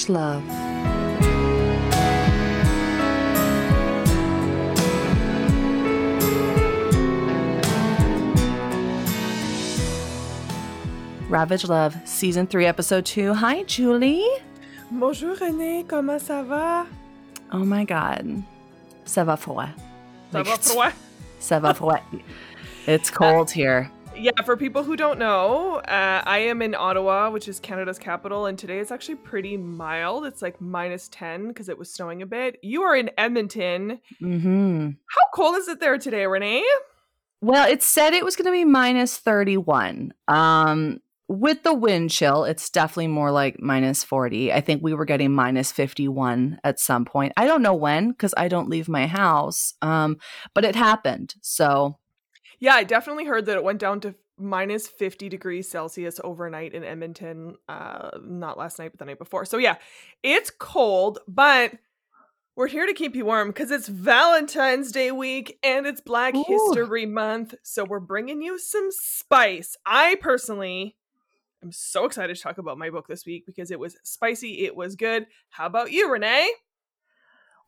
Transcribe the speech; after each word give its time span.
Ravage 0.00 0.08
Love. 0.08 0.42
Ravage 11.28 11.68
Love, 11.68 11.96
Season 12.04 12.46
3, 12.46 12.66
Episode 12.66 13.04
2. 13.04 13.34
Hi, 13.34 13.64
Julie. 13.66 14.24
Bonjour 14.90 15.36
René, 15.36 15.84
comment 15.86 16.18
ça 16.18 16.42
va? 16.42 16.86
Oh 17.52 17.58
my 17.64 17.84
god. 17.84 18.42
Ça 19.04 19.24
va 19.24 19.36
froid. 19.36 19.68
Ça 20.32 20.42
va 20.42 20.56
froid? 20.60 20.92
Ça 21.40 21.60
va 21.60 21.74
froid. 21.74 22.00
It's 22.86 23.10
cold 23.10 23.50
here. 23.50 23.90
Yeah, 24.20 24.32
for 24.44 24.54
people 24.54 24.84
who 24.84 24.96
don't 24.96 25.18
know, 25.18 25.76
uh, 25.76 26.22
I 26.26 26.40
am 26.40 26.60
in 26.60 26.74
Ottawa, 26.74 27.30
which 27.30 27.48
is 27.48 27.58
Canada's 27.58 27.98
capital, 27.98 28.44
and 28.44 28.58
today 28.58 28.78
it's 28.78 28.90
actually 28.90 29.14
pretty 29.14 29.56
mild. 29.56 30.26
It's 30.26 30.42
like 30.42 30.60
minus 30.60 31.08
10 31.08 31.48
because 31.48 31.70
it 31.70 31.78
was 31.78 31.90
snowing 31.90 32.20
a 32.20 32.26
bit. 32.26 32.58
You 32.62 32.82
are 32.82 32.94
in 32.94 33.10
Edmonton. 33.16 33.98
Mm-hmm. 34.20 34.90
How 35.06 35.22
cold 35.34 35.56
is 35.56 35.68
it 35.68 35.80
there 35.80 35.96
today, 35.96 36.26
Renee? 36.26 36.66
Well, 37.40 37.66
it 37.66 37.82
said 37.82 38.12
it 38.12 38.22
was 38.22 38.36
going 38.36 38.44
to 38.44 38.52
be 38.52 38.66
minus 38.66 39.16
31. 39.16 40.12
Um, 40.28 40.98
with 41.26 41.62
the 41.62 41.72
wind 41.72 42.10
chill, 42.10 42.44
it's 42.44 42.68
definitely 42.68 43.06
more 43.06 43.30
like 43.30 43.58
minus 43.58 44.04
40. 44.04 44.52
I 44.52 44.60
think 44.60 44.82
we 44.82 44.92
were 44.92 45.06
getting 45.06 45.32
minus 45.32 45.72
51 45.72 46.60
at 46.62 46.78
some 46.78 47.06
point. 47.06 47.32
I 47.38 47.46
don't 47.46 47.62
know 47.62 47.74
when 47.74 48.10
because 48.10 48.34
I 48.36 48.48
don't 48.48 48.68
leave 48.68 48.86
my 48.86 49.06
house, 49.06 49.72
um, 49.80 50.18
but 50.52 50.66
it 50.66 50.76
happened. 50.76 51.36
So, 51.40 51.96
Yeah, 52.60 52.74
I 52.74 52.84
definitely 52.84 53.24
heard 53.24 53.46
that 53.46 53.56
it 53.56 53.64
went 53.64 53.80
down 53.80 54.00
to 54.00 54.14
minus 54.38 54.86
50 54.86 55.28
degrees 55.28 55.68
Celsius 55.68 56.20
overnight 56.22 56.74
in 56.74 56.84
Edmonton. 56.84 57.56
Uh, 57.68 58.10
not 58.22 58.58
last 58.58 58.78
night, 58.78 58.92
but 58.92 58.98
the 58.98 59.06
night 59.06 59.18
before. 59.18 59.44
So, 59.46 59.56
yeah, 59.56 59.76
it's 60.22 60.50
cold, 60.50 61.20
but 61.26 61.72
we're 62.56 62.68
here 62.68 62.86
to 62.86 62.92
keep 62.92 63.16
you 63.16 63.24
warm 63.24 63.48
because 63.48 63.70
it's 63.70 63.88
Valentine's 63.88 64.92
Day 64.92 65.10
week 65.10 65.58
and 65.62 65.86
it's 65.86 66.02
Black 66.02 66.34
Ooh. 66.34 66.44
History 66.46 67.06
Month. 67.06 67.54
So, 67.62 67.84
we're 67.84 67.98
bringing 67.98 68.42
you 68.42 68.58
some 68.58 68.90
spice. 68.90 69.76
I 69.86 70.16
personally 70.20 70.96
am 71.62 71.72
so 71.72 72.04
excited 72.04 72.36
to 72.36 72.42
talk 72.42 72.58
about 72.58 72.78
my 72.78 72.90
book 72.90 73.08
this 73.08 73.24
week 73.24 73.46
because 73.46 73.70
it 73.70 73.80
was 73.80 73.96
spicy, 74.02 74.64
it 74.64 74.76
was 74.76 74.96
good. 74.96 75.26
How 75.48 75.66
about 75.66 75.92
you, 75.92 76.10
Renee? 76.12 76.50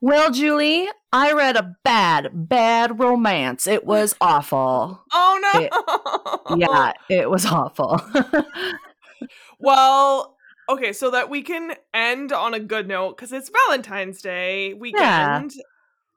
Well, 0.03 0.31
Julie, 0.31 0.89
I 1.13 1.33
read 1.33 1.57
a 1.57 1.75
bad, 1.85 2.29
bad 2.49 2.99
romance. 2.99 3.67
It 3.67 3.85
was 3.87 4.15
awful. 4.21 5.03
Oh, 5.13 5.41
no. 6.49 6.57
Yeah, 6.57 6.93
it 7.09 7.31
was 7.31 7.47
awful. 7.47 8.01
Well, 9.59 10.37
okay, 10.69 10.93
so 10.93 11.13
that 11.13 11.31
we 11.31 11.43
can 11.43 11.75
end 11.95 12.33
on 12.33 12.53
a 12.55 12.59
good 12.61 12.89
note 12.89 13.17
because 13.17 13.33
it's 13.33 13.49
Valentine's 13.69 14.21
Day 14.21 14.75
weekend. 14.75 15.53
Yeah. 15.55 15.63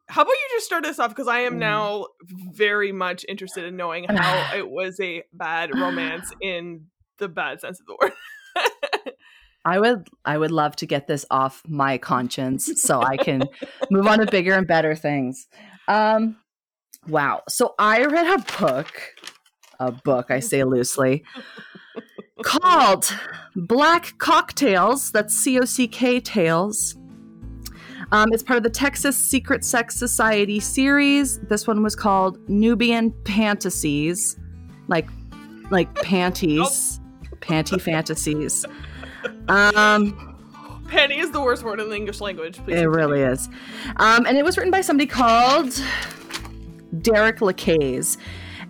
How 0.08 0.24
about 0.24 0.32
you 0.32 0.48
just 0.56 0.66
start 0.66 0.86
us 0.86 0.98
off 0.98 1.10
because 1.10 1.28
I 1.28 1.42
am 1.42 1.56
Mm. 1.56 1.60
now 1.60 2.06
very 2.52 2.92
much 2.92 3.24
interested 3.30 3.66
in 3.66 3.76
knowing 3.76 4.06
how 4.06 4.52
it 4.56 4.68
was 4.68 5.00
a 5.00 5.24
bad 5.34 5.78
romance 5.78 6.32
in 6.42 6.88
the 7.20 7.28
bad 7.28 7.62
sense 7.62 7.80
of 7.80 7.86
the 7.86 7.98
word. 8.02 8.14
I 9.66 9.80
would 9.80 10.08
I 10.24 10.38
would 10.38 10.52
love 10.52 10.76
to 10.78 10.86
get 10.86 11.08
this 11.08 11.26
off 11.32 11.64
my 11.68 11.98
conscience 11.98 12.82
so 12.82 13.02
I 13.02 13.18
can 13.18 13.44
move 13.92 14.08
on 14.08 14.20
to 14.20 14.28
bigger 14.28 14.54
and 14.54 14.68
better 14.68 14.96
things. 14.96 15.48
Um 15.88 16.38
wow. 17.08 17.42
So 17.50 17.74
I 17.80 18.06
read 18.06 18.40
a 18.40 18.60
book, 18.60 19.02
a 19.80 19.92
book 19.92 20.30
I 20.30 20.40
say 20.40 20.64
loosely, 20.64 21.24
called 22.44 23.12
Black 23.56 24.18
Cocktails, 24.20 25.12
that's 25.12 25.36
C 25.36 25.60
O 25.60 25.66
C 25.66 25.88
K 25.88 26.20
Tales. 26.20 26.96
Um, 28.12 28.30
it's 28.32 28.44
part 28.44 28.58
of 28.58 28.64
the 28.64 28.70
Texas 28.70 29.18
Secret 29.18 29.66
Sex 29.66 29.96
Society 29.96 30.60
series. 30.60 31.40
This 31.40 31.66
one 31.66 31.82
was 31.82 31.96
called 31.96 32.38
Nubian 32.48 33.14
Fantasies, 33.26 34.38
like 34.88 35.08
like 35.72 35.94
panties, 36.04 37.00
panty 37.40 37.82
fantasies. 37.82 38.66
Um, 39.48 40.36
Penny 40.88 41.20
is 41.20 41.32
the 41.32 41.42
worst 41.42 41.64
word 41.64 41.80
in 41.80 41.90
the 41.90 41.96
English 41.96 42.22
language. 42.22 42.58
Please 42.64 42.82
it 42.82 42.86
really 42.86 43.22
is. 43.22 43.50
Um, 43.98 44.26
and 44.26 44.38
it 44.38 44.44
was 44.44 44.58
written 44.58 44.72
by 44.72 44.82
somebody 44.82 45.08
called 45.08 45.82
Derek 47.02 47.40
Lacaze. 47.40 48.18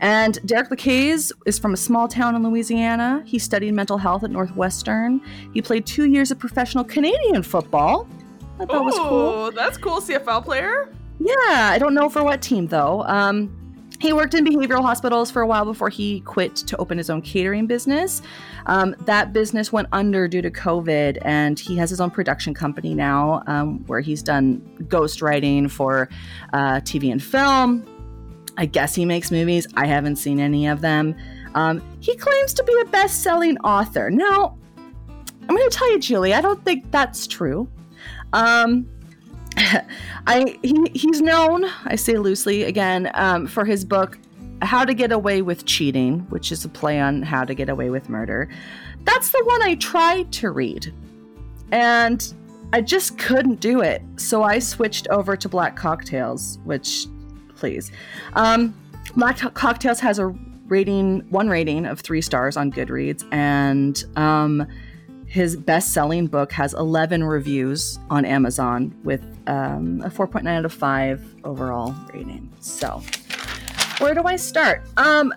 And 0.01 0.39
Derek 0.45 0.69
Lacaze 0.69 1.31
is 1.45 1.57
from 1.57 1.73
a 1.73 1.77
small 1.77 2.07
town 2.07 2.35
in 2.35 2.43
Louisiana. 2.43 3.23
He 3.25 3.39
studied 3.39 3.73
mental 3.73 3.97
health 3.97 4.23
at 4.23 4.31
Northwestern. 4.31 5.21
He 5.53 5.61
played 5.61 5.85
two 5.85 6.05
years 6.05 6.31
of 6.31 6.39
professional 6.39 6.83
Canadian 6.83 7.43
football. 7.43 8.07
I 8.59 8.66
thought 8.66 8.85
was 8.85 8.97
cool. 8.97 9.51
That's 9.51 9.77
cool. 9.77 9.99
CFL 9.99 10.43
player. 10.43 10.93
Yeah, 11.19 11.33
I 11.72 11.77
don't 11.79 11.93
know 11.93 12.09
for 12.09 12.23
what 12.23 12.41
team 12.41 12.67
though. 12.67 13.03
Um, 13.03 13.64
he 14.00 14.13
worked 14.13 14.33
in 14.33 14.45
behavioral 14.45 14.81
hospitals 14.81 15.31
for 15.31 15.41
a 15.41 15.47
while 15.47 15.66
before 15.66 15.89
he 15.89 16.22
quit 16.22 16.56
to 16.56 16.78
open 16.78 16.97
his 16.97 17.09
own 17.09 17.22
catering 17.22 17.67
business. 17.67 18.22
Um, 18.66 18.95
that 19.01 19.33
business 19.33 19.72
went 19.72 19.88
under 19.91 20.28
due 20.28 20.41
to 20.41 20.51
COVID, 20.51 21.19
and 21.22 21.59
he 21.59 21.75
has 21.78 21.89
his 21.89 22.01
own 22.01 22.11
production 22.11 22.53
company 22.53 22.94
now 22.94 23.44
um, 23.47 23.85
where 23.88 24.01
he's 24.01 24.22
done 24.22 24.61
ghostwriting 24.84 25.69
for 25.69 26.09
uh, 26.53 26.81
TV 26.81 27.11
and 27.11 27.23
film. 27.23 27.85
I 28.57 28.66
guess 28.66 28.95
he 28.95 29.05
makes 29.05 29.31
movies. 29.31 29.67
I 29.75 29.85
haven't 29.85 30.16
seen 30.16 30.39
any 30.39 30.67
of 30.67 30.81
them. 30.81 31.16
Um, 31.55 31.81
he 32.00 32.16
claims 32.16 32.53
to 32.55 32.63
be 32.63 32.75
a 32.81 32.85
best 32.85 33.23
selling 33.23 33.57
author. 33.59 34.09
Now, 34.09 34.57
I'm 35.47 35.55
going 35.55 35.69
to 35.69 35.78
tell 35.78 35.91
you, 35.91 36.00
Julie, 36.00 36.34
I 36.34 36.41
don't 36.41 36.63
think 36.63 36.89
that's 36.91 37.28
true. 37.28 37.69
Um, 38.34 38.89
I 40.27 40.57
he, 40.61 40.91
he's 40.93 41.21
known, 41.21 41.66
I 41.85 41.95
say 41.95 42.17
loosely 42.17 42.63
again, 42.63 43.11
um, 43.13 43.47
for 43.47 43.66
his 43.66 43.85
book 43.85 44.17
"How 44.61 44.85
to 44.85 44.93
Get 44.93 45.11
Away 45.11 45.41
with 45.41 45.66
Cheating," 45.66 46.21
which 46.29 46.51
is 46.51 46.66
a 46.66 46.69
play 46.69 46.99
on 46.99 47.21
how 47.21 47.43
to 47.45 47.53
get 47.53 47.69
away 47.69 47.89
with 47.89 48.09
murder. 48.09 48.49
That's 49.03 49.31
the 49.31 49.43
one 49.45 49.61
I 49.61 49.75
tried 49.75 50.31
to 50.33 50.51
read, 50.51 50.93
and 51.71 52.33
I 52.73 52.81
just 52.81 53.17
couldn't 53.17 53.59
do 53.59 53.81
it. 53.81 54.01
So 54.17 54.43
I 54.43 54.59
switched 54.59 55.07
over 55.09 55.38
to 55.38 55.47
Black 55.47 55.75
Cocktails, 55.75 56.59
which, 56.66 57.07
please, 57.55 57.91
um, 58.33 58.73
Black 59.16 59.37
Co- 59.37 59.51
Cocktails 59.51 59.99
has 60.01 60.19
a 60.19 60.27
rating, 60.67 61.22
one 61.29 61.47
rating 61.47 61.85
of 61.85 62.01
three 62.01 62.22
stars 62.22 62.57
on 62.57 62.72
Goodreads, 62.72 63.23
and 63.31 64.03
um, 64.17 64.67
his 65.35 65.57
best-selling 65.57 66.28
book 66.28 66.50
has 66.53 66.73
11 66.75 67.22
reviews 67.22 68.00
on 68.09 68.23
Amazon 68.23 68.96
with 69.03 69.22
um, 69.47 70.01
a 70.01 70.09
4.9 70.09 70.47
out 70.47 70.63
of 70.63 70.72
5 70.72 71.35
overall 71.44 71.94
rating. 72.13 72.50
So, 72.62 73.03
where 73.97 74.13
do 74.13 74.23
I 74.23 74.38
start? 74.38 74.84
Um, 74.96 75.34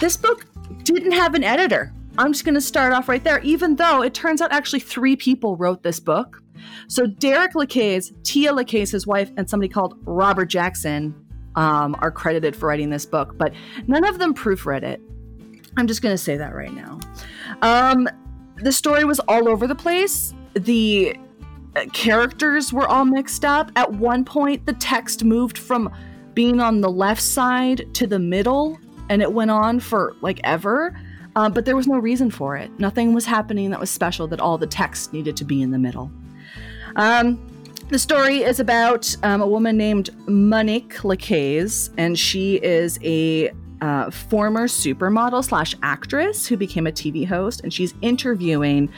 this 0.00 0.16
book 0.16 0.46
didn't 0.82 1.12
have 1.12 1.34
an 1.34 1.44
editor. 1.44 1.92
I'm 2.16 2.32
just 2.32 2.46
going 2.46 2.54
to 2.54 2.60
start 2.62 2.94
off 2.94 3.06
right 3.06 3.22
there, 3.22 3.40
even 3.40 3.76
though 3.76 4.00
it 4.00 4.14
turns 4.14 4.40
out 4.40 4.50
actually 4.50 4.80
three 4.80 5.14
people 5.14 5.56
wrote 5.56 5.82
this 5.82 6.00
book. 6.00 6.42
So, 6.88 7.06
Derek 7.06 7.52
Lacaze, 7.52 8.10
Tia 8.22 8.54
Lacaze, 8.54 8.92
his 8.92 9.06
wife, 9.06 9.30
and 9.36 9.48
somebody 9.50 9.68
called 9.68 9.98
Robert 10.06 10.46
Jackson 10.46 11.14
um, 11.54 11.94
are 12.00 12.10
credited 12.10 12.56
for 12.56 12.70
writing 12.70 12.88
this 12.88 13.04
book, 13.04 13.36
but 13.36 13.52
none 13.88 14.06
of 14.06 14.18
them 14.20 14.32
proofread 14.32 14.84
it. 14.84 15.02
I'm 15.76 15.86
just 15.86 16.00
going 16.00 16.14
to 16.14 16.18
say 16.18 16.38
that 16.38 16.54
right 16.54 16.72
now. 16.72 16.98
Um, 17.60 18.08
the 18.62 18.72
story 18.72 19.04
was 19.04 19.20
all 19.20 19.48
over 19.48 19.66
the 19.66 19.74
place. 19.74 20.34
The 20.54 21.16
uh, 21.76 21.86
characters 21.92 22.72
were 22.72 22.88
all 22.88 23.04
mixed 23.04 23.44
up. 23.44 23.70
At 23.76 23.92
one 23.92 24.24
point, 24.24 24.66
the 24.66 24.72
text 24.74 25.24
moved 25.24 25.58
from 25.58 25.92
being 26.34 26.60
on 26.60 26.80
the 26.80 26.90
left 26.90 27.22
side 27.22 27.92
to 27.94 28.06
the 28.06 28.18
middle, 28.18 28.78
and 29.08 29.22
it 29.22 29.32
went 29.32 29.50
on 29.50 29.80
for 29.80 30.14
like 30.20 30.40
ever. 30.44 30.98
Uh, 31.36 31.48
but 31.48 31.64
there 31.64 31.76
was 31.76 31.86
no 31.86 31.98
reason 31.98 32.30
for 32.30 32.56
it. 32.56 32.70
Nothing 32.80 33.14
was 33.14 33.24
happening 33.24 33.70
that 33.70 33.78
was 33.78 33.90
special 33.90 34.26
that 34.28 34.40
all 34.40 34.58
the 34.58 34.66
text 34.66 35.12
needed 35.12 35.36
to 35.36 35.44
be 35.44 35.62
in 35.62 35.70
the 35.70 35.78
middle. 35.78 36.10
Um, 36.96 37.40
the 37.90 37.98
story 37.98 38.42
is 38.42 38.60
about 38.60 39.14
um, 39.22 39.40
a 39.40 39.46
woman 39.46 39.76
named 39.76 40.10
Monique 40.28 40.96
Lacaze, 40.96 41.90
and 41.96 42.18
she 42.18 42.56
is 42.56 42.98
a 43.02 43.52
uh, 43.80 44.10
former 44.10 44.66
supermodel 44.66 45.44
slash 45.44 45.74
actress 45.82 46.46
who 46.46 46.56
became 46.56 46.86
a 46.86 46.92
TV 46.92 47.26
host, 47.26 47.60
and 47.62 47.72
she's 47.72 47.94
interviewing 48.02 48.90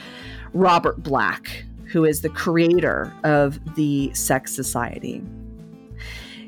Robert 0.53 1.03
Black, 1.03 1.65
who 1.87 2.05
is 2.05 2.21
the 2.21 2.29
creator 2.29 3.13
of 3.25 3.59
the 3.75 4.13
Sex 4.15 4.55
Society. 4.55 5.23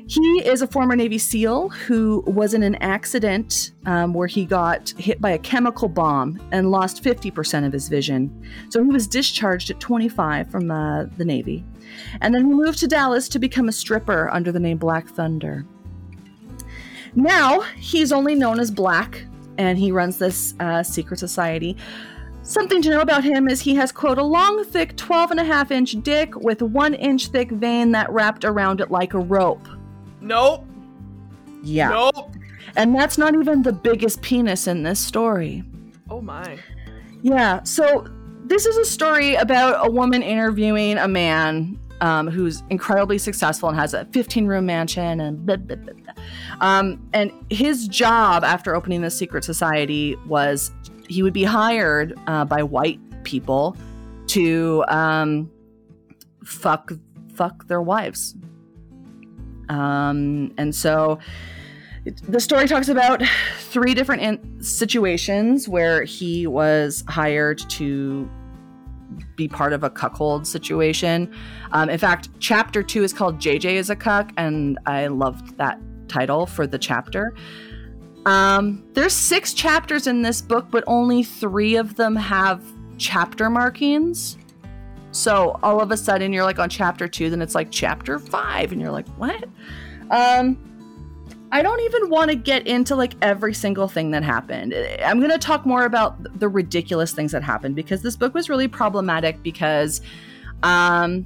He 0.07 0.45
is 0.45 0.61
a 0.61 0.67
former 0.67 0.95
Navy 0.95 1.17
SEAL 1.17 1.69
who 1.69 2.23
was 2.27 2.53
in 2.53 2.61
an 2.61 2.75
accident 2.75 3.71
um, 3.85 4.13
where 4.13 4.27
he 4.27 4.45
got 4.45 4.89
hit 4.97 5.21
by 5.21 5.31
a 5.31 5.39
chemical 5.39 5.87
bomb 5.87 6.39
and 6.51 6.71
lost 6.71 7.03
50% 7.03 7.65
of 7.65 7.71
his 7.71 7.87
vision. 7.87 8.29
So 8.69 8.83
he 8.83 8.89
was 8.89 9.07
discharged 9.07 9.71
at 9.71 9.79
25 9.79 10.51
from 10.51 10.69
uh, 10.69 11.05
the 11.17 11.25
Navy. 11.25 11.63
And 12.21 12.35
then 12.35 12.45
he 12.45 12.53
moved 12.53 12.79
to 12.79 12.87
Dallas 12.87 13.29
to 13.29 13.39
become 13.39 13.69
a 13.69 13.71
stripper 13.71 14.29
under 14.29 14.51
the 14.51 14.59
name 14.59 14.77
Black 14.77 15.07
Thunder. 15.07 15.65
Now 17.15 17.61
he's 17.77 18.11
only 18.11 18.35
known 18.35 18.59
as 18.59 18.71
Black, 18.71 19.25
and 19.57 19.77
he 19.77 19.91
runs 19.91 20.17
this 20.17 20.55
uh, 20.59 20.83
secret 20.83 21.19
society. 21.19 21.77
Something 22.43 22.81
to 22.81 22.89
know 22.89 23.01
about 23.01 23.23
him 23.23 23.47
is 23.47 23.61
he 23.61 23.73
has, 23.75 23.91
quote, 23.91 24.17
a 24.17 24.23
long, 24.23 24.65
thick 24.65 24.97
12 24.97 25.31
and 25.31 25.39
a 25.39 25.45
half 25.45 25.71
inch 25.71 25.95
dick 26.03 26.35
with 26.35 26.61
one 26.61 26.93
inch 26.93 27.27
thick 27.27 27.49
vein 27.51 27.91
that 27.93 28.11
wrapped 28.11 28.43
around 28.43 28.81
it 28.81 28.91
like 28.91 29.13
a 29.13 29.19
rope. 29.19 29.65
Nope. 30.19 30.65
Yeah. 31.63 31.89
Nope. 31.89 32.33
And 32.75 32.93
that's 32.93 33.17
not 33.17 33.33
even 33.35 33.61
the 33.61 33.71
biggest 33.71 34.21
penis 34.21 34.67
in 34.67 34.83
this 34.83 34.99
story. 34.99 35.63
Oh 36.09 36.19
my. 36.19 36.59
Yeah. 37.21 37.63
So 37.63 38.07
this 38.43 38.65
is 38.65 38.75
a 38.75 38.85
story 38.85 39.35
about 39.35 39.87
a 39.87 39.89
woman 39.89 40.21
interviewing 40.21 40.97
a 40.97 41.07
man 41.07 41.79
um, 42.01 42.27
who's 42.27 42.61
incredibly 42.69 43.17
successful 43.17 43.69
and 43.69 43.77
has 43.77 43.93
a 43.93 44.03
15 44.05 44.47
room 44.47 44.65
mansion 44.65 45.21
and 45.21 45.45
blah, 45.45 45.55
blah, 45.55 45.77
blah. 45.77 46.02
Um, 46.61 47.07
and 47.13 47.31
his 47.49 47.87
job 47.87 48.43
after 48.43 48.75
opening 48.75 49.01
the 49.01 49.11
secret 49.11 49.43
society 49.43 50.15
was 50.27 50.71
he 51.09 51.23
would 51.23 51.33
be 51.33 51.43
hired 51.43 52.17
uh, 52.27 52.45
by 52.45 52.63
white 52.63 52.99
people 53.23 53.75
to 54.27 54.83
um, 54.87 55.51
fuck 56.43 56.91
fuck 57.33 57.67
their 57.67 57.81
wives. 57.81 58.35
Um, 59.69 60.53
and 60.57 60.73
so 60.73 61.19
the 62.27 62.39
story 62.39 62.67
talks 62.67 62.89
about 62.89 63.23
three 63.57 63.93
different 63.93 64.21
in- 64.21 64.61
situations 64.61 65.69
where 65.69 66.03
he 66.03 66.45
was 66.45 67.03
hired 67.07 67.59
to 67.69 68.29
be 69.35 69.47
part 69.47 69.73
of 69.73 69.83
a 69.83 69.89
cuckold 69.89 70.45
situation. 70.45 71.33
Um, 71.71 71.89
in 71.89 71.97
fact, 71.97 72.29
chapter 72.39 72.83
two 72.83 73.03
is 73.03 73.13
called 73.13 73.39
JJ 73.39 73.73
is 73.75 73.89
a 73.89 73.95
cuck, 73.95 74.31
and 74.37 74.77
I 74.85 75.07
loved 75.07 75.57
that 75.57 75.79
title 76.07 76.45
for 76.45 76.67
the 76.67 76.77
chapter. 76.77 77.33
Um, 78.25 78.83
there's 78.93 79.13
six 79.13 79.53
chapters 79.53 80.07
in 80.07 80.21
this 80.21 80.41
book, 80.41 80.67
but 80.71 80.83
only 80.87 81.23
three 81.23 81.75
of 81.75 81.95
them 81.95 82.15
have 82.15 82.63
chapter 82.97 83.49
markings. 83.49 84.37
So 85.11 85.59
all 85.61 85.81
of 85.81 85.91
a 85.91 85.97
sudden 85.97 86.33
you're 86.33 86.43
like 86.43 86.59
on 86.59 86.69
chapter 86.69 87.07
two, 87.07 87.29
then 87.29 87.41
it's 87.41 87.53
like 87.53 87.69
chapter 87.69 88.19
five, 88.19 88.71
and 88.71 88.81
you're 88.81 88.91
like, 88.91 89.07
what? 89.17 89.43
Um, 90.09 90.57
I 91.51 91.61
don't 91.61 91.81
even 91.81 92.09
want 92.09 92.31
to 92.31 92.35
get 92.35 92.65
into 92.65 92.95
like 92.95 93.13
every 93.21 93.53
single 93.53 93.87
thing 93.87 94.09
that 94.11 94.23
happened. 94.23 94.73
I'm 95.05 95.19
going 95.19 95.31
to 95.31 95.37
talk 95.37 95.67
more 95.67 95.85
about 95.85 96.39
the 96.39 96.49
ridiculous 96.49 97.11
things 97.11 97.31
that 97.31 97.43
happened 97.43 97.75
because 97.75 98.01
this 98.01 98.15
book 98.15 98.33
was 98.33 98.49
really 98.49 98.67
problematic 98.67 99.43
because, 99.43 100.01
um, 100.63 101.25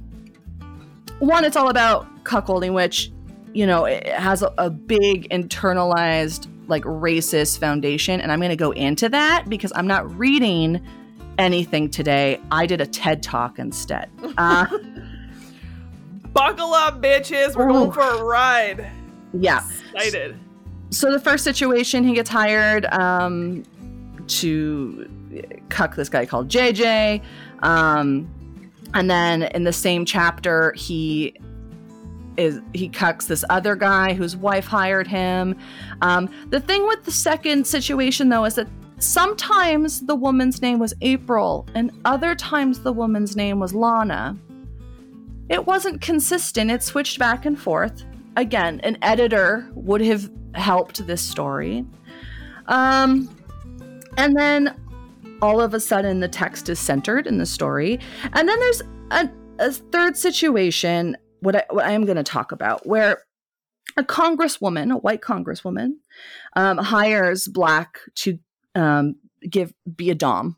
one, 1.18 1.46
it's 1.46 1.56
all 1.56 1.70
about 1.70 2.24
cuckolding, 2.24 2.74
which, 2.74 3.10
you 3.54 3.66
know, 3.66 3.84
it 3.84 4.06
has 4.06 4.42
a, 4.42 4.52
a 4.58 4.70
big 4.70 5.28
internalized 5.30 6.48
like 6.68 6.84
racist 6.84 7.58
foundation. 7.58 8.20
And 8.20 8.30
I'm 8.30 8.38
going 8.40 8.50
to 8.50 8.56
go 8.56 8.72
into 8.72 9.08
that 9.08 9.48
because 9.48 9.72
I'm 9.74 9.86
not 9.86 10.10
reading 10.18 10.80
anything 11.38 11.88
today. 11.88 12.40
I 12.50 12.66
did 12.66 12.80
a 12.80 12.86
TED 12.86 13.22
talk 13.22 13.58
instead. 13.58 14.10
Uh, 14.38 14.66
Buckle 16.32 16.72
up, 16.74 17.02
bitches. 17.02 17.56
We're 17.56 17.68
going 17.68 17.90
for 17.90 18.02
a 18.02 18.22
ride. 18.22 18.88
yeah. 19.32 19.62
Excited. 19.92 20.38
So 20.90 21.10
the 21.10 21.18
first 21.18 21.42
situation, 21.42 22.04
he 22.04 22.14
gets 22.14 22.30
hired 22.30 22.84
um, 22.86 23.64
to 24.28 25.10
cuck 25.68 25.96
this 25.96 26.08
guy 26.08 26.24
called 26.26 26.48
JJ. 26.48 27.22
Um, 27.60 28.30
and 28.94 29.10
then 29.10 29.44
in 29.44 29.64
the 29.64 29.72
same 29.72 30.04
chapter, 30.04 30.72
he 30.76 31.34
is 32.38 32.60
he 32.72 32.88
cucks 32.88 33.26
this 33.26 33.44
other 33.50 33.76
guy 33.76 34.14
whose 34.14 34.36
wife 34.36 34.66
hired 34.66 35.06
him. 35.06 35.56
Um, 36.00 36.30
the 36.48 36.60
thing 36.60 36.86
with 36.86 37.04
the 37.04 37.10
second 37.10 37.66
situation, 37.66 38.28
though, 38.28 38.44
is 38.44 38.54
that 38.54 38.68
sometimes 38.98 40.00
the 40.00 40.14
woman's 40.14 40.62
name 40.62 40.78
was 40.78 40.94
April, 41.02 41.66
and 41.74 41.90
other 42.04 42.34
times 42.34 42.80
the 42.80 42.92
woman's 42.92 43.36
name 43.36 43.60
was 43.60 43.74
Lana. 43.74 44.36
It 45.48 45.66
wasn't 45.66 46.00
consistent. 46.00 46.70
It 46.70 46.82
switched 46.82 47.18
back 47.18 47.44
and 47.44 47.58
forth. 47.58 48.04
Again, 48.36 48.80
an 48.84 48.96
editor 49.02 49.68
would 49.74 50.00
have 50.02 50.30
helped 50.54 51.06
this 51.06 51.22
story. 51.22 51.84
Um, 52.66 53.34
and 54.16 54.36
then 54.36 54.76
all 55.42 55.60
of 55.60 55.74
a 55.74 55.80
sudden, 55.80 56.20
the 56.20 56.28
text 56.28 56.68
is 56.68 56.78
centered 56.78 57.26
in 57.26 57.38
the 57.38 57.46
story. 57.46 57.98
And 58.32 58.48
then 58.48 58.60
there's 58.60 58.82
a, 59.10 59.30
a 59.58 59.72
third 59.72 60.16
situation, 60.16 61.16
what 61.40 61.56
I, 61.56 61.64
what 61.70 61.84
I 61.84 61.92
am 61.92 62.04
going 62.04 62.16
to 62.16 62.22
talk 62.22 62.52
about, 62.52 62.86
where 62.86 63.22
a 63.96 64.02
congresswoman, 64.02 64.92
a 64.92 64.96
white 64.96 65.20
congresswoman, 65.20 65.94
um, 66.56 66.78
hires 66.78 67.48
Black 67.48 67.98
to 68.16 68.38
um, 68.74 69.16
give 69.48 69.72
be 69.96 70.10
a 70.10 70.14
dom, 70.14 70.56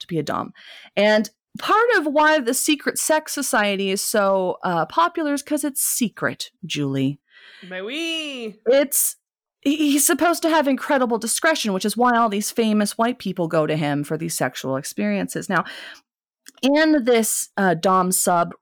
to 0.00 0.06
be 0.06 0.18
a 0.18 0.22
dom, 0.22 0.52
and 0.96 1.30
part 1.58 1.88
of 1.96 2.06
why 2.06 2.40
the 2.40 2.54
secret 2.54 2.98
sex 2.98 3.32
society 3.32 3.90
is 3.90 4.02
so 4.02 4.58
uh, 4.64 4.86
popular 4.86 5.34
is 5.34 5.42
because 5.42 5.64
it's 5.64 5.82
secret, 5.82 6.50
Julie. 6.64 7.20
May 7.68 7.82
we? 7.82 8.58
It's 8.66 9.16
he's 9.60 10.06
supposed 10.06 10.42
to 10.42 10.50
have 10.50 10.66
incredible 10.66 11.18
discretion, 11.18 11.72
which 11.72 11.84
is 11.84 11.96
why 11.96 12.16
all 12.16 12.28
these 12.28 12.50
famous 12.50 12.98
white 12.98 13.18
people 13.18 13.48
go 13.48 13.66
to 13.66 13.76
him 13.76 14.04
for 14.04 14.16
these 14.16 14.36
sexual 14.36 14.76
experiences. 14.76 15.48
Now, 15.48 15.64
in 16.62 17.04
this 17.04 17.50
uh, 17.56 17.74
dom 17.74 18.12
sub 18.12 18.54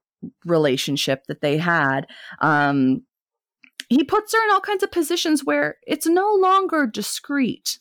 relationship 0.45 1.25
that 1.27 1.41
they 1.41 1.57
had, 1.57 2.07
um, 2.39 3.03
he 3.89 4.03
puts 4.03 4.33
her 4.33 4.43
in 4.43 4.51
all 4.51 4.61
kinds 4.61 4.83
of 4.83 4.91
positions 4.91 5.43
where 5.43 5.77
it's 5.85 6.07
no 6.07 6.33
longer 6.33 6.87
discreet, 6.87 7.77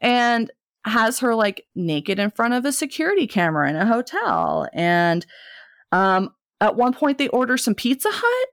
and 0.00 0.50
has 0.86 1.20
her 1.20 1.34
like 1.34 1.66
naked 1.74 2.18
in 2.18 2.30
front 2.30 2.54
of 2.54 2.64
a 2.64 2.72
security 2.72 3.26
camera 3.26 3.68
in 3.68 3.76
a 3.76 3.86
hotel, 3.86 4.68
and 4.72 5.26
um, 5.92 6.30
at 6.60 6.76
one 6.76 6.92
point 6.92 7.18
they 7.18 7.28
order 7.28 7.56
some 7.56 7.74
Pizza 7.74 8.10
Hut, 8.10 8.48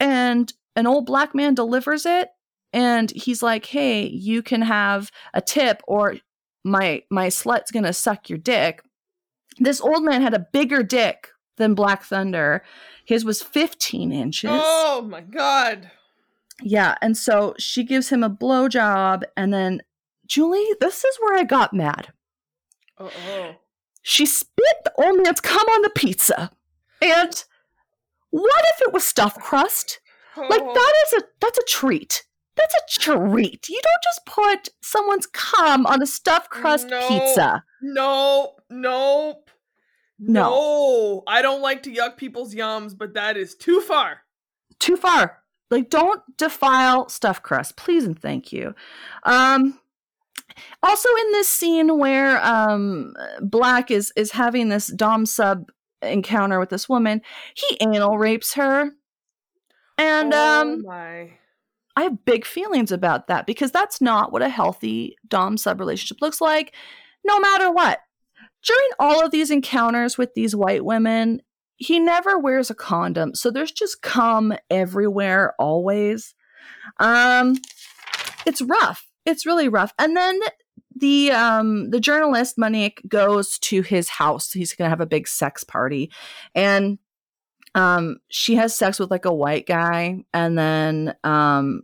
and 0.00 0.52
an 0.76 0.86
old 0.86 1.06
black 1.06 1.34
man 1.34 1.54
delivers 1.54 2.06
it 2.06 2.30
and 2.72 3.10
he's 3.10 3.42
like 3.42 3.66
hey 3.66 4.06
you 4.06 4.42
can 4.42 4.62
have 4.62 5.10
a 5.34 5.42
tip 5.42 5.82
or 5.86 6.14
my 6.64 7.02
my 7.10 7.28
slut's 7.28 7.70
gonna 7.70 7.92
suck 7.92 8.28
your 8.28 8.38
dick. 8.38 8.82
This 9.58 9.80
old 9.80 10.04
man 10.04 10.22
had 10.22 10.34
a 10.34 10.46
bigger 10.52 10.82
dick 10.82 11.28
than 11.56 11.74
black 11.74 12.02
thunder 12.04 12.62
his 13.04 13.24
was 13.24 13.42
15 13.42 14.12
inches 14.12 14.50
Oh 14.52 15.02
my 15.02 15.20
god. 15.20 15.90
yeah 16.62 16.94
and 17.02 17.16
so 17.16 17.54
she 17.58 17.84
gives 17.84 18.08
him 18.10 18.22
a 18.22 18.30
blowjob 18.30 19.22
and 19.36 19.52
then 19.52 19.82
julie 20.26 20.66
this 20.80 21.04
is 21.04 21.16
where 21.20 21.38
i 21.38 21.44
got 21.44 21.74
mad 21.74 22.08
Uh 22.98 23.10
oh. 23.28 23.54
she 24.02 24.24
spit 24.26 24.76
the 24.84 24.92
old 24.98 25.22
man's 25.22 25.40
cum 25.40 25.66
on 25.68 25.82
the 25.82 25.90
pizza 25.90 26.50
and 27.00 27.44
what 28.30 28.64
if 28.74 28.80
it 28.86 28.92
was 28.92 29.04
stuffed 29.04 29.40
crust 29.40 30.00
like 30.36 30.62
Oh. 30.62 30.72
that 30.74 30.94
is 31.06 31.22
a 31.22 31.26
that's 31.40 31.58
a 31.58 31.64
treat. 31.68 32.24
That's 32.56 32.74
a 32.74 33.00
treat. 33.00 33.68
You 33.68 33.80
don't 33.82 34.02
just 34.04 34.24
put 34.26 34.68
someone's 34.82 35.26
cum 35.26 35.84
on 35.86 36.00
a 36.02 36.06
stuffed 36.06 36.48
crust 36.50 36.86
No. 36.88 37.06
pizza. 37.08 37.64
Nope. 37.82 38.60
Nope. 38.70 39.50
No. 40.22 40.50
No. 40.50 41.22
I 41.26 41.42
don't 41.42 41.62
like 41.62 41.82
to 41.82 41.92
yuck 41.92 42.16
people's 42.16 42.54
yums, 42.54 42.96
but 42.96 43.14
that 43.14 43.36
is 43.36 43.54
too 43.56 43.80
far. 43.80 44.22
Too 44.78 44.96
far. 44.96 45.38
Like 45.70 45.90
don't 45.90 46.20
defile 46.36 47.08
stuff 47.08 47.42
crust, 47.42 47.76
please 47.76 48.04
and 48.04 48.18
thank 48.18 48.52
you. 48.52 48.74
Um 49.24 49.78
also 50.82 51.08
in 51.08 51.32
this 51.32 51.48
scene 51.48 51.98
where 51.98 52.44
um 52.44 53.14
Black 53.40 53.90
is 53.90 54.12
is 54.16 54.32
having 54.32 54.68
this 54.68 54.86
dom 54.88 55.26
sub 55.26 55.70
encounter 56.02 56.60
with 56.60 56.70
this 56.70 56.88
woman, 56.88 57.22
he 57.54 57.78
anal 57.80 58.18
rapes 58.18 58.54
her. 58.54 58.90
And 59.98 60.32
oh 60.32 60.60
um 60.60 60.82
my. 60.84 61.32
I 61.96 62.02
have 62.04 62.24
big 62.24 62.46
feelings 62.46 62.92
about 62.92 63.26
that 63.26 63.46
because 63.46 63.70
that's 63.70 64.00
not 64.00 64.32
what 64.32 64.40
a 64.42 64.48
healthy 64.48 65.16
Dom 65.28 65.58
sub 65.58 65.78
relationship 65.78 66.22
looks 66.22 66.40
like, 66.40 66.74
no 67.24 67.38
matter 67.38 67.70
what. 67.70 68.00
During 68.64 68.88
all 68.98 69.24
of 69.24 69.30
these 69.30 69.50
encounters 69.50 70.16
with 70.16 70.34
these 70.34 70.54
white 70.54 70.84
women, 70.84 71.42
he 71.76 71.98
never 71.98 72.38
wears 72.38 72.70
a 72.70 72.74
condom, 72.74 73.34
so 73.34 73.50
there's 73.50 73.72
just 73.72 74.02
cum 74.02 74.54
everywhere, 74.70 75.54
always. 75.58 76.34
Um, 76.98 77.56
it's 78.46 78.62
rough. 78.62 79.06
It's 79.26 79.46
really 79.46 79.68
rough. 79.68 79.92
And 79.98 80.16
then 80.16 80.40
the 80.94 81.30
um 81.32 81.90
the 81.90 82.00
journalist 82.00 82.58
Monique 82.58 83.02
goes 83.08 83.58
to 83.60 83.82
his 83.82 84.08
house. 84.08 84.52
He's 84.52 84.74
gonna 84.74 84.90
have 84.90 85.00
a 85.00 85.06
big 85.06 85.26
sex 85.26 85.64
party, 85.64 86.12
and 86.54 86.98
um 87.74 88.18
she 88.28 88.54
has 88.56 88.76
sex 88.76 88.98
with 88.98 89.10
like 89.10 89.24
a 89.24 89.34
white 89.34 89.66
guy 89.66 90.18
and 90.34 90.58
then 90.58 91.14
um 91.24 91.82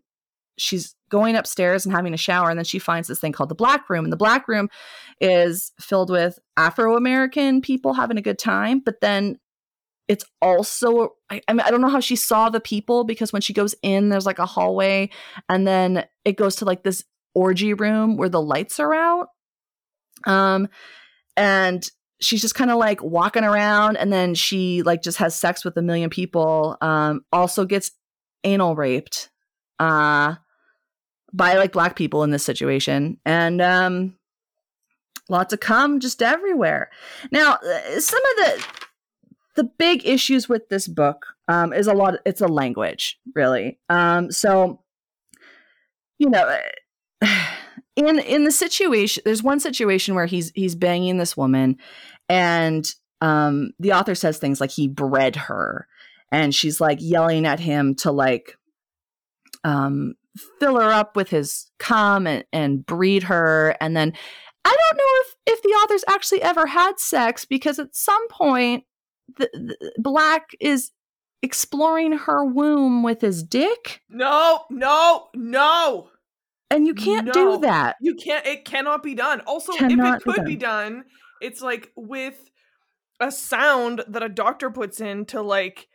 she's 0.58 0.94
going 1.08 1.36
upstairs 1.36 1.84
and 1.84 1.94
having 1.94 2.14
a 2.14 2.18
shower 2.18 2.50
and 2.50 2.58
then 2.58 2.64
she 2.64 2.78
finds 2.78 3.08
this 3.08 3.20
thing 3.20 3.32
called 3.32 3.48
the 3.48 3.54
black 3.54 3.88
room 3.88 4.04
and 4.04 4.12
the 4.12 4.16
black 4.16 4.48
room 4.48 4.68
is 5.20 5.72
filled 5.80 6.10
with 6.10 6.38
afro-american 6.56 7.60
people 7.60 7.94
having 7.94 8.18
a 8.18 8.22
good 8.22 8.38
time 8.38 8.80
but 8.80 9.00
then 9.00 9.38
it's 10.06 10.24
also 10.40 11.14
I, 11.30 11.40
I 11.48 11.52
mean 11.52 11.60
i 11.60 11.70
don't 11.70 11.80
know 11.80 11.88
how 11.88 12.00
she 12.00 12.16
saw 12.16 12.48
the 12.48 12.60
people 12.60 13.04
because 13.04 13.32
when 13.32 13.42
she 13.42 13.52
goes 13.52 13.74
in 13.82 14.08
there's 14.08 14.26
like 14.26 14.38
a 14.38 14.46
hallway 14.46 15.10
and 15.48 15.66
then 15.66 16.04
it 16.24 16.36
goes 16.36 16.56
to 16.56 16.64
like 16.64 16.82
this 16.82 17.04
orgy 17.38 17.72
room 17.72 18.16
where 18.16 18.28
the 18.28 18.42
lights 18.42 18.80
are 18.80 18.92
out. 18.92 19.28
Um 20.24 20.68
and 21.36 21.88
she's 22.20 22.42
just 22.42 22.56
kind 22.56 22.70
of 22.70 22.78
like 22.78 23.00
walking 23.02 23.44
around 23.44 23.96
and 23.96 24.12
then 24.12 24.34
she 24.34 24.82
like 24.82 25.02
just 25.02 25.18
has 25.18 25.36
sex 25.36 25.64
with 25.64 25.76
a 25.76 25.82
million 25.82 26.10
people 26.10 26.76
um 26.80 27.24
also 27.32 27.64
gets 27.64 27.92
anal 28.42 28.74
raped 28.74 29.30
uh 29.78 30.34
by 31.32 31.54
like 31.54 31.72
black 31.72 31.96
people 31.96 32.22
in 32.22 32.30
this 32.30 32.44
situation. 32.44 33.18
And 33.24 33.60
um 33.60 34.14
lots 35.28 35.52
of 35.52 35.60
cum 35.60 36.00
just 36.00 36.22
everywhere. 36.22 36.90
Now 37.30 37.54
uh, 37.54 38.00
some 38.00 38.20
of 38.22 38.36
the 38.36 38.64
the 39.56 39.64
big 39.64 40.06
issues 40.06 40.48
with 40.48 40.68
this 40.68 40.86
book 40.86 41.26
um 41.48 41.72
is 41.72 41.86
a 41.86 41.94
lot 41.94 42.14
it's 42.24 42.40
a 42.40 42.48
language 42.48 43.18
really. 43.34 43.78
Um 43.88 44.30
so 44.30 44.82
you 46.18 46.30
know 46.30 46.58
in 47.96 48.18
in 48.18 48.44
the 48.44 48.52
situation 48.52 49.22
there's 49.24 49.42
one 49.42 49.60
situation 49.60 50.14
where 50.14 50.26
he's 50.26 50.50
he's 50.54 50.74
banging 50.74 51.18
this 51.18 51.36
woman 51.36 51.76
and 52.28 52.94
um 53.20 53.72
the 53.78 53.92
author 53.92 54.14
says 54.14 54.38
things 54.38 54.60
like 54.60 54.70
he 54.70 54.88
bred 54.88 55.36
her. 55.36 55.86
And 56.30 56.54
she's 56.54 56.78
like 56.78 56.98
yelling 57.00 57.46
at 57.46 57.58
him 57.58 57.94
to 57.96 58.12
like 58.12 58.58
um 59.64 60.14
fill 60.60 60.76
her 60.80 60.92
up 60.92 61.16
with 61.16 61.30
his 61.30 61.70
cum 61.78 62.26
and, 62.26 62.44
and 62.52 62.84
breed 62.86 63.24
her 63.24 63.76
and 63.80 63.96
then 63.96 64.12
i 64.64 64.68
don't 64.68 64.96
know 64.96 65.04
if 65.20 65.34
if 65.58 65.62
the 65.62 65.68
author's 65.70 66.04
actually 66.08 66.42
ever 66.42 66.66
had 66.66 66.98
sex 67.00 67.44
because 67.44 67.78
at 67.78 67.94
some 67.94 68.28
point 68.28 68.84
the, 69.36 69.48
the 69.54 69.92
black 69.98 70.50
is 70.60 70.90
exploring 71.42 72.12
her 72.12 72.44
womb 72.44 73.02
with 73.02 73.20
his 73.20 73.42
dick 73.42 74.02
No, 74.08 74.64
no, 74.70 75.28
no. 75.34 76.08
and 76.70 76.86
you 76.86 76.94
can't 76.94 77.26
No. 77.26 77.32
do 77.32 77.58
that 77.60 77.96
You 78.00 78.14
can't 78.14 78.44
it 78.46 78.64
cannot 78.64 79.02
be 79.02 79.14
done. 79.14 79.40
Also, 79.42 79.72
Cannot 79.72 80.16
if 80.16 80.20
it 80.20 80.24
could 80.24 80.44
be 80.44 80.56
done, 80.56 81.04
it's 81.40 81.62
like 81.62 81.92
with 81.96 82.50
a 83.20 83.30
sound 83.30 84.04
that 84.08 84.22
a 84.22 84.28
doctor 84.28 84.70
puts 84.70 85.00
in 85.00 85.24
to 85.26 85.42
like 85.42 85.86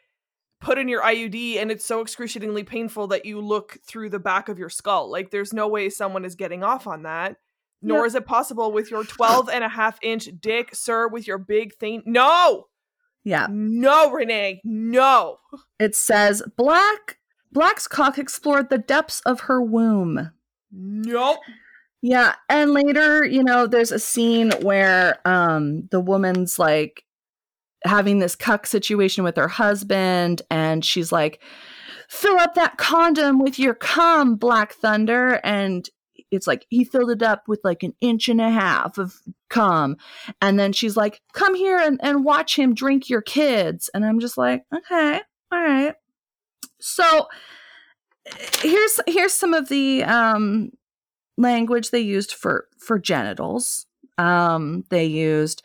put 0.63 0.77
in 0.77 0.88
your 0.88 1.01
IUD 1.01 1.58
and 1.62 1.70
it's 1.72 1.86
so 1.86 2.01
excruciatingly 2.01 2.63
painful 2.63 3.08
that 3.08 3.25
you 3.25 3.39
look 3.41 3.77
through 3.86 4.10
the 4.10 4.20
back 4.20 4.50
of 4.50 4.58
your 4.58 4.70
skull. 4.70 5.12
Like 5.12 5.29
there's 5.29 5.53
no 5.53 5.67
way 5.67 5.89
someone 5.89 6.25
is 6.25 6.36
getting 6.36 6.63
off 6.63 6.88
on 6.88 7.03
that. 7.03 7.36
Nor 7.82 8.00
Yep. 8.00 8.08
is 8.08 8.15
it 8.15 8.25
possible 8.25 8.72
with 8.72 8.89
your 8.89 9.03
12 9.03 9.50
and 9.50 9.62
a 9.63 9.67
half 9.70 10.00
inch 10.01 10.29
dick, 10.39 10.74
sir, 10.74 11.08
with 11.10 11.27
your 11.27 11.38
big 11.38 11.75
thing. 11.75 12.01
No! 12.05 12.67
yeah 13.25 13.48
No, 13.50 14.10
Renee. 14.12 14.62
No. 14.63 15.38
it 15.79 15.96
says 15.96 16.41
black 16.58 17.20
black's 17.51 17.88
cock 17.88 18.17
explored 18.17 18.70
the 18.70 18.77
depths 18.77 19.22
of 19.25 19.41
her 19.41 19.62
womb 19.62 20.32
Nope. 20.72 21.39
Yeah, 22.01 22.36
and 22.50 22.72
later, 22.74 23.24
you 23.24 23.43
know, 23.43 23.65
there's 23.67 23.91
a 23.93 24.00
scene 24.00 24.51
where 24.62 25.20
um 25.25 25.88
the 25.91 26.00
woman's 26.01 26.58
like 26.60 27.03
having 27.86 28.20
this 28.20 28.36
cuck 28.36 28.66
situation 28.66 29.24
with 29.24 29.36
her 29.36 29.48
husband 29.48 30.42
and 30.50 30.84
she's 30.86 31.12
like 31.12 31.42
fill 32.10 32.38
up 32.38 32.54
that 32.56 32.78
condom 32.78 33.40
with 33.40 33.58
your 33.58 33.74
cum, 33.74 34.36
Black 34.36 34.74
Thunder. 34.74 35.40
And 35.44 35.90
it's 36.32 36.46
like 36.46 36.66
he 36.70 36.84
filled 36.84 37.10
it 37.10 37.24
up 37.24 37.44
with 37.48 37.60
like 37.63 37.82
an 37.82 37.94
inch 38.02 38.28
and 38.30 38.40
a 38.40 38.52
half 38.52 38.98
of 38.98 39.16
cum. 39.50 39.98
And 40.42 40.60
then 40.60 40.74
she's 40.74 40.96
like 40.96 41.22
come 41.34 41.56
here 41.56 41.78
and, 41.78 42.00
and 42.04 42.24
watch 42.24 42.58
him 42.58 42.74
drink 42.74 43.10
your 43.10 43.22
kids. 43.22 43.90
And 43.94 44.06
i'm 44.06 44.20
just 44.20 44.38
like 44.38 44.63
okay 44.74 45.22
all 45.54 45.62
right. 45.62 45.94
So 46.80 47.28
here's 48.60 49.00
here's 49.08 49.34
some 49.34 49.54
of 49.54 49.70
the 49.70 50.04
um 50.04 50.72
language 51.38 51.92
they 51.92 52.00
used 52.00 52.34
for 52.34 52.68
for 52.80 52.98
genitals. 52.98 53.86
Um, 54.18 54.84
they 54.90 55.06
used 55.06 55.63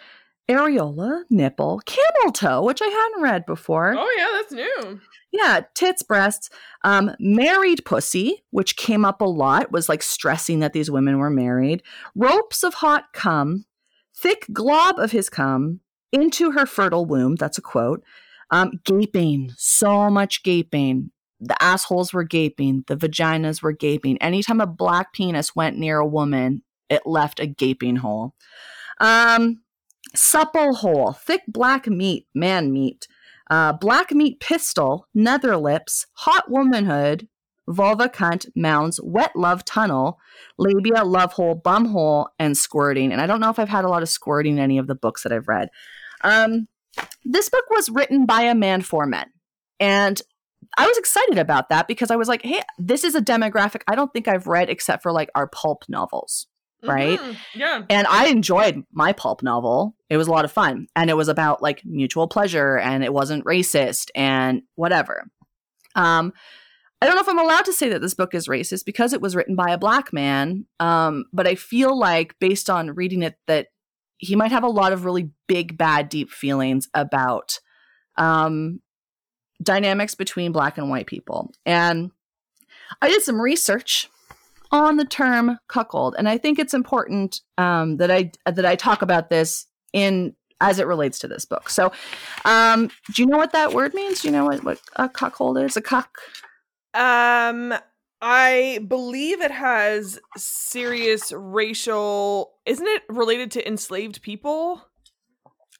areola, 0.48 1.22
nipple, 1.30 1.80
camel 1.84 2.32
toe, 2.32 2.62
which 2.62 2.80
I 2.82 2.86
hadn't 2.86 3.22
read 3.22 3.46
before. 3.46 3.94
Oh, 3.96 4.14
yeah, 4.16 4.28
that's 4.32 4.52
new. 4.52 5.00
Yeah, 5.30 5.60
tits, 5.74 6.02
breasts, 6.02 6.48
um, 6.84 7.10
married 7.20 7.84
pussy, 7.84 8.44
which 8.50 8.76
came 8.76 9.04
up 9.04 9.20
a 9.20 9.26
lot, 9.26 9.70
was 9.70 9.88
like 9.88 10.02
stressing 10.02 10.60
that 10.60 10.72
these 10.72 10.90
women 10.90 11.18
were 11.18 11.30
married. 11.30 11.82
Ropes 12.14 12.62
of 12.62 12.74
hot 12.74 13.12
cum, 13.12 13.66
thick 14.16 14.46
glob 14.52 14.98
of 14.98 15.12
his 15.12 15.28
cum 15.28 15.80
into 16.12 16.52
her 16.52 16.64
fertile 16.64 17.04
womb. 17.04 17.36
That's 17.36 17.58
a 17.58 17.62
quote. 17.62 18.02
Um, 18.50 18.80
gaping, 18.84 19.52
so 19.58 20.08
much 20.08 20.42
gaping. 20.42 21.10
The 21.40 21.62
assholes 21.62 22.12
were 22.12 22.24
gaping, 22.24 22.84
the 22.88 22.96
vaginas 22.96 23.62
were 23.62 23.72
gaping. 23.72 24.16
Anytime 24.18 24.60
a 24.60 24.66
black 24.66 25.12
penis 25.12 25.54
went 25.54 25.78
near 25.78 25.98
a 25.98 26.06
woman, 26.06 26.62
it 26.88 27.02
left 27.04 27.38
a 27.38 27.46
gaping 27.46 27.96
hole. 27.96 28.34
Um, 28.98 29.60
supple 30.14 30.74
hole, 30.74 31.12
thick 31.12 31.42
black 31.48 31.86
meat, 31.86 32.26
man 32.34 32.72
meat 32.72 33.06
uh, 33.50 33.72
black 33.72 34.12
meat 34.12 34.40
pistol, 34.40 35.06
nether 35.14 35.56
lips, 35.56 36.06
hot 36.14 36.50
womanhood, 36.50 37.28
vulva 37.66 38.08
cunt, 38.08 38.46
mounds, 38.54 39.00
wet 39.02 39.34
love 39.34 39.64
tunnel, 39.64 40.18
labia, 40.58 41.04
love 41.04 41.32
hole, 41.32 41.54
bum 41.54 41.86
hole, 41.86 42.28
and 42.38 42.56
squirting. 42.56 43.12
And 43.12 43.20
I 43.20 43.26
don't 43.26 43.40
know 43.40 43.50
if 43.50 43.58
I've 43.58 43.68
had 43.68 43.84
a 43.84 43.88
lot 43.88 44.02
of 44.02 44.08
squirting 44.08 44.54
in 44.54 44.62
any 44.62 44.78
of 44.78 44.86
the 44.86 44.94
books 44.94 45.22
that 45.22 45.32
I've 45.32 45.48
read. 45.48 45.68
Um, 46.22 46.68
this 47.24 47.48
book 47.48 47.64
was 47.70 47.90
written 47.90 48.26
by 48.26 48.42
a 48.42 48.54
man 48.54 48.82
for 48.82 49.06
men. 49.06 49.26
And 49.80 50.20
I 50.76 50.86
was 50.86 50.98
excited 50.98 51.38
about 51.38 51.68
that 51.68 51.88
because 51.88 52.10
I 52.10 52.16
was 52.16 52.28
like, 52.28 52.42
hey, 52.42 52.62
this 52.78 53.04
is 53.04 53.14
a 53.14 53.22
demographic 53.22 53.82
I 53.86 53.94
don't 53.94 54.12
think 54.12 54.28
I've 54.28 54.46
read 54.46 54.68
except 54.68 55.02
for 55.02 55.12
like 55.12 55.30
our 55.34 55.46
pulp 55.46 55.84
novels 55.88 56.46
right? 56.82 57.18
Mhm, 57.20 57.36
Yeah. 57.54 57.82
and 57.90 58.06
I 58.06 58.28
enjoyed 58.28 58.84
my 58.92 59.12
pulp 59.12 59.42
novel. 59.42 59.96
It 60.08 60.16
was 60.16 60.28
a 60.28 60.30
lot 60.30 60.44
of 60.44 60.52
fun. 60.52 60.86
And 60.96 61.10
it 61.10 61.16
was 61.16 61.28
about 61.28 61.62
like 61.62 61.82
mutual 61.84 62.28
pleasure 62.28 62.78
and 62.78 63.02
it 63.04 63.12
wasn't 63.12 63.44
racist 63.44 64.10
and 64.14 64.62
whatever. 64.76 65.24
Um 65.94 66.32
I 67.00 67.06
don't 67.06 67.14
know 67.14 67.20
if 67.20 67.28
I'm 67.28 67.38
allowed 67.38 67.64
to 67.66 67.72
say 67.72 67.88
that 67.90 68.00
this 68.00 68.14
book 68.14 68.34
is 68.34 68.48
racist 68.48 68.84
because 68.84 69.12
it 69.12 69.20
was 69.20 69.36
written 69.36 69.54
by 69.54 69.70
a 69.70 69.78
black 69.78 70.12
man. 70.12 70.66
Um, 70.80 71.26
but 71.32 71.46
I 71.46 71.54
feel 71.54 71.96
like 71.96 72.34
based 72.40 72.68
on 72.68 72.90
reading 72.96 73.22
it 73.22 73.36
that 73.46 73.68
he 74.16 74.34
might 74.34 74.50
have 74.50 74.64
a 74.64 74.68
lot 74.68 74.92
of 74.92 75.04
really 75.04 75.30
big, 75.46 75.78
bad, 75.78 76.08
deep 76.08 76.28
feelings 76.30 76.88
about 76.94 77.60
um 78.16 78.80
dynamics 79.62 80.14
between 80.14 80.52
black 80.52 80.76
and 80.78 80.90
white 80.90 81.06
people. 81.06 81.52
And 81.66 82.10
I 83.02 83.08
did 83.08 83.22
some 83.22 83.40
research 83.40 84.08
on 84.70 84.96
the 84.96 85.04
term 85.04 85.58
cuckold, 85.68 86.14
and 86.18 86.28
I 86.28 86.38
think 86.38 86.58
it's 86.58 86.74
important 86.74 87.40
um, 87.56 87.96
that 87.98 88.10
I 88.10 88.30
that 88.44 88.66
I 88.66 88.76
talk 88.76 89.02
about 89.02 89.30
this 89.30 89.66
in 89.92 90.34
as 90.60 90.78
it 90.78 90.86
relates 90.86 91.18
to 91.20 91.28
this 91.28 91.44
book. 91.44 91.70
So, 91.70 91.92
um, 92.44 92.90
do 93.14 93.22
you 93.22 93.26
know 93.26 93.36
what 93.36 93.52
that 93.52 93.72
word 93.72 93.94
means? 93.94 94.22
Do 94.22 94.28
you 94.28 94.32
know 94.32 94.46
what 94.46 94.64
what 94.64 94.80
a 94.96 95.08
cuckold 95.08 95.58
is? 95.58 95.76
A 95.76 95.80
cuck. 95.80 96.18
Um, 96.94 97.74
I 98.20 98.80
believe 98.88 99.40
it 99.40 99.52
has 99.52 100.18
serious 100.36 101.32
racial. 101.32 102.54
Isn't 102.66 102.86
it 102.86 103.02
related 103.08 103.52
to 103.52 103.66
enslaved 103.66 104.22
people? 104.22 104.82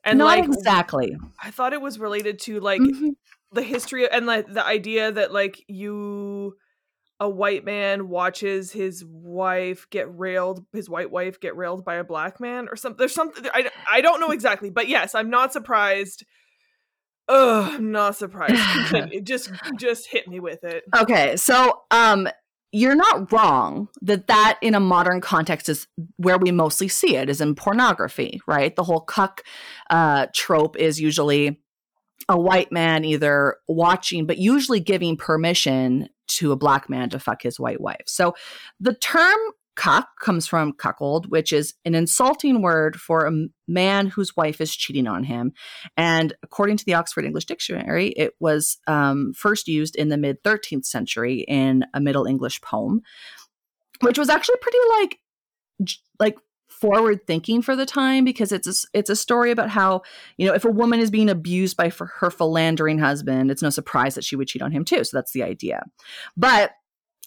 And 0.05 0.21
Not 0.21 0.39
like, 0.39 0.45
exactly. 0.45 1.17
I 1.43 1.51
thought 1.51 1.73
it 1.73 1.81
was 1.81 1.99
related 1.99 2.39
to 2.43 2.61
like 2.61 2.81
Mhm. 2.81 3.17
the 3.53 3.63
history 3.63 4.09
and 4.09 4.27
like 4.27 4.47
the 4.47 4.65
idea 4.65 5.11
that 5.11 5.33
like 5.33 5.65
you, 5.67 6.57
a 7.21 7.29
white 7.29 7.65
man 7.65 8.09
watches 8.09 8.73
his 8.73 9.05
wife 9.05 9.89
get 9.91 10.07
railed, 10.17 10.65
his 10.73 10.89
white 10.89 11.11
wife 11.11 11.41
get 11.41 11.57
railed 11.57 11.85
by 11.85 11.97
a 11.97 12.05
black 12.05 12.41
man 12.41 12.69
or 12.69 12.77
something. 12.77 12.99
There's 12.99 13.15
something 13.15 13.45
I 13.53 13.71
I 13.91 14.01
don't 14.01 14.21
know 14.21 14.31
exactly, 14.31 14.71
but 14.71 14.89
yes, 14.89 15.15
I'm 15.15 15.31
not 15.31 15.53
surprised. 15.53 16.25
Ugh, 17.29 17.75
I'm 17.75 17.91
not 17.91 18.17
surprised. 18.17 18.55
Continue. 18.89 19.21
just 19.21 19.51
just 19.79 20.09
hit 20.09 20.29
me 20.29 20.41
with 20.41 20.63
it. 20.65 20.85
Okay, 20.97 21.37
so 21.37 21.83
um, 21.91 22.29
you're 22.73 22.95
not 22.95 23.33
wrong 23.33 23.89
that 24.03 24.29
that 24.29 24.59
in 24.63 24.75
a 24.75 24.81
modern 24.81 25.21
context 25.21 25.69
is 25.69 25.87
where 26.17 26.39
we 26.39 26.53
mostly 26.53 26.89
see 26.89 27.17
it 27.17 27.29
is 27.29 27.41
in 27.41 27.55
pornography, 27.55 28.41
right? 28.47 28.77
The 28.77 28.85
whole 28.85 29.01
cuck 29.01 29.43
uh, 29.91 30.27
trope 30.35 30.77
is 30.77 31.01
usually 31.01 31.61
a 32.29 32.39
white 32.39 32.71
man 32.71 33.05
either 33.05 33.57
watching, 33.67 34.27
but 34.27 34.39
usually 34.39 34.81
giving 34.81 35.17
permission 35.17 36.09
to 36.29 36.53
a 36.53 36.57
black 36.57 36.91
man 36.91 37.09
to 37.11 37.19
fuck 37.19 37.43
his 37.43 37.59
white 37.59 37.81
wife. 37.81 38.03
So 38.07 38.35
the 38.79 38.95
term 38.95 39.39
cuck 39.77 40.09
comes 40.21 40.47
from 40.47 40.73
cuckold, 40.73 41.31
which 41.31 41.53
is 41.53 41.75
an 41.85 41.95
insulting 41.95 42.63
word 42.63 42.97
for 42.97 43.27
a 43.27 43.47
man 43.69 44.09
whose 44.09 44.37
wife 44.37 44.61
is 44.61 44.75
cheating 44.75 45.07
on 45.07 45.23
him. 45.23 45.53
And 45.97 46.35
according 46.43 46.79
to 46.79 46.85
the 46.85 46.95
Oxford 46.95 47.25
English 47.25 47.45
Dictionary, 47.45 48.09
it 48.09 48.33
was 48.41 48.79
um, 48.89 49.33
first 49.37 49.69
used 49.69 49.95
in 49.95 50.09
the 50.09 50.17
mid 50.17 50.43
13th 50.43 50.85
century 50.85 51.45
in 51.47 51.85
a 51.95 52.01
Middle 52.01 52.27
English 52.27 52.61
poem, 52.61 53.03
which 54.01 54.19
was 54.19 54.29
actually 54.29 54.59
pretty 54.61 54.79
like 55.01 55.19
like 56.19 56.37
forward 56.81 57.27
thinking 57.27 57.63
for 57.63 57.77
the 57.77 57.87
time 57.87 58.25
because 58.25 58.53
it's 58.53 58.67
a, 58.67 58.89
it's 58.99 59.11
a 59.11 59.17
story 59.17 59.51
about 59.51 59.71
how 59.71 60.03
you 60.37 60.47
know 60.47 60.55
if 60.55 60.65
a 60.65 60.71
woman 60.71 61.01
is 61.01 61.11
being 61.11 61.29
abused 61.29 61.77
by 61.77 61.91
her 61.91 62.31
philandering 62.31 62.99
husband, 62.99 63.51
it's 63.51 63.63
no 63.63 63.71
surprise 63.71 64.15
that 64.15 64.25
she 64.25 64.37
would 64.37 64.49
cheat 64.49 64.63
on 64.63 64.73
him 64.73 64.85
too. 64.85 65.05
So 65.05 65.17
that's 65.17 65.33
the 65.33 65.43
idea. 65.43 65.85
But 66.37 66.73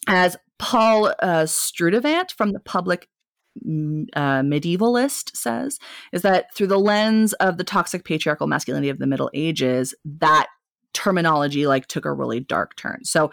as 0.06 0.36
Paul 0.58 1.14
uh, 1.20 1.46
Sturtevant 1.46 2.32
from 2.32 2.52
the 2.52 2.60
Public 2.60 3.08
uh, 3.56 4.40
medievalist 4.42 5.36
says 5.36 5.78
is 6.12 6.22
that 6.22 6.54
through 6.54 6.68
the 6.68 6.78
lens 6.78 7.32
of 7.34 7.58
the 7.58 7.64
toxic 7.64 8.04
patriarchal 8.04 8.46
masculinity 8.46 8.88
of 8.88 8.98
the 8.98 9.06
Middle 9.06 9.30
Ages, 9.34 9.94
that 10.04 10.48
terminology 10.94 11.66
like 11.66 11.86
took 11.86 12.04
a 12.04 12.12
really 12.12 12.40
dark 12.40 12.76
turn. 12.76 13.04
So 13.04 13.30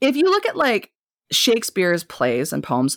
if 0.00 0.16
you 0.16 0.24
look 0.24 0.46
at 0.46 0.56
like 0.56 0.92
Shakespeare's 1.32 2.04
plays 2.04 2.52
and 2.52 2.62
poems, 2.62 2.96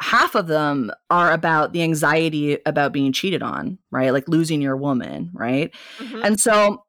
half 0.00 0.34
of 0.34 0.46
them 0.46 0.90
are 1.10 1.32
about 1.32 1.72
the 1.72 1.82
anxiety 1.82 2.58
about 2.64 2.92
being 2.92 3.12
cheated 3.12 3.42
on, 3.42 3.78
right? 3.90 4.12
Like 4.12 4.28
losing 4.28 4.62
your 4.62 4.76
woman, 4.76 5.30
right? 5.34 5.72
Mm-hmm. 5.98 6.22
And 6.24 6.40
so 6.40 6.84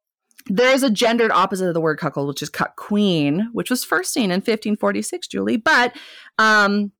there's 0.47 0.83
a 0.83 0.89
gendered 0.89 1.31
opposite 1.31 1.67
of 1.67 1.73
the 1.73 1.81
word 1.81 1.99
cuckold, 1.99 2.27
which 2.27 2.41
is 2.41 2.49
cuckquean, 2.49 3.47
which 3.53 3.69
was 3.69 3.83
first 3.83 4.13
seen 4.13 4.25
in 4.25 4.37
1546, 4.37 5.27
Julie, 5.27 5.57
but 5.57 5.95
um, 6.37 6.91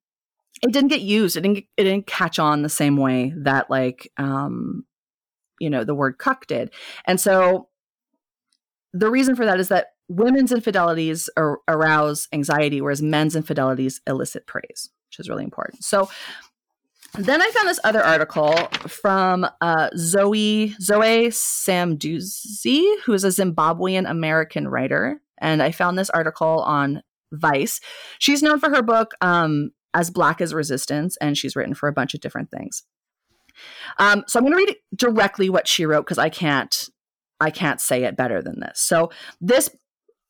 it 0.62 0.72
didn't 0.72 0.90
get 0.90 1.02
used. 1.02 1.38
It 1.38 1.42
didn't. 1.42 1.66
It 1.78 1.84
didn't 1.84 2.08
catch 2.08 2.38
on 2.40 2.62
the 2.62 2.70
same 2.70 2.98
way 2.98 3.34
that 3.38 3.70
like 3.70 4.12
um, 4.18 4.86
you 5.60 5.70
know 5.70 5.84
the 5.84 5.96
word 5.96 6.18
cuck 6.18 6.46
did. 6.46 6.72
And 7.06 7.20
so 7.20 7.70
the 8.94 9.10
reason 9.10 9.36
for 9.36 9.46
that 9.46 9.60
is 9.60 9.70
that 9.70 9.88
women's 10.08 10.52
infidelities 10.52 11.30
ar- 11.38 11.60
arouse 11.68 12.28
anxiety, 12.32 12.82
whereas 12.82 13.02
men's 13.02 13.36
infidelities 13.36 14.02
elicit 14.06 14.46
praise, 14.46 14.90
which 15.12 15.20
is 15.20 15.30
really 15.30 15.44
important. 15.44 15.84
So 15.84 16.10
then 17.18 17.42
I 17.42 17.52
found 17.52 17.68
this 17.68 17.80
other 17.84 18.02
article 18.02 18.56
from 18.88 19.46
uh, 19.60 19.90
Zoe 19.98 20.74
Zoe 20.80 21.28
Samudzi, 21.28 22.96
who 23.04 23.14
is 23.14 23.26
a 23.26 23.28
Zimbabwean 23.28 24.10
American 24.10 24.70
writer, 24.70 25.22
and 25.38 25.62
I 25.62 25.72
found 25.72 25.98
this 25.98 26.10
article 26.12 26.62
on 26.62 27.04
Vice. 27.34 27.82
She's 28.20 28.42
known 28.42 28.60
for 28.60 28.70
her 28.70 28.82
book 28.82 29.12
um, 29.20 29.72
"As 29.94 30.10
Black 30.10 30.40
as 30.40 30.54
Resistance," 30.54 31.18
and 31.18 31.38
she's 31.38 31.56
written 31.56 31.74
for 31.74 31.90
a 31.90 31.94
bunch 31.94 32.14
of 32.14 32.22
different 32.22 32.50
things. 32.50 32.84
Um, 33.98 34.24
so 34.28 34.40
I'm 34.40 34.46
going 34.46 34.58
to 34.58 34.66
read 34.66 34.78
directly 34.96 35.50
what 35.50 35.68
she 35.68 35.86
wrote 35.86 36.06
because 36.06 36.18
I 36.18 36.30
can't 36.30 36.90
I 37.42 37.52
can't 37.52 37.82
say 37.82 38.06
it 38.06 38.16
better 38.16 38.42
than 38.42 38.62
this. 38.62 38.80
So 38.80 39.12
this 39.42 39.70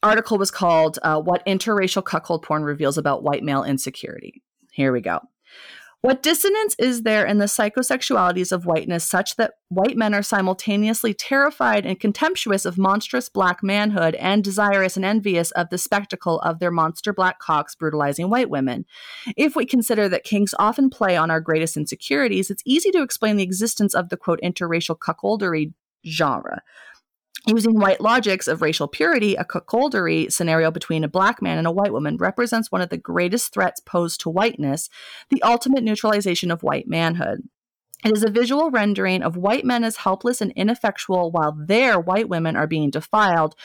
article 0.01 0.39
was 0.39 0.49
called 0.49 0.97
uh, 1.03 1.21
"What 1.21 1.45
Interracial 1.45 2.03
Cuckold 2.03 2.41
Porn 2.41 2.63
Reveals 2.63 2.97
About 2.97 3.21
White 3.21 3.43
Male 3.43 3.63
Insecurity." 3.63 4.41
Here 4.71 4.91
we 4.91 5.01
go. 5.01 5.19
What 6.03 6.23
dissonance 6.23 6.75
is 6.79 7.03
there 7.03 7.27
in 7.27 7.37
the 7.37 7.45
psychosexualities 7.45 8.51
of 8.51 8.65
whiteness 8.65 9.03
such 9.03 9.35
that 9.35 9.53
white 9.69 9.95
men 9.95 10.15
are 10.15 10.23
simultaneously 10.23 11.13
terrified 11.13 11.85
and 11.85 11.99
contemptuous 11.99 12.65
of 12.65 12.79
monstrous 12.79 13.29
black 13.29 13.61
manhood 13.61 14.15
and 14.15 14.43
desirous 14.43 14.95
and 14.95 15.05
envious 15.05 15.51
of 15.51 15.69
the 15.69 15.77
spectacle 15.77 16.39
of 16.39 16.57
their 16.57 16.71
monster 16.71 17.13
black 17.13 17.37
cocks 17.37 17.75
brutalizing 17.75 18.31
white 18.31 18.49
women? 18.49 18.85
If 19.37 19.55
we 19.55 19.63
consider 19.63 20.09
that 20.09 20.23
kinks 20.23 20.55
often 20.57 20.89
play 20.89 21.15
on 21.15 21.29
our 21.29 21.39
greatest 21.39 21.77
insecurities, 21.77 22.49
it's 22.49 22.63
easy 22.65 22.89
to 22.91 23.03
explain 23.03 23.35
the 23.35 23.43
existence 23.43 23.93
of 23.93 24.09
the 24.09 24.17
quote 24.17 24.39
interracial 24.41 24.97
cuckoldery 24.97 25.71
genre. 26.03 26.63
Using 27.47 27.79
white 27.79 27.99
logics 27.99 28.47
of 28.47 28.61
racial 28.61 28.87
purity, 28.87 29.35
a 29.35 29.43
cuckoldery 29.43 30.31
scenario 30.31 30.69
between 30.69 31.03
a 31.03 31.07
black 31.09 31.41
man 31.41 31.57
and 31.57 31.65
a 31.65 31.71
white 31.71 31.91
woman 31.91 32.17
represents 32.17 32.71
one 32.71 32.81
of 32.81 32.89
the 32.89 32.97
greatest 32.97 33.51
threats 33.51 33.79
posed 33.79 34.21
to 34.21 34.29
whiteness, 34.29 34.89
the 35.29 35.41
ultimate 35.41 35.83
neutralization 35.83 36.51
of 36.51 36.61
white 36.61 36.87
manhood. 36.87 37.41
It 38.05 38.15
is 38.15 38.23
a 38.23 38.29
visual 38.29 38.69
rendering 38.69 39.23
of 39.23 39.37
white 39.37 39.65
men 39.65 39.83
as 39.83 39.97
helpless 39.97 40.39
and 40.41 40.51
ineffectual 40.55 41.31
while 41.31 41.51
their 41.51 41.99
white 41.99 42.29
women 42.29 42.55
are 42.55 42.67
being 42.67 42.91
defiled, 42.91 43.55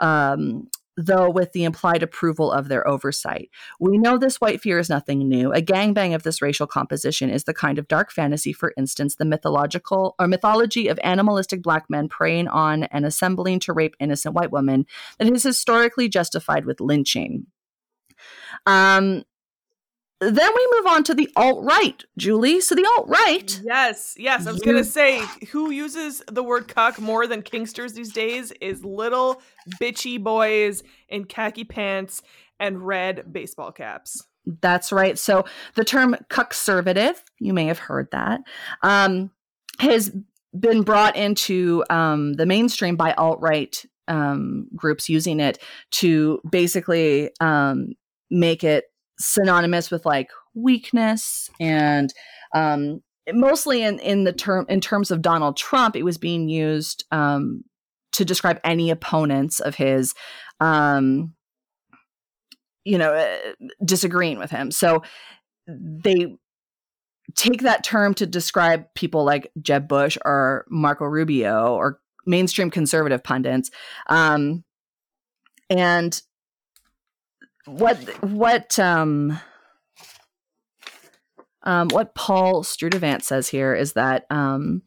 um, 0.00 0.68
though 1.06 1.30
with 1.30 1.52
the 1.52 1.64
implied 1.64 2.02
approval 2.02 2.52
of 2.52 2.68
their 2.68 2.86
oversight. 2.86 3.50
We 3.78 3.98
know 3.98 4.18
this 4.18 4.40
white 4.40 4.60
fear 4.60 4.78
is 4.78 4.88
nothing 4.88 5.28
new. 5.28 5.52
A 5.52 5.62
gangbang 5.62 6.14
of 6.14 6.22
this 6.22 6.42
racial 6.42 6.66
composition 6.66 7.30
is 7.30 7.44
the 7.44 7.54
kind 7.54 7.78
of 7.78 7.88
dark 7.88 8.12
fantasy, 8.12 8.52
for 8.52 8.72
instance, 8.76 9.16
the 9.16 9.24
mythological 9.24 10.14
or 10.18 10.28
mythology 10.28 10.88
of 10.88 11.00
animalistic 11.02 11.62
black 11.62 11.86
men 11.88 12.08
preying 12.08 12.48
on 12.48 12.84
and 12.84 13.06
assembling 13.06 13.60
to 13.60 13.72
rape 13.72 13.96
innocent 13.98 14.34
white 14.34 14.52
women 14.52 14.86
that 15.18 15.32
is 15.32 15.42
historically 15.42 16.08
justified 16.08 16.64
with 16.64 16.80
lynching. 16.80 17.46
Um, 18.66 19.24
then 20.20 20.50
we 20.54 20.68
move 20.76 20.86
on 20.86 21.02
to 21.04 21.14
the 21.14 21.30
alt 21.34 21.64
right, 21.64 22.04
Julie. 22.18 22.60
So 22.60 22.74
the 22.74 22.86
alt 22.96 23.08
right. 23.08 23.60
Yes, 23.64 24.14
yes. 24.18 24.46
I 24.46 24.52
was 24.52 24.60
going 24.60 24.76
to 24.76 24.84
say 24.84 25.24
who 25.50 25.70
uses 25.70 26.22
the 26.30 26.42
word 26.42 26.68
cuck 26.68 26.98
more 26.98 27.26
than 27.26 27.42
Kinksters 27.42 27.94
these 27.94 28.12
days 28.12 28.52
is 28.60 28.84
little 28.84 29.40
bitchy 29.80 30.22
boys 30.22 30.82
in 31.08 31.24
khaki 31.24 31.64
pants 31.64 32.20
and 32.58 32.86
red 32.86 33.32
baseball 33.32 33.72
caps. 33.72 34.22
That's 34.60 34.92
right. 34.92 35.18
So 35.18 35.44
the 35.74 35.84
term 35.84 36.16
cuckservative, 36.28 37.16
you 37.38 37.54
may 37.54 37.66
have 37.66 37.78
heard 37.78 38.08
that, 38.12 38.40
um, 38.82 39.30
has 39.78 40.12
been 40.58 40.82
brought 40.82 41.16
into 41.16 41.84
um, 41.88 42.34
the 42.34 42.46
mainstream 42.46 42.96
by 42.96 43.12
alt 43.14 43.40
right 43.40 43.82
um, 44.08 44.68
groups 44.74 45.08
using 45.08 45.40
it 45.40 45.58
to 45.92 46.40
basically 46.50 47.30
um, 47.40 47.92
make 48.30 48.64
it 48.64 48.84
synonymous 49.20 49.90
with 49.90 50.04
like 50.04 50.30
weakness 50.54 51.50
and 51.60 52.12
um, 52.54 53.02
mostly 53.32 53.82
in 53.82 53.98
in 54.00 54.24
the 54.24 54.32
term 54.32 54.66
in 54.68 54.80
terms 54.80 55.10
of 55.10 55.22
Donald 55.22 55.56
Trump, 55.56 55.94
it 55.94 56.02
was 56.02 56.18
being 56.18 56.48
used 56.48 57.04
um, 57.12 57.64
to 58.12 58.24
describe 58.24 58.58
any 58.64 58.90
opponents 58.90 59.60
of 59.60 59.76
his, 59.76 60.14
um, 60.58 61.34
you 62.84 62.98
know, 62.98 63.12
uh, 63.12 63.66
disagreeing 63.84 64.38
with 64.38 64.50
him. 64.50 64.70
So 64.70 65.02
they 65.68 66.36
take 67.36 67.62
that 67.62 67.84
term 67.84 68.14
to 68.14 68.26
describe 68.26 68.86
people 68.94 69.24
like 69.24 69.52
Jeb 69.60 69.86
Bush 69.86 70.18
or 70.24 70.66
Marco 70.68 71.04
Rubio 71.04 71.74
or 71.74 72.00
mainstream 72.26 72.70
conservative 72.70 73.22
pundits. 73.22 73.70
Um, 74.08 74.64
and 75.68 76.20
what 77.70 77.98
what 78.24 78.78
um 78.78 79.38
um 81.62 81.88
what 81.88 82.14
Paul 82.14 82.62
Sturtevant 82.62 83.22
says 83.22 83.48
here 83.48 83.74
is 83.74 83.92
that 83.94 84.26
um 84.30 84.82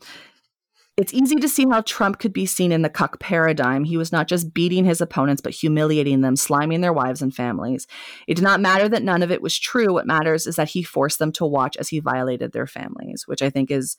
it's 0.96 1.14
easy 1.14 1.38
to 1.38 1.50
see 1.50 1.66
how 1.68 1.82
Trump 1.82 2.20
could 2.20 2.34
be 2.34 2.46
seen 2.46 2.72
in 2.72 2.84
the 2.84 2.90
cuck 2.90 3.20
paradigm. 3.20 3.84
He 3.84 3.98
was 3.98 4.12
not 4.12 4.28
just 4.28 4.54
beating 4.54 4.86
his 4.86 5.02
opponents, 5.02 5.42
but 5.42 5.54
humiliating 5.54 6.22
them, 6.22 6.36
sliming 6.36 6.82
their 6.82 6.94
wives 6.94 7.22
and 7.24 7.34
families. 7.34 7.88
It 8.28 8.36
did 8.36 8.44
not 8.44 8.62
matter 8.62 8.88
that 8.88 9.02
none 9.02 9.24
of 9.24 9.32
it 9.32 9.42
was 9.42 9.58
true. 9.58 9.94
What 9.94 10.06
matters 10.06 10.46
is 10.46 10.56
that 10.58 10.70
he 10.70 10.84
forced 10.84 11.18
them 11.18 11.32
to 11.34 11.48
watch 11.48 11.76
as 11.78 11.90
he 11.90 12.00
violated 12.00 12.52
their 12.52 12.68
families, 12.68 13.24
which 13.26 13.42
I 13.42 13.50
think 13.50 13.72
is 13.72 13.98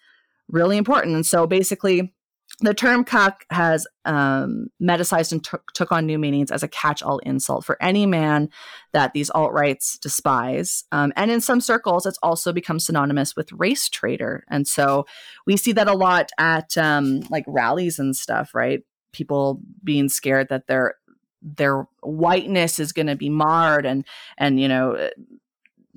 really 0.49 0.77
important. 0.77 1.17
And 1.17 1.27
so 1.27 1.49
basically, 1.49 2.15
the 2.61 2.75
term 2.75 3.05
cuck 3.05 3.45
has 3.51 3.87
um, 4.05 4.69
metasized 4.81 5.33
and 5.33 5.45
t- 5.45 5.59
took 5.75 5.91
on 5.91 6.07
new 6.07 6.19
meanings 6.19 6.51
as 6.51 6.63
a 6.63 6.69
catch-all 6.69 7.19
insult 7.21 7.65
for 7.65 7.77
any 7.83 8.07
man 8.07 8.49
that 8.93 9.13
these 9.13 9.31
alt-rights 9.31 9.99
despise. 9.99 10.85
Um, 10.93 11.13
and 11.17 11.31
in 11.31 11.41
some 11.41 11.61
circles 11.61 12.07
it's 12.07 12.19
also 12.23 12.53
become 12.53 12.79
synonymous 12.79 13.35
with 13.35 13.53
race 13.53 13.89
traitor. 13.89 14.45
And 14.49 14.69
so 14.69 15.07
we 15.47 15.57
see 15.57 15.73
that 15.73 15.89
a 15.89 15.95
lot 15.95 16.31
at 16.39 16.77
um, 16.79 17.21
like 17.31 17.45
rallies 17.47 17.99
and 17.99 18.15
stuff 18.15 18.55
right? 18.55 18.81
People 19.13 19.61
being 19.83 20.09
scared 20.09 20.49
that 20.51 20.67
their 20.67 20.95
their 21.43 21.87
whiteness 22.03 22.79
is 22.79 22.93
going 22.93 23.07
to 23.07 23.17
be 23.17 23.29
marred 23.29 23.85
and 23.85 24.05
and 24.39 24.59
you 24.59 24.67
know 24.67 25.11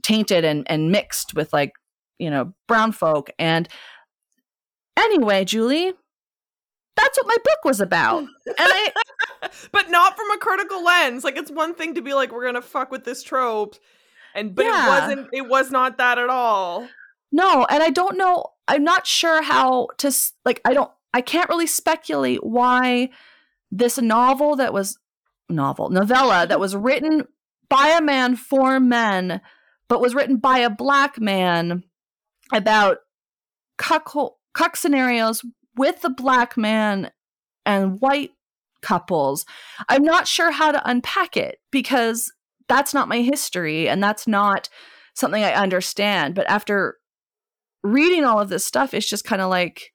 tainted 0.03 0.43
and 0.43 0.69
and 0.69 0.91
mixed 0.91 1.33
with 1.33 1.53
like 1.53 1.73
you 2.19 2.29
know 2.29 2.53
brown 2.67 2.91
folk. 2.91 3.29
And 3.39 3.69
anyway 4.97 5.45
julie 5.45 5.93
that's 6.97 7.17
what 7.17 7.27
my 7.27 7.37
book 7.43 7.59
was 7.63 7.79
about. 7.79 8.19
And 8.19 8.55
I 8.57 8.91
but 9.71 9.89
not 9.89 10.17
from 10.17 10.31
a 10.31 10.37
critical 10.37 10.83
lens. 10.83 11.23
Like 11.23 11.37
it's 11.37 11.51
one 11.51 11.75
thing 11.75 11.95
to 11.95 12.01
be 12.01 12.13
like 12.13 12.31
we're 12.31 12.43
going 12.43 12.55
to 12.55 12.61
fuck 12.61 12.91
with 12.91 13.05
this 13.05 13.23
trope 13.23 13.75
and 14.35 14.53
but 14.53 14.65
yeah. 14.65 14.85
it 14.85 14.89
wasn't 14.89 15.29
it 15.33 15.47
was 15.47 15.71
not 15.71 15.97
that 15.97 16.17
at 16.17 16.29
all. 16.29 16.87
No, 17.31 17.65
and 17.69 17.83
I 17.83 17.89
don't 17.89 18.17
know 18.17 18.45
I'm 18.67 18.83
not 18.83 19.07
sure 19.07 19.41
how 19.41 19.87
to 19.97 20.11
like 20.45 20.61
I 20.65 20.73
don't 20.73 20.91
I 21.13 21.21
can't 21.21 21.49
really 21.49 21.67
speculate 21.67 22.43
why 22.43 23.09
this 23.71 23.97
novel 23.97 24.55
that 24.57 24.73
was 24.73 24.97
novel 25.49 25.89
novella 25.89 26.45
that 26.47 26.59
was 26.59 26.75
written 26.75 27.25
by 27.69 27.87
a 27.97 28.01
man 28.01 28.35
for 28.35 28.79
men 28.79 29.41
but 29.87 30.01
was 30.01 30.13
written 30.13 30.37
by 30.37 30.59
a 30.59 30.69
black 30.69 31.19
man 31.19 31.83
about 32.51 32.99
cuck, 33.77 34.13
cuck 34.53 34.75
scenarios 34.75 35.43
with 35.77 36.01
the 36.01 36.09
black 36.09 36.57
man 36.57 37.11
and 37.65 37.99
white 37.99 38.31
couples, 38.81 39.45
I'm 39.89 40.03
not 40.03 40.27
sure 40.27 40.51
how 40.51 40.71
to 40.71 40.89
unpack 40.89 41.37
it 41.37 41.59
because 41.71 42.31
that's 42.67 42.93
not 42.93 43.07
my 43.07 43.21
history 43.21 43.87
and 43.87 44.01
that's 44.01 44.27
not 44.27 44.69
something 45.13 45.43
I 45.43 45.53
understand. 45.53 46.35
But 46.35 46.49
after 46.49 46.97
reading 47.83 48.23
all 48.23 48.39
of 48.39 48.49
this 48.49 48.65
stuff, 48.65 48.93
it's 48.93 49.09
just 49.09 49.25
kind 49.25 49.41
of 49.41 49.49
like, 49.49 49.93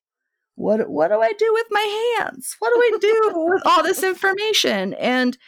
what 0.55 0.89
what 0.89 1.09
do 1.09 1.21
I 1.21 1.33
do 1.33 1.51
with 1.53 1.67
my 1.71 2.17
hands? 2.19 2.57
What 2.59 2.73
do 2.75 2.81
I 2.81 2.99
do 3.01 3.33
with 3.53 3.63
all 3.65 3.83
this 3.83 4.03
information? 4.03 4.95
And 4.95 5.39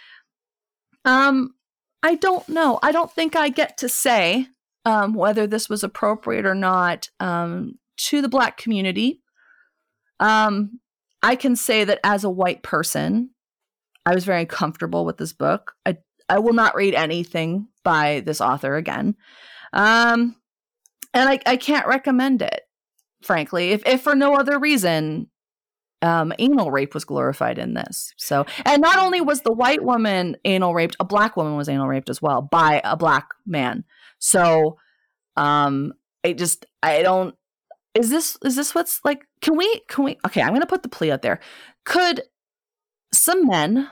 um 1.05 1.55
I 2.03 2.17
don't 2.17 2.47
know. 2.51 2.79
I 2.83 2.93
don't 2.93 3.11
think 3.11 3.35
I 3.35 3.49
get 3.49 3.79
to 3.79 3.89
say 3.89 4.49
um, 4.85 5.15
whether 5.15 5.47
this 5.47 5.71
was 5.71 5.83
appropriate 5.83 6.45
or 6.45 6.55
not 6.55 7.09
um, 7.19 7.79
to 7.97 8.21
the 8.21 8.29
Black 8.29 8.59
community. 8.59 9.23
Um, 10.21 10.81
I 11.23 11.37
can 11.37 11.57
say 11.57 11.85
that 11.85 12.01
as 12.05 12.25
a 12.25 12.31
white 12.31 12.63
person, 12.63 13.31
I 14.07 14.15
was 14.15 14.25
very 14.25 14.47
comfortable 14.47 15.05
with 15.05 15.17
this 15.17 15.33
book. 15.33 15.73
I 15.87 15.99
I 16.29 16.39
will 16.39 16.53
not 16.55 16.75
read 16.75 16.95
anything 16.95 17.69
by 17.83 18.23
this 18.25 18.41
author 18.41 18.77
again. 18.77 19.17
Um, 19.73 20.37
and 21.13 21.29
I, 21.29 21.39
I 21.47 21.57
can't 21.57 21.87
recommend 21.87 22.41
it, 22.43 22.63
frankly, 23.23 23.73
if, 23.73 23.87
if 23.87 24.03
for 24.03 24.15
no 24.15 24.35
other 24.35 24.59
reason. 24.59 25.29
Um, 26.03 26.35
anal 26.39 26.71
rape 26.71 26.93
was 26.93 27.07
glorified 27.07 27.59
in 27.59 27.73
this. 27.73 28.13
So, 28.19 28.45
and 28.67 28.83
not 28.83 28.99
only 28.99 29.23
was 29.23 29.41
the 29.41 29.55
white 29.55 29.83
woman 29.83 30.37
anal 30.45 30.75
raped, 30.75 30.97
a 31.01 31.05
black 31.05 31.35
woman 31.35 31.57
was 31.57 31.67
anal 31.67 31.89
raped 31.89 32.11
as 32.11 32.21
well 32.21 32.43
by 32.43 32.83
a 32.85 32.95
black 32.95 33.29
man. 33.47 33.85
So, 34.19 34.77
um, 35.37 35.95
I 36.23 36.35
just, 36.35 36.67
I 36.83 37.01
don't, 37.01 37.35
is 37.95 38.11
this, 38.11 38.37
is 38.45 38.57
this 38.57 38.75
what's 38.75 39.01
like, 39.05 39.27
can 39.41 39.57
we, 39.57 39.81
can 39.89 40.05
we, 40.05 40.19
okay, 40.27 40.43
I'm 40.43 40.51
going 40.51 40.61
to 40.61 40.67
put 40.67 40.83
the 40.83 40.89
plea 40.89 41.13
out 41.13 41.23
there. 41.23 41.41
Could 41.85 42.23
some 43.13 43.47
men 43.47 43.89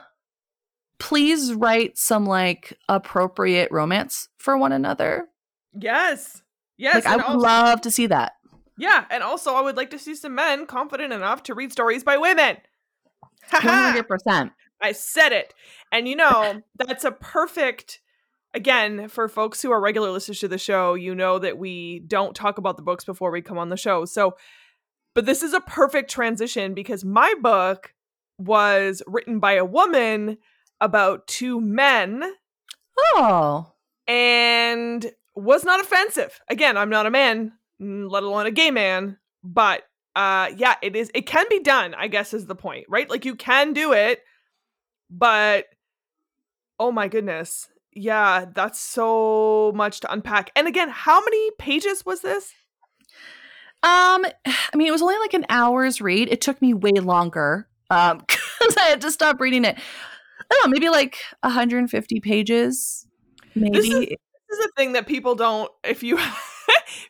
please 0.99 1.53
write 1.53 1.97
some 1.97 2.25
like 2.25 2.77
appropriate 2.87 3.71
romance 3.71 4.29
for 4.37 4.57
one 4.57 4.71
another? 4.71 5.27
Yes. 5.73 6.41
Yes. 6.77 6.95
Like 6.95 7.05
I 7.05 7.15
would 7.15 7.25
also, 7.25 7.39
love 7.39 7.81
to 7.81 7.91
see 7.91 8.07
that. 8.07 8.33
Yeah, 8.77 9.05
and 9.11 9.21
also 9.21 9.53
I 9.53 9.61
would 9.61 9.77
like 9.77 9.91
to 9.91 9.99
see 9.99 10.15
some 10.15 10.33
men 10.33 10.65
confident 10.65 11.13
enough 11.13 11.43
to 11.43 11.53
read 11.53 11.71
stories 11.71 12.03
by 12.03 12.17
women. 12.17 12.57
One 13.51 13.61
hundred 13.61 14.07
percent. 14.07 14.51
I 14.81 14.93
said 14.93 15.31
it, 15.31 15.53
and 15.91 16.07
you 16.07 16.15
know 16.15 16.61
that's 16.75 17.03
a 17.03 17.11
perfect. 17.11 18.01
Again, 18.53 19.07
for 19.07 19.27
folks 19.27 19.61
who 19.61 19.71
are 19.71 19.81
regular 19.81 20.11
listeners 20.11 20.39
to 20.41 20.47
the 20.47 20.57
show, 20.57 20.93
you 20.93 21.15
know 21.15 21.39
that 21.39 21.57
we 21.57 21.99
don't 21.99 22.35
talk 22.35 22.57
about 22.57 22.77
the 22.77 22.83
books 22.83 23.03
before 23.03 23.31
we 23.31 23.41
come 23.41 23.57
on 23.57 23.69
the 23.69 23.77
show. 23.77 24.05
So, 24.05 24.35
but 25.15 25.25
this 25.25 25.41
is 25.41 25.53
a 25.53 25.59
perfect 25.61 26.11
transition 26.11 26.73
because 26.73 27.03
my 27.03 27.33
book 27.41 27.93
was 28.37 29.01
written 29.07 29.39
by 29.39 29.53
a 29.53 29.65
woman 29.65 30.37
about 30.79 31.27
two 31.27 31.61
men. 31.61 32.23
Oh. 33.15 33.73
And 34.07 35.11
was 35.35 35.63
not 35.63 35.79
offensive. 35.79 36.39
Again, 36.49 36.77
I'm 36.77 36.89
not 36.89 37.05
a 37.05 37.11
man, 37.11 37.53
let 37.79 38.23
alone 38.23 38.45
a 38.45 38.51
gay 38.51 38.71
man, 38.71 39.17
but 39.43 39.83
uh 40.15 40.51
yeah, 40.55 40.75
it 40.83 40.95
is 40.95 41.09
it 41.15 41.25
can 41.25 41.45
be 41.49 41.59
done, 41.59 41.95
I 41.95 42.07
guess 42.07 42.33
is 42.33 42.45
the 42.45 42.55
point, 42.55 42.85
right? 42.87 43.09
Like 43.09 43.25
you 43.25 43.35
can 43.35 43.73
do 43.73 43.93
it, 43.93 44.21
but 45.09 45.65
oh 46.79 46.91
my 46.91 47.07
goodness. 47.07 47.67
Yeah, 47.95 48.45
that's 48.53 48.79
so 48.79 49.71
much 49.75 49.99
to 50.01 50.11
unpack. 50.11 50.51
And 50.55 50.67
again, 50.67 50.89
how 50.89 51.23
many 51.23 51.51
pages 51.59 52.05
was 52.05 52.21
this? 52.21 52.53
Um, 53.83 54.25
I 54.45 54.75
mean, 54.75 54.87
it 54.87 54.91
was 54.91 55.01
only 55.01 55.17
like 55.17 55.33
an 55.33 55.45
hour's 55.49 56.01
read. 56.01 56.29
It 56.31 56.41
took 56.41 56.61
me 56.61 56.73
way 56.73 56.93
longer 56.93 57.67
um 57.89 58.19
because 58.27 58.77
I 58.77 58.83
had 58.83 59.01
to 59.01 59.11
stop 59.11 59.39
reading 59.39 59.65
it. 59.65 59.77
I 59.77 60.43
don't 60.49 60.69
know, 60.69 60.73
maybe 60.73 60.89
like 60.89 61.17
150 61.41 62.19
pages. 62.19 63.07
Maybe 63.55 63.77
this 63.77 63.85
is, 63.85 63.99
this 63.99 64.59
is 64.59 64.65
a 64.65 64.69
thing 64.75 64.93
that 64.93 65.07
people 65.07 65.35
don't. 65.35 65.71
If 65.83 66.03
you 66.03 66.17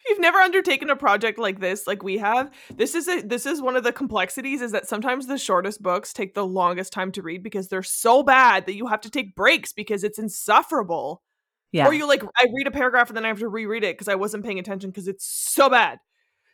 you've 0.07 0.19
never 0.19 0.39
undertaken 0.39 0.89
a 0.89 0.95
project 0.95 1.39
like 1.39 1.59
this 1.59 1.87
like 1.87 2.03
we 2.03 2.17
have 2.17 2.51
this 2.75 2.95
is 2.95 3.07
a 3.07 3.21
this 3.21 3.45
is 3.45 3.61
one 3.61 3.75
of 3.75 3.83
the 3.83 3.91
complexities 3.91 4.61
is 4.61 4.71
that 4.71 4.87
sometimes 4.87 5.27
the 5.27 5.37
shortest 5.37 5.81
books 5.81 6.13
take 6.13 6.33
the 6.33 6.45
longest 6.45 6.93
time 6.93 7.11
to 7.11 7.21
read 7.21 7.43
because 7.43 7.67
they're 7.67 7.83
so 7.83 8.23
bad 8.23 8.65
that 8.65 8.75
you 8.75 8.87
have 8.87 9.01
to 9.01 9.09
take 9.09 9.35
breaks 9.35 9.73
because 9.73 10.03
it's 10.03 10.19
insufferable. 10.19 11.21
Yeah. 11.71 11.87
Or 11.87 11.93
you 11.93 12.07
like 12.07 12.23
i 12.37 12.47
read 12.53 12.67
a 12.67 12.71
paragraph 12.71 13.09
and 13.09 13.17
then 13.17 13.25
i 13.25 13.29
have 13.29 13.39
to 13.39 13.47
reread 13.47 13.83
it 13.83 13.95
because 13.95 14.07
i 14.07 14.15
wasn't 14.15 14.45
paying 14.45 14.59
attention 14.59 14.89
because 14.89 15.07
it's 15.07 15.25
so 15.25 15.69
bad. 15.69 15.99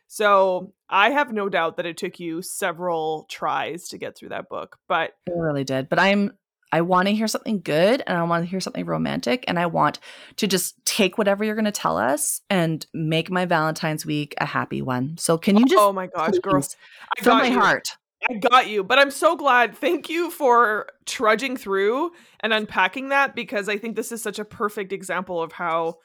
So 0.06 0.72
i 0.88 1.10
have 1.10 1.32
no 1.32 1.48
doubt 1.48 1.76
that 1.76 1.86
it 1.86 1.96
took 1.96 2.18
you 2.18 2.42
several 2.42 3.26
tries 3.28 3.88
to 3.88 3.98
get 3.98 4.16
through 4.16 4.30
that 4.30 4.48
book 4.48 4.78
but 4.88 5.12
it 5.26 5.34
really 5.36 5.64
did 5.64 5.88
but 5.88 5.98
i'm 5.98 6.32
I 6.72 6.80
want 6.82 7.08
to 7.08 7.14
hear 7.14 7.26
something 7.26 7.60
good 7.60 8.02
and 8.06 8.16
I 8.16 8.22
want 8.22 8.44
to 8.44 8.50
hear 8.50 8.60
something 8.60 8.84
romantic 8.84 9.44
and 9.48 9.58
I 9.58 9.66
want 9.66 9.98
to 10.36 10.46
just 10.46 10.84
take 10.84 11.18
whatever 11.18 11.44
you're 11.44 11.54
going 11.54 11.64
to 11.64 11.72
tell 11.72 11.98
us 11.98 12.40
and 12.48 12.86
make 12.94 13.30
my 13.30 13.44
Valentine's 13.44 14.06
week 14.06 14.34
a 14.38 14.46
happy 14.46 14.82
one. 14.82 15.16
So 15.18 15.36
can 15.36 15.56
you 15.56 15.66
just 15.66 15.80
Oh 15.80 15.92
my 15.92 16.06
gosh, 16.06 16.38
girls. 16.38 16.76
Fill 17.18 17.36
my 17.36 17.46
you. 17.46 17.58
heart. 17.58 17.96
I 18.28 18.34
got 18.34 18.68
you, 18.68 18.84
but 18.84 18.98
I'm 18.98 19.10
so 19.10 19.34
glad. 19.34 19.76
Thank 19.76 20.10
you 20.10 20.30
for 20.30 20.88
trudging 21.06 21.56
through 21.56 22.10
and 22.40 22.52
unpacking 22.52 23.08
that 23.08 23.34
because 23.34 23.68
I 23.68 23.78
think 23.78 23.96
this 23.96 24.12
is 24.12 24.22
such 24.22 24.38
a 24.38 24.44
perfect 24.44 24.92
example 24.92 25.42
of 25.42 25.52
how 25.52 25.96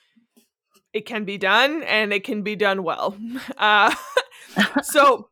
it 0.94 1.06
can 1.06 1.26
be 1.26 1.38
done 1.38 1.84
and 1.84 2.14
it 2.14 2.24
can 2.24 2.42
be 2.42 2.56
done 2.56 2.84
well. 2.84 3.18
Uh, 3.58 3.94
so 4.84 5.30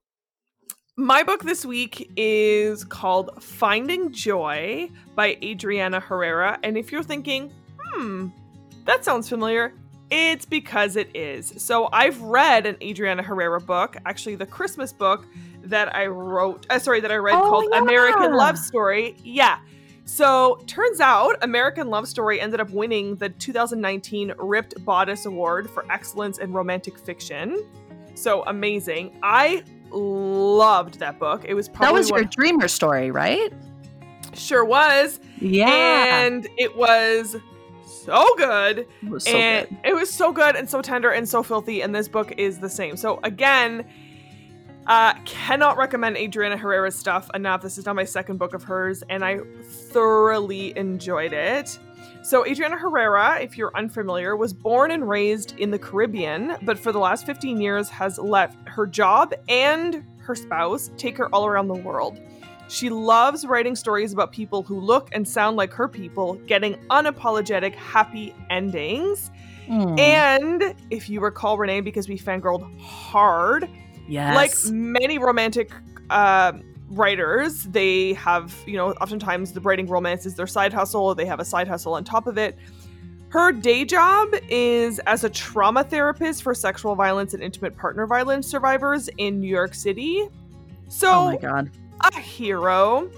my 0.95 1.23
book 1.23 1.43
this 1.43 1.65
week 1.65 2.12
is 2.15 2.84
called 2.84 3.41
Finding 3.41 4.12
Joy 4.12 4.89
by 5.15 5.38
Adriana 5.41 5.99
Herrera. 5.99 6.60
And 6.62 6.77
if 6.77 6.91
you're 6.91 7.03
thinking, 7.03 7.51
hmm, 7.79 8.27
that 8.86 9.03
sounds 9.03 9.27
familiar, 9.27 9.73
it's 10.12 10.45
because 10.45 10.95
it 10.95 11.10
is. 11.15 11.51
So 11.58 11.89
I've 11.91 12.21
read 12.21 12.67
an 12.67 12.77
Adriana 12.84 13.23
Herrera 13.23 13.60
book, 13.60 13.97
actually 14.06 14.36
the 14.36 14.45
Christmas 14.45 14.93
book 14.93 15.25
that 15.63 15.95
I 15.95 16.06
wrote, 16.06 16.67
uh, 16.69 16.77
sorry, 16.77 16.99
that 16.99 17.12
I 17.12 17.15
read 17.15 17.36
oh, 17.36 17.49
called 17.49 17.65
yeah. 17.71 17.79
American 17.79 18.34
Love 18.34 18.60
Story. 18.60 19.15
Yeah. 19.23 19.58
So 20.06 20.62
turns 20.67 20.99
out 20.99 21.38
American 21.41 21.88
Love 21.88 22.08
Story 22.08 22.39
ended 22.39 22.60
up 22.60 22.69
winning 22.69 23.15
the 23.15 23.29
2019 23.29 24.34
Ripped 24.38 24.86
Bodice 24.86 25.25
Award 25.25 25.69
for 25.71 25.91
Excellence 25.91 26.38
in 26.38 26.53
Romantic 26.53 26.99
Fiction. 26.99 27.65
So 28.13 28.43
amazing. 28.43 29.17
I 29.23 29.63
loved 29.93 30.99
that 30.99 31.19
book. 31.19 31.43
It 31.45 31.53
was 31.53 31.69
probably 31.69 31.88
that 31.88 31.93
was 31.93 32.10
your 32.10 32.23
dreamer 32.23 32.67
story, 32.67 33.12
right? 33.12 33.53
Sure 34.34 34.65
was. 34.65 35.19
Yeah, 35.39 36.23
and 36.23 36.47
it 36.58 36.75
was 36.75 37.36
so 37.86 38.27
good. 38.36 38.79
It 38.79 39.10
was 39.10 39.23
so 39.23 39.32
and 39.32 39.69
good. 39.69 39.77
It 39.84 39.93
was 39.93 40.12
so 40.12 40.32
good 40.32 40.56
and 40.56 40.69
so 40.69 40.82
tender 40.82 41.12
and 41.12 41.27
so 41.27 41.43
filthy. 41.43 41.82
And 41.82 41.93
this 41.93 42.08
book 42.08 42.34
is 42.38 42.60
the 42.60 42.69
same. 42.69 42.97
So 42.97 43.19
again, 43.23 43.86
uh, 44.88 45.13
cannot 45.25 45.77
recommend 45.77 46.17
Adriana 46.17 46.58
Herrera's 46.58 46.97
stuff 46.97 47.29
enough. 47.34 47.62
This 47.62 47.77
is 47.77 47.86
now 47.86 47.93
my 47.93 48.03
second 48.03 48.38
book 48.38 48.53
of 48.53 48.63
hers, 48.63 49.03
and 49.10 49.23
I 49.23 49.39
thoroughly 49.63 50.77
enjoyed 50.77 51.34
it. 51.34 51.79
So, 52.23 52.45
Adriana 52.45 52.77
Herrera, 52.77 53.41
if 53.41 53.57
you're 53.57 53.75
unfamiliar, 53.75 54.38
was 54.38 54.53
born 54.53 54.91
and 54.91 55.09
raised 55.09 55.59
in 55.59 55.71
the 55.71 55.77
Caribbean, 55.77 56.55
but 56.62 56.79
for 56.79 56.93
the 56.93 56.99
last 56.99 57.25
15 57.25 57.59
years 57.59 57.89
has 57.89 58.17
left 58.17 58.57
her 58.65 58.88
job 58.88 59.33
and 59.49 60.05
her 60.19 60.33
spouse 60.33 60.89
take 60.95 61.17
her 61.17 61.27
all 61.36 61.45
around 61.45 61.67
the 61.67 61.73
world. 61.73 62.21
She 62.69 62.89
loves 62.89 63.45
writing 63.45 63.75
stories 63.75 64.13
about 64.13 64.31
people 64.31 64.63
who 64.63 64.79
look 64.79 65.09
and 65.12 65.27
sound 65.27 65.57
like 65.57 65.73
her 65.73 65.89
people, 65.89 66.36
getting 66.47 66.75
unapologetic, 66.89 67.75
happy 67.75 68.33
endings. 68.49 69.29
Mm. 69.67 69.99
And 69.99 70.75
if 70.91 71.09
you 71.09 71.19
recall, 71.19 71.57
Renee, 71.57 71.81
because 71.81 72.07
we 72.07 72.17
fangirled 72.17 72.73
hard, 72.79 73.69
yes. 74.07 74.33
like 74.33 74.73
many 74.73 75.17
romantic 75.17 75.73
uh, 76.09 76.53
writers, 76.93 77.63
they 77.63 78.13
have, 78.13 78.56
you 78.65 78.77
know, 78.77 78.91
oftentimes 78.93 79.51
the 79.51 79.62
writing 79.62 79.88
romance 79.88 80.25
is 80.25 80.36
their 80.36 80.47
side 80.47 80.73
hustle, 80.73 81.13
they 81.15 81.25
have 81.25 81.39
a 81.39 81.45
side 81.45 81.67
hustle 81.67 81.93
on 81.93 82.03
top 82.03 82.27
of 82.27 82.38
it. 82.38 82.58
Her 83.29 83.51
day 83.51 83.84
job 83.84 84.29
is 84.49 84.99
as 84.99 85.23
a 85.23 85.29
trauma 85.29 85.84
therapist 85.84 86.43
for 86.43 86.53
sexual 86.53 86.93
violence 86.93 87.34
and 87.34 87.41
intimate 87.41 87.75
partner 87.75 88.06
violence 88.06 88.47
survivors 88.47 89.10
in 89.17 89.39
New 89.39 89.47
York 89.47 89.73
City. 89.73 90.27
So, 90.88 91.12
oh 91.12 91.25
my 91.25 91.38
god, 91.38 91.71
a 92.01 92.19
hero. 92.19 93.10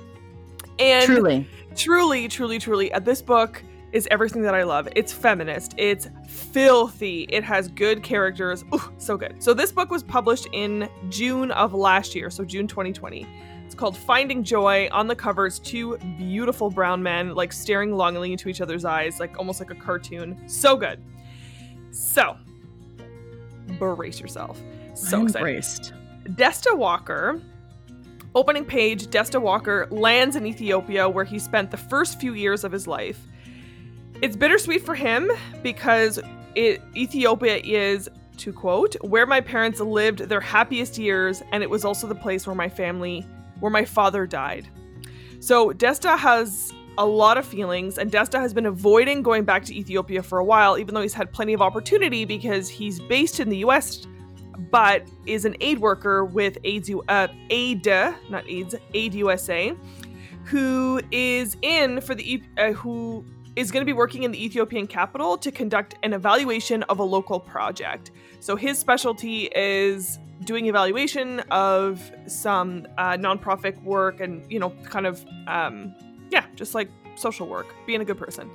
And 0.80 1.06
truly, 1.06 1.48
truly, 1.76 2.28
truly, 2.30 2.60
truly, 2.60 2.94
uh, 2.94 3.00
this 3.00 3.22
book 3.22 3.62
is 3.92 4.08
everything 4.12 4.42
that 4.42 4.54
I 4.54 4.64
love. 4.64 4.90
It's 4.96 5.14
feminist. 5.14 5.74
It's 5.78 6.10
filthy. 6.28 7.24
It 7.30 7.44
has 7.44 7.70
good 7.70 8.04
characters. 8.04 8.64
Ooh, 8.74 8.82
so 8.98 9.18
good. 9.18 9.42
So 9.42 9.54
this 9.54 9.72
book 9.72 9.90
was 9.90 10.04
published 10.04 10.48
in 10.52 10.90
June 11.10 11.52
of 11.52 11.74
last 11.74 12.14
year, 12.14 12.30
so 12.30 12.44
June 12.44 12.68
2020. 12.68 13.26
It's 13.66 13.76
called 13.76 13.98
Finding 13.98 14.44
Joy. 14.44 14.88
On 14.92 15.08
the 15.08 15.16
covers, 15.16 15.60
two 15.60 15.98
beautiful 16.18 16.70
brown 16.70 17.02
men 17.02 17.34
like 17.34 17.52
staring 17.52 17.96
longingly 17.96 18.32
into 18.32 18.48
each 18.48 18.62
other's 18.62 18.86
eyes, 18.86 19.20
like 19.20 19.38
almost 19.40 19.60
like 19.60 19.72
a 19.72 19.76
cartoon. 19.76 20.48
So 20.48 20.78
good. 20.78 21.04
So, 21.92 22.38
brace 23.80 24.20
yourself. 24.20 24.62
So 24.94 25.18
I'm 25.18 25.24
excited. 25.24 25.44
Braced. 25.44 25.94
Desta 26.32 26.76
Walker, 26.78 27.42
opening 28.36 28.66
page, 28.66 29.08
Desta 29.08 29.42
Walker 29.42 29.88
lands 29.90 30.36
in 30.36 30.46
Ethiopia 30.46 31.10
where 31.10 31.26
he 31.26 31.40
spent 31.40 31.72
the 31.72 31.78
first 31.78 32.20
few 32.20 32.34
years 32.34 32.64
of 32.64 32.72
his 32.72 32.86
life. 32.88 33.28
It's 34.22 34.36
bittersweet 34.36 34.86
for 34.86 34.96
him 34.96 35.32
because 35.64 36.20
it, 36.56 36.82
Ethiopia 36.96 37.58
is, 37.58 38.10
to 38.38 38.54
quote, 38.54 38.96
where 39.02 39.26
my 39.26 39.42
parents 39.42 39.80
lived 39.80 40.20
their 40.20 40.42
happiest 40.42 40.98
years, 40.98 41.44
and 41.52 41.64
it 41.64 41.70
was 41.70 41.84
also 41.84 42.08
the 42.08 42.16
place 42.16 42.48
where 42.48 42.56
my 42.56 42.70
family 42.70 43.26
where 43.60 43.72
my 43.72 43.86
father 43.86 44.26
died. 44.26 44.68
So 45.40 45.72
Desta 45.72 46.18
has 46.18 46.74
a 46.98 47.06
lot 47.06 47.38
of 47.38 47.46
feelings, 47.46 47.98
and 47.98 48.12
Desta 48.12 48.40
has 48.40 48.54
been 48.54 48.66
avoiding 48.66 49.22
going 49.22 49.44
back 49.44 49.66
to 49.66 49.76
Ethiopia 49.76 50.24
for 50.24 50.40
a 50.40 50.44
while, 50.44 50.78
even 50.78 50.96
though 50.96 51.02
he's 51.02 51.14
had 51.14 51.32
plenty 51.32 51.54
of 51.54 51.62
opportunity 51.62 52.26
because 52.26 52.70
he's 52.70 53.00
based 53.00 53.40
in 53.40 53.50
the 53.50 53.58
US, 53.58 54.08
but 54.72 55.04
is 55.26 55.46
an 55.46 55.56
aid 55.60 55.80
worker 55.80 56.24
with 56.26 56.58
AIDS, 56.64 56.90
uh, 57.10 57.28
AID, 57.50 57.86
not 58.30 58.48
AIDS, 58.48 58.76
AID 58.94 59.14
USA, 59.16 59.76
who 60.46 61.02
is 61.12 61.58
in 61.62 62.02
for 62.02 62.16
the 62.16 62.42
uh, 62.58 62.72
who 62.72 63.26
is 63.56 63.72
going 63.72 63.82
to 63.82 63.86
be 63.86 63.94
working 63.94 64.24
in 64.24 64.32
the 64.32 64.44
Ethiopian 64.44 64.86
capital 64.86 65.38
to 65.38 65.52
conduct 65.52 65.96
an 66.04 66.14
evaluation 66.14 66.84
of 66.84 67.00
a 67.00 67.04
local 67.04 67.40
project. 67.40 68.12
So 68.40 68.56
his 68.56 68.78
specialty 68.78 69.50
is 69.56 70.20
doing 70.46 70.68
evaluation 70.68 71.40
of 71.52 72.12
some 72.28 72.88
uh, 72.98 73.12
nonprofit 73.14 73.82
work 73.84 74.20
and 74.20 74.50
you 74.52 74.60
know 74.60 74.70
kind 74.86 75.06
of 75.06 75.26
um, 75.48 75.94
yeah 76.30 76.46
just 76.56 76.76
like 76.76 76.90
social 77.16 77.48
work 77.48 77.68
being 77.86 78.02
a 78.02 78.06
good 78.06 78.18
person 78.18 78.50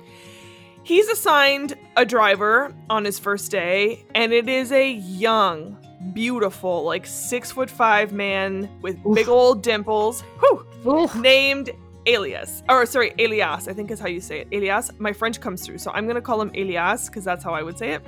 he's 0.83 1.07
assigned 1.09 1.75
a 1.97 2.05
driver 2.05 2.73
on 2.89 3.05
his 3.05 3.19
first 3.19 3.51
day 3.51 4.05
and 4.15 4.33
it 4.33 4.47
is 4.47 4.71
a 4.71 4.91
young 4.91 5.77
beautiful 6.13 6.83
like 6.83 7.05
six 7.05 7.51
foot 7.51 7.69
five 7.69 8.11
man 8.11 8.69
with 8.81 8.97
Oof. 9.05 9.15
big 9.15 9.27
old 9.27 9.61
dimples 9.61 10.21
whew, 10.39 11.09
named 11.15 11.71
Elias, 12.07 12.63
or 12.67 12.85
sorry, 12.87 13.13
Elias, 13.19 13.67
I 13.67 13.73
think 13.73 13.91
is 13.91 13.99
how 13.99 14.07
you 14.07 14.21
say 14.21 14.39
it. 14.39 14.47
Elias. 14.51 14.89
My 14.97 15.13
French 15.13 15.39
comes 15.39 15.63
through, 15.63 15.77
so 15.77 15.91
I'm 15.91 16.07
gonna 16.07 16.21
call 16.21 16.41
him 16.41 16.49
Elias 16.55 17.07
because 17.07 17.23
that's 17.23 17.43
how 17.43 17.53
I 17.53 17.61
would 17.61 17.77
say 17.77 17.91
it. 17.91 18.01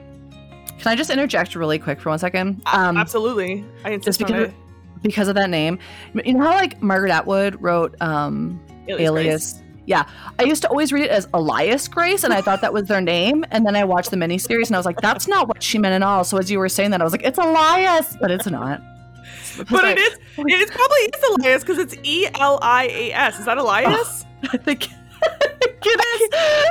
Can 0.84 0.92
I 0.92 0.96
just 0.98 1.10
interject 1.10 1.56
really 1.56 1.80
quick 1.80 2.02
for 2.02 2.10
one 2.10 2.20
second? 2.20 2.62
Um, 2.66 2.98
Absolutely. 2.98 3.64
I 3.86 3.92
insist 3.92 4.20
just 4.20 4.28
because, 4.28 4.50
of, 4.50 4.54
because 5.02 5.28
of 5.30 5.36
that 5.36 5.50
name. 5.50 5.80
You 6.26 6.34
know 6.34 6.44
how 6.44 6.52
like 6.52 6.82
Margaret 6.82 7.10
Atwood 7.10 7.56
wrote 7.62 7.96
um, 8.02 8.62
Alias. 8.90 9.10
Alias 9.10 9.60
yeah, 9.86 10.10
I 10.40 10.44
used 10.44 10.62
to 10.64 10.70
always 10.70 10.92
read 10.92 11.06
it 11.06 11.10
as 11.10 11.28
Elias 11.34 11.88
Grace, 11.88 12.26
and 12.26 12.34
I 12.34 12.42
thought 12.42 12.60
that 12.62 12.74
was 12.74 12.88
their 12.88 13.00
name. 13.00 13.46
And 13.52 13.66
then 13.66 13.78
I 13.78 13.86
watched 13.86 14.12
the 14.12 14.18
miniseries, 14.18 14.68
and 14.68 14.76
I 14.76 14.80
was 14.80 14.86
like, 14.86 15.00
"That's 15.00 15.28
not 15.28 15.48
what 15.48 15.64
she 15.64 15.78
meant 15.78 15.94
at 15.94 16.04
all." 16.04 16.24
So 16.24 16.38
as 16.38 16.52
you 16.52 16.60
were 16.60 16.70
saying 16.70 16.92
that, 16.92 17.02
I 17.02 17.04
was 17.04 17.14
like, 17.14 17.24
"It's 17.24 17.38
Elias," 17.38 18.18
but 18.20 18.32
it's 18.32 18.48
not. 18.48 18.82
but 19.70 19.86
it 19.86 20.00
is. 20.00 20.20
It 20.38 20.72
probably 20.72 20.98
is 20.98 21.24
Elias 21.30 21.64
because 21.64 21.80
it's 21.80 21.96
E 22.04 22.28
L 22.36 22.60
I 22.62 22.88
A 22.88 23.12
S. 23.14 23.40
Is 23.40 23.46
that 23.46 23.58
Elias? 23.66 24.26
Oh, 24.46 24.50
I 24.54 24.58
think 24.58 24.88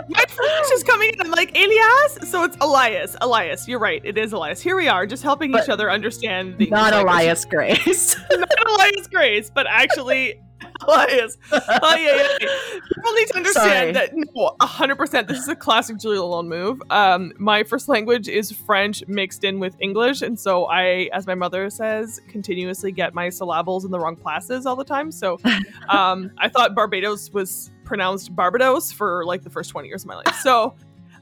My 0.09 0.25
French 0.29 0.67
is 0.73 0.83
coming 0.83 1.11
in. 1.11 1.21
I'm 1.21 1.31
like, 1.31 1.57
Elias? 1.57 2.31
So 2.31 2.45
it's 2.45 2.57
Elias. 2.61 3.17
Elias. 3.21 3.69
You're 3.69 3.79
right. 3.79 4.01
It 4.05 4.19
is 4.19 4.33
Elias. 4.33 4.61
Here 4.61 4.77
we 4.77 4.89
are, 4.89 5.07
just 5.07 5.23
helping 5.23 5.53
but 5.53 5.65
each 5.65 5.69
other 5.69 5.91
understand 5.91 6.59
the 6.59 6.67
Not 6.67 6.95
Elias 6.95 7.45
Grace. 7.45 8.17
not 8.31 8.69
Elias 8.69 9.07
Grace, 9.09 9.51
but 9.51 9.67
actually 9.69 10.41
Elias. 10.87 11.39
Oh, 11.53 11.61
yeah, 11.97 12.27
yeah. 12.41 12.49
People 12.95 13.13
need 13.13 13.29
to 13.29 13.37
understand 13.37 13.53
Sorry. 13.55 13.93
that 13.93 14.11
no, 14.15 14.57
100%. 14.61 15.29
This 15.29 15.39
is 15.39 15.49
a 15.49 15.57
classic 15.57 15.99
Julie 15.99 16.17
Lalonde 16.17 16.49
move. 16.49 16.83
Um, 16.91 17.33
my 17.39 17.63
first 17.63 17.89
language 17.89 18.29
is 18.29 18.51
French 18.51 19.07
mixed 19.07 19.45
in 19.45 19.59
with 19.59 19.77
English. 19.81 20.23
And 20.23 20.39
so 20.39 20.67
I, 20.67 21.09
as 21.13 21.27
my 21.27 21.35
mother 21.35 21.71
says, 21.71 22.21
continuously 22.29 22.93
get 22.93 23.15
my 23.15 23.29
syllables 23.29 23.85
in 23.85 23.91
the 23.91 23.99
wrong 23.99 24.17
places 24.17 24.67
all 24.67 24.77
the 24.77 24.85
time. 24.85 25.11
So 25.11 25.39
um, 25.89 26.31
I 26.39 26.49
thought 26.49 26.75
Barbados 26.75 27.33
was 27.33 27.71
pronounced 27.93 28.35
Barbados 28.35 28.91
for 28.91 29.23
like 29.27 29.43
the 29.43 29.51
first 29.51 29.69
20 29.69 29.87
years 29.87 30.05
of 30.05 30.09
my 30.09 30.15
life. 30.15 30.35
So 30.41 30.75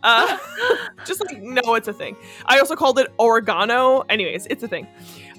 uh, 0.05 0.39
just 1.05 1.21
like, 1.21 1.43
no, 1.43 1.75
it's 1.75 1.89
a 1.89 1.93
thing. 1.93 2.17
I 2.47 2.61
also 2.61 2.77
called 2.77 2.97
it 3.01 3.09
oregano. 3.19 4.03
Anyways, 4.09 4.47
it's 4.49 4.63
a 4.63 4.69
thing. 4.69 4.87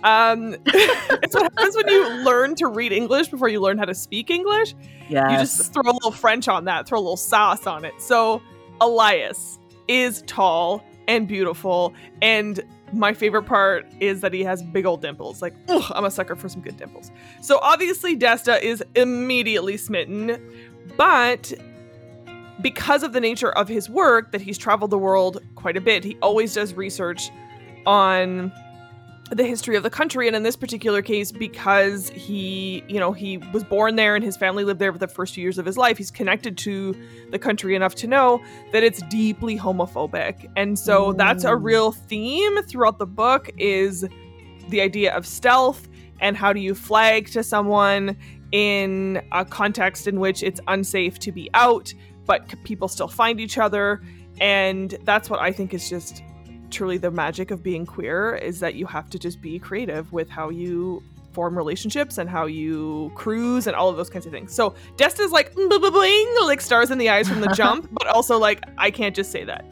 Um, 0.03 0.57
it's 0.65 1.33
what 1.33 1.43
happens 1.43 1.77
when 1.77 1.87
you 1.87 2.05
learn 2.25 2.55
to 2.55 2.67
read 2.67 2.91
English 2.91 3.29
before 3.29 3.47
you 3.47 3.61
learn 3.61 3.77
how 3.77 3.85
to 3.85 3.95
speak 3.95 4.29
English. 4.29 4.75
Yeah. 5.07 5.31
You 5.31 5.37
just 5.37 5.71
throw 5.71 5.83
a 5.83 5.93
little 5.93 6.11
French 6.11 6.49
on 6.49 6.65
that, 6.65 6.85
throw 6.85 6.99
a 6.99 6.99
little 6.99 7.15
sauce 7.15 7.65
on 7.65 7.85
it. 7.85 7.93
So 7.99 8.41
Elias 8.81 9.57
is 9.87 10.23
tall 10.27 10.83
and 11.07 11.29
beautiful 11.29 11.93
and 12.21 12.61
my 12.93 13.13
favorite 13.13 13.43
part 13.43 13.87
is 13.99 14.21
that 14.21 14.33
he 14.33 14.43
has 14.43 14.61
big 14.61 14.85
old 14.85 15.01
dimples. 15.01 15.41
Like, 15.41 15.53
ugh, 15.69 15.91
I'm 15.95 16.05
a 16.05 16.11
sucker 16.11 16.35
for 16.35 16.49
some 16.49 16.61
good 16.61 16.77
dimples. 16.77 17.11
So 17.41 17.59
obviously, 17.61 18.17
Desta 18.17 18.61
is 18.61 18.83
immediately 18.95 19.77
smitten 19.77 20.37
but 20.97 21.51
because 22.61 23.03
of 23.03 23.13
the 23.13 23.19
nature 23.19 23.51
of 23.51 23.67
his 23.67 23.89
work, 23.89 24.31
that 24.31 24.41
he's 24.41 24.57
traveled 24.57 24.91
the 24.91 24.97
world 24.97 25.41
quite 25.55 25.77
a 25.77 25.81
bit, 25.81 26.03
he 26.03 26.17
always 26.21 26.53
does 26.53 26.73
research 26.73 27.29
on 27.85 28.51
the 29.31 29.45
history 29.45 29.77
of 29.77 29.83
the 29.83 29.89
country. 29.89 30.27
And 30.27 30.35
in 30.35 30.43
this 30.43 30.55
particular 30.55 31.01
case 31.01 31.31
because 31.31 32.09
he 32.09 32.83
you 32.87 32.99
know 32.99 33.13
he 33.13 33.37
was 33.37 33.63
born 33.63 33.95
there 33.95 34.15
and 34.15 34.23
his 34.23 34.35
family 34.35 34.63
lived 34.63 34.79
there 34.79 34.91
for 34.91 34.99
the 34.99 35.07
first 35.07 35.33
few 35.33 35.41
years 35.41 35.57
of 35.57 35.65
his 35.65 35.77
life 35.77 35.97
he's 35.97 36.11
connected 36.11 36.57
to 36.59 36.95
the 37.31 37.39
country 37.39 37.75
enough 37.75 37.95
to 37.95 38.07
know 38.07 38.43
that 38.73 38.83
it's 38.83 39.01
deeply 39.03 39.57
homophobic. 39.57 40.51
And 40.55 40.77
so 40.77 41.13
that's 41.13 41.43
a 41.43 41.51
mm. 41.51 41.63
real 41.63 41.91
theme 41.91 42.61
throughout 42.63 42.99
the 42.99 43.07
book 43.07 43.49
is 43.57 44.05
the 44.69 44.81
idea 44.81 45.15
of 45.15 45.25
stealth 45.25 45.87
and 46.19 46.37
how 46.37 46.53
do 46.53 46.59
you 46.59 46.75
flag 46.75 47.27
to 47.31 47.41
someone 47.41 48.15
in 48.51 49.21
a 49.31 49.45
context 49.45 50.07
in 50.07 50.19
which 50.19 50.43
it's 50.43 50.59
unsafe 50.67 51.19
to 51.19 51.31
be 51.31 51.49
out, 51.53 51.93
but 52.25 52.47
people 52.63 52.87
still 52.87 53.07
find 53.07 53.39
each 53.39 53.57
other. 53.57 54.01
And 54.39 54.97
that's 55.03 55.29
what 55.29 55.39
I 55.39 55.51
think 55.51 55.73
is 55.73 55.89
just 55.89 56.23
truly 56.69 56.97
the 56.97 57.11
magic 57.11 57.51
of 57.51 57.61
being 57.61 57.85
queer 57.85 58.35
is 58.35 58.59
that 58.61 58.75
you 58.75 58.85
have 58.85 59.09
to 59.09 59.19
just 59.19 59.41
be 59.41 59.59
creative 59.59 60.11
with 60.13 60.29
how 60.29 60.49
you 60.49 61.03
form 61.33 61.57
relationships 61.57 62.17
and 62.17 62.29
how 62.29 62.45
you 62.45 63.11
cruise 63.15 63.67
and 63.67 63.75
all 63.75 63.89
of 63.89 63.97
those 63.97 64.09
kinds 64.09 64.25
of 64.25 64.31
things. 64.31 64.53
So 64.53 64.75
Desta's 64.97 65.31
like 65.31 65.53
bling, 65.53 66.35
like 66.43 66.61
stars 66.61 66.91
in 66.91 66.97
the 66.97 67.09
eyes 67.09 67.27
from 67.27 67.41
the 67.41 67.47
jump, 67.47 67.89
but 67.93 68.07
also 68.07 68.37
like 68.37 68.63
I 68.77 68.91
can't 68.91 69.15
just 69.15 69.31
say 69.31 69.43
that. 69.45 69.65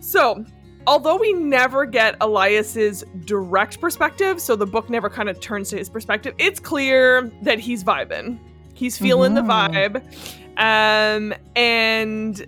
So 0.00 0.44
although 0.86 1.16
we 1.16 1.32
never 1.32 1.86
get 1.86 2.16
Elias's 2.20 3.04
direct 3.24 3.80
perspective, 3.80 4.40
so 4.40 4.56
the 4.56 4.66
book 4.66 4.88
never 4.88 5.10
kind 5.10 5.28
of 5.28 5.40
turns 5.40 5.70
to 5.70 5.78
his 5.78 5.88
perspective, 5.88 6.34
it's 6.38 6.60
clear 6.60 7.30
that 7.42 7.58
he's 7.58 7.82
vibing. 7.82 8.38
He's 8.74 8.98
feeling 8.98 9.32
mm-hmm. 9.32 9.46
the 9.46 10.00
vibe. 10.02 10.56
Um, 10.58 11.34
and 11.54 12.46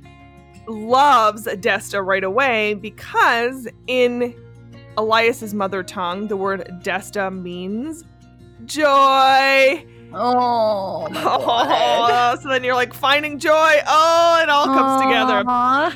loves 0.66 1.46
Desta 1.46 2.04
right 2.04 2.24
away 2.24 2.74
because 2.74 3.68
in 3.86 4.34
Elias's 4.96 5.54
mother 5.54 5.82
tongue, 5.82 6.28
the 6.28 6.36
word 6.36 6.66
Desta 6.82 7.30
means 7.30 8.04
joy. 8.64 9.84
Oh, 10.12 11.08
oh 11.12 12.38
so 12.40 12.48
then 12.48 12.64
you're 12.64 12.74
like 12.74 12.94
finding 12.94 13.38
joy. 13.38 13.74
Oh, 13.86 14.40
it 14.42 14.48
all 14.48 14.66
comes 14.66 15.02
together. 15.02 15.44
right? 15.44 15.94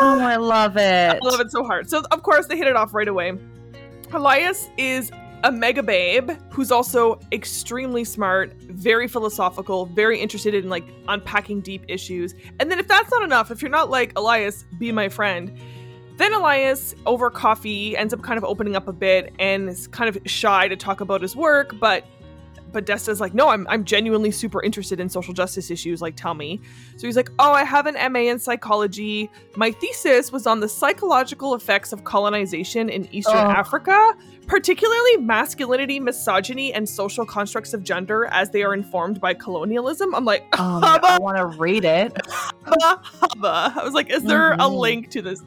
Oh, 0.00 0.20
I 0.20 0.36
love 0.36 0.76
it. 0.76 1.14
I 1.14 1.18
love 1.22 1.40
it 1.40 1.50
so 1.50 1.64
hard. 1.64 1.88
So 1.88 2.02
of 2.10 2.22
course 2.22 2.46
they 2.46 2.56
hit 2.56 2.66
it 2.66 2.76
off 2.76 2.94
right 2.94 3.08
away. 3.08 3.32
Elias 4.12 4.68
is 4.76 5.10
a 5.44 5.52
mega 5.52 5.82
babe 5.82 6.30
who's 6.50 6.72
also 6.72 7.20
extremely 7.30 8.02
smart, 8.02 8.54
very 8.62 9.06
philosophical, 9.06 9.86
very 9.86 10.18
interested 10.18 10.54
in 10.54 10.70
like 10.70 10.84
unpacking 11.08 11.60
deep 11.60 11.84
issues. 11.86 12.34
And 12.58 12.70
then 12.70 12.78
if 12.78 12.88
that's 12.88 13.10
not 13.10 13.22
enough, 13.22 13.50
if 13.50 13.60
you're 13.60 13.70
not 13.70 13.90
like 13.90 14.12
Elias, 14.16 14.64
be 14.78 14.90
my 14.90 15.08
friend. 15.08 15.56
Then 16.16 16.32
Elias, 16.32 16.94
over 17.06 17.28
coffee, 17.28 17.96
ends 17.96 18.14
up 18.14 18.22
kind 18.22 18.38
of 18.38 18.44
opening 18.44 18.74
up 18.74 18.88
a 18.88 18.92
bit 18.92 19.34
and 19.38 19.68
is 19.68 19.86
kind 19.88 20.08
of 20.08 20.16
shy 20.26 20.68
to 20.68 20.76
talk 20.76 21.00
about 21.00 21.20
his 21.20 21.36
work, 21.36 21.78
but 21.78 22.04
but 22.74 22.84
Desta's 22.84 23.20
like, 23.20 23.32
no, 23.32 23.48
I'm, 23.48 23.66
I'm 23.68 23.84
genuinely 23.84 24.32
super 24.32 24.62
interested 24.62 25.00
in 25.00 25.08
social 25.08 25.32
justice 25.32 25.70
issues. 25.70 26.02
Like, 26.02 26.16
tell 26.16 26.34
me. 26.34 26.60
So 26.96 27.06
he's 27.06 27.16
like, 27.16 27.30
oh, 27.38 27.52
I 27.52 27.64
have 27.64 27.86
an 27.86 27.94
MA 28.12 28.30
in 28.30 28.38
psychology. 28.38 29.30
My 29.56 29.70
thesis 29.70 30.32
was 30.32 30.46
on 30.46 30.60
the 30.60 30.68
psychological 30.68 31.54
effects 31.54 31.92
of 31.92 32.04
colonization 32.04 32.90
in 32.90 33.08
Eastern 33.14 33.36
oh. 33.36 33.50
Africa, 33.50 34.14
particularly 34.48 35.18
masculinity, 35.18 36.00
misogyny, 36.00 36.74
and 36.74 36.86
social 36.86 37.24
constructs 37.24 37.72
of 37.72 37.84
gender 37.84 38.26
as 38.26 38.50
they 38.50 38.64
are 38.64 38.74
informed 38.74 39.20
by 39.20 39.32
colonialism. 39.32 40.14
I'm 40.14 40.24
like, 40.24 40.44
oh, 40.54 40.80
I 41.02 41.18
want 41.18 41.36
to 41.36 41.46
read 41.46 41.84
it. 41.84 42.12
I 42.66 43.80
was 43.84 43.94
like, 43.94 44.10
is 44.10 44.24
there 44.24 44.50
mm-hmm. 44.50 44.60
a 44.60 44.68
link 44.68 45.10
to 45.10 45.22
this? 45.22 45.42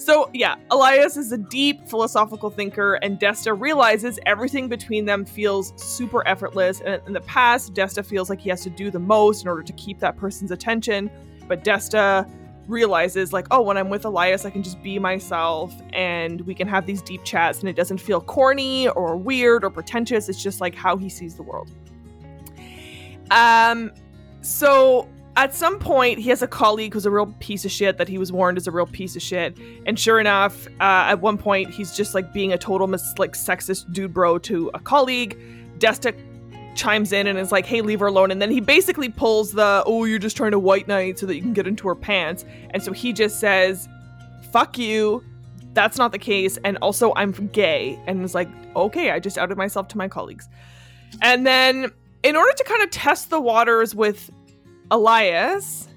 So, 0.00 0.30
yeah, 0.32 0.54
Elias 0.70 1.18
is 1.18 1.30
a 1.30 1.36
deep 1.36 1.86
philosophical 1.86 2.48
thinker, 2.48 2.94
and 3.02 3.20
Desta 3.20 3.54
realizes 3.54 4.18
everything 4.24 4.66
between 4.66 5.04
them 5.04 5.26
feels 5.26 5.74
super 5.76 6.26
effortless. 6.26 6.80
And 6.80 7.02
in 7.06 7.12
the 7.12 7.20
past, 7.20 7.74
Desta 7.74 8.02
feels 8.02 8.30
like 8.30 8.40
he 8.40 8.48
has 8.48 8.62
to 8.62 8.70
do 8.70 8.90
the 8.90 8.98
most 8.98 9.42
in 9.42 9.48
order 9.48 9.62
to 9.62 9.72
keep 9.74 9.98
that 9.98 10.16
person's 10.16 10.52
attention. 10.52 11.10
But 11.48 11.64
Desta 11.64 12.26
realizes, 12.66 13.34
like, 13.34 13.46
oh, 13.50 13.60
when 13.60 13.76
I'm 13.76 13.90
with 13.90 14.06
Elias, 14.06 14.46
I 14.46 14.50
can 14.50 14.62
just 14.62 14.82
be 14.82 14.98
myself 14.98 15.74
and 15.92 16.40
we 16.42 16.54
can 16.54 16.66
have 16.66 16.86
these 16.86 17.02
deep 17.02 17.22
chats, 17.22 17.60
and 17.60 17.68
it 17.68 17.76
doesn't 17.76 17.98
feel 17.98 18.22
corny 18.22 18.88
or 18.88 19.18
weird 19.18 19.64
or 19.64 19.70
pretentious. 19.70 20.30
It's 20.30 20.42
just 20.42 20.62
like 20.62 20.74
how 20.74 20.96
he 20.96 21.10
sees 21.10 21.34
the 21.34 21.42
world. 21.42 21.70
Um, 23.30 23.92
so 24.40 25.10
at 25.36 25.54
some 25.54 25.78
point 25.78 26.18
he 26.18 26.28
has 26.28 26.42
a 26.42 26.48
colleague 26.48 26.92
who's 26.92 27.06
a 27.06 27.10
real 27.10 27.32
piece 27.38 27.64
of 27.64 27.70
shit 27.70 27.98
that 27.98 28.08
he 28.08 28.18
was 28.18 28.32
warned 28.32 28.58
is 28.58 28.66
a 28.66 28.70
real 28.70 28.86
piece 28.86 29.14
of 29.16 29.22
shit 29.22 29.56
and 29.86 29.98
sure 29.98 30.18
enough 30.18 30.66
uh, 30.80 31.08
at 31.08 31.20
one 31.20 31.38
point 31.38 31.70
he's 31.70 31.96
just 31.96 32.14
like 32.14 32.32
being 32.32 32.52
a 32.52 32.58
total 32.58 32.86
mis- 32.86 33.14
like 33.18 33.32
sexist 33.32 33.92
dude 33.92 34.12
bro 34.12 34.38
to 34.38 34.70
a 34.74 34.80
colleague 34.80 35.38
desta 35.78 36.14
chimes 36.74 37.12
in 37.12 37.26
and 37.26 37.38
is 37.38 37.52
like, 37.52 37.66
hey, 37.66 37.80
leave 37.80 38.00
her 38.00 38.06
alone. 38.06 38.30
And 38.30 38.40
then 38.40 38.50
he 38.50 38.60
basically 38.60 39.08
pulls 39.08 39.52
the, 39.52 39.82
oh, 39.86 40.04
you're 40.04 40.18
just 40.18 40.36
trying 40.36 40.52
to 40.52 40.58
white 40.58 40.88
knight 40.88 41.18
so 41.18 41.26
that 41.26 41.34
you 41.34 41.42
can 41.42 41.52
get 41.52 41.66
into 41.66 41.86
her 41.88 41.94
pants. 41.94 42.44
And 42.70 42.82
so 42.82 42.92
he 42.92 43.12
just 43.12 43.40
says, 43.40 43.88
fuck 44.50 44.78
you. 44.78 45.24
That's 45.72 45.98
not 45.98 46.12
the 46.12 46.18
case. 46.18 46.58
And 46.64 46.78
also, 46.78 47.12
I'm 47.16 47.32
gay. 47.48 47.98
And 48.06 48.24
is 48.24 48.34
like, 48.34 48.48
okay, 48.74 49.10
I 49.10 49.20
just 49.20 49.38
outed 49.38 49.56
myself 49.56 49.88
to 49.88 49.98
my 49.98 50.08
colleagues. 50.08 50.48
And 51.22 51.46
then, 51.46 51.92
in 52.22 52.36
order 52.36 52.52
to 52.52 52.64
kind 52.64 52.82
of 52.82 52.90
test 52.90 53.30
the 53.30 53.40
waters 53.40 53.94
with 53.94 54.30
Elias, 54.90 55.88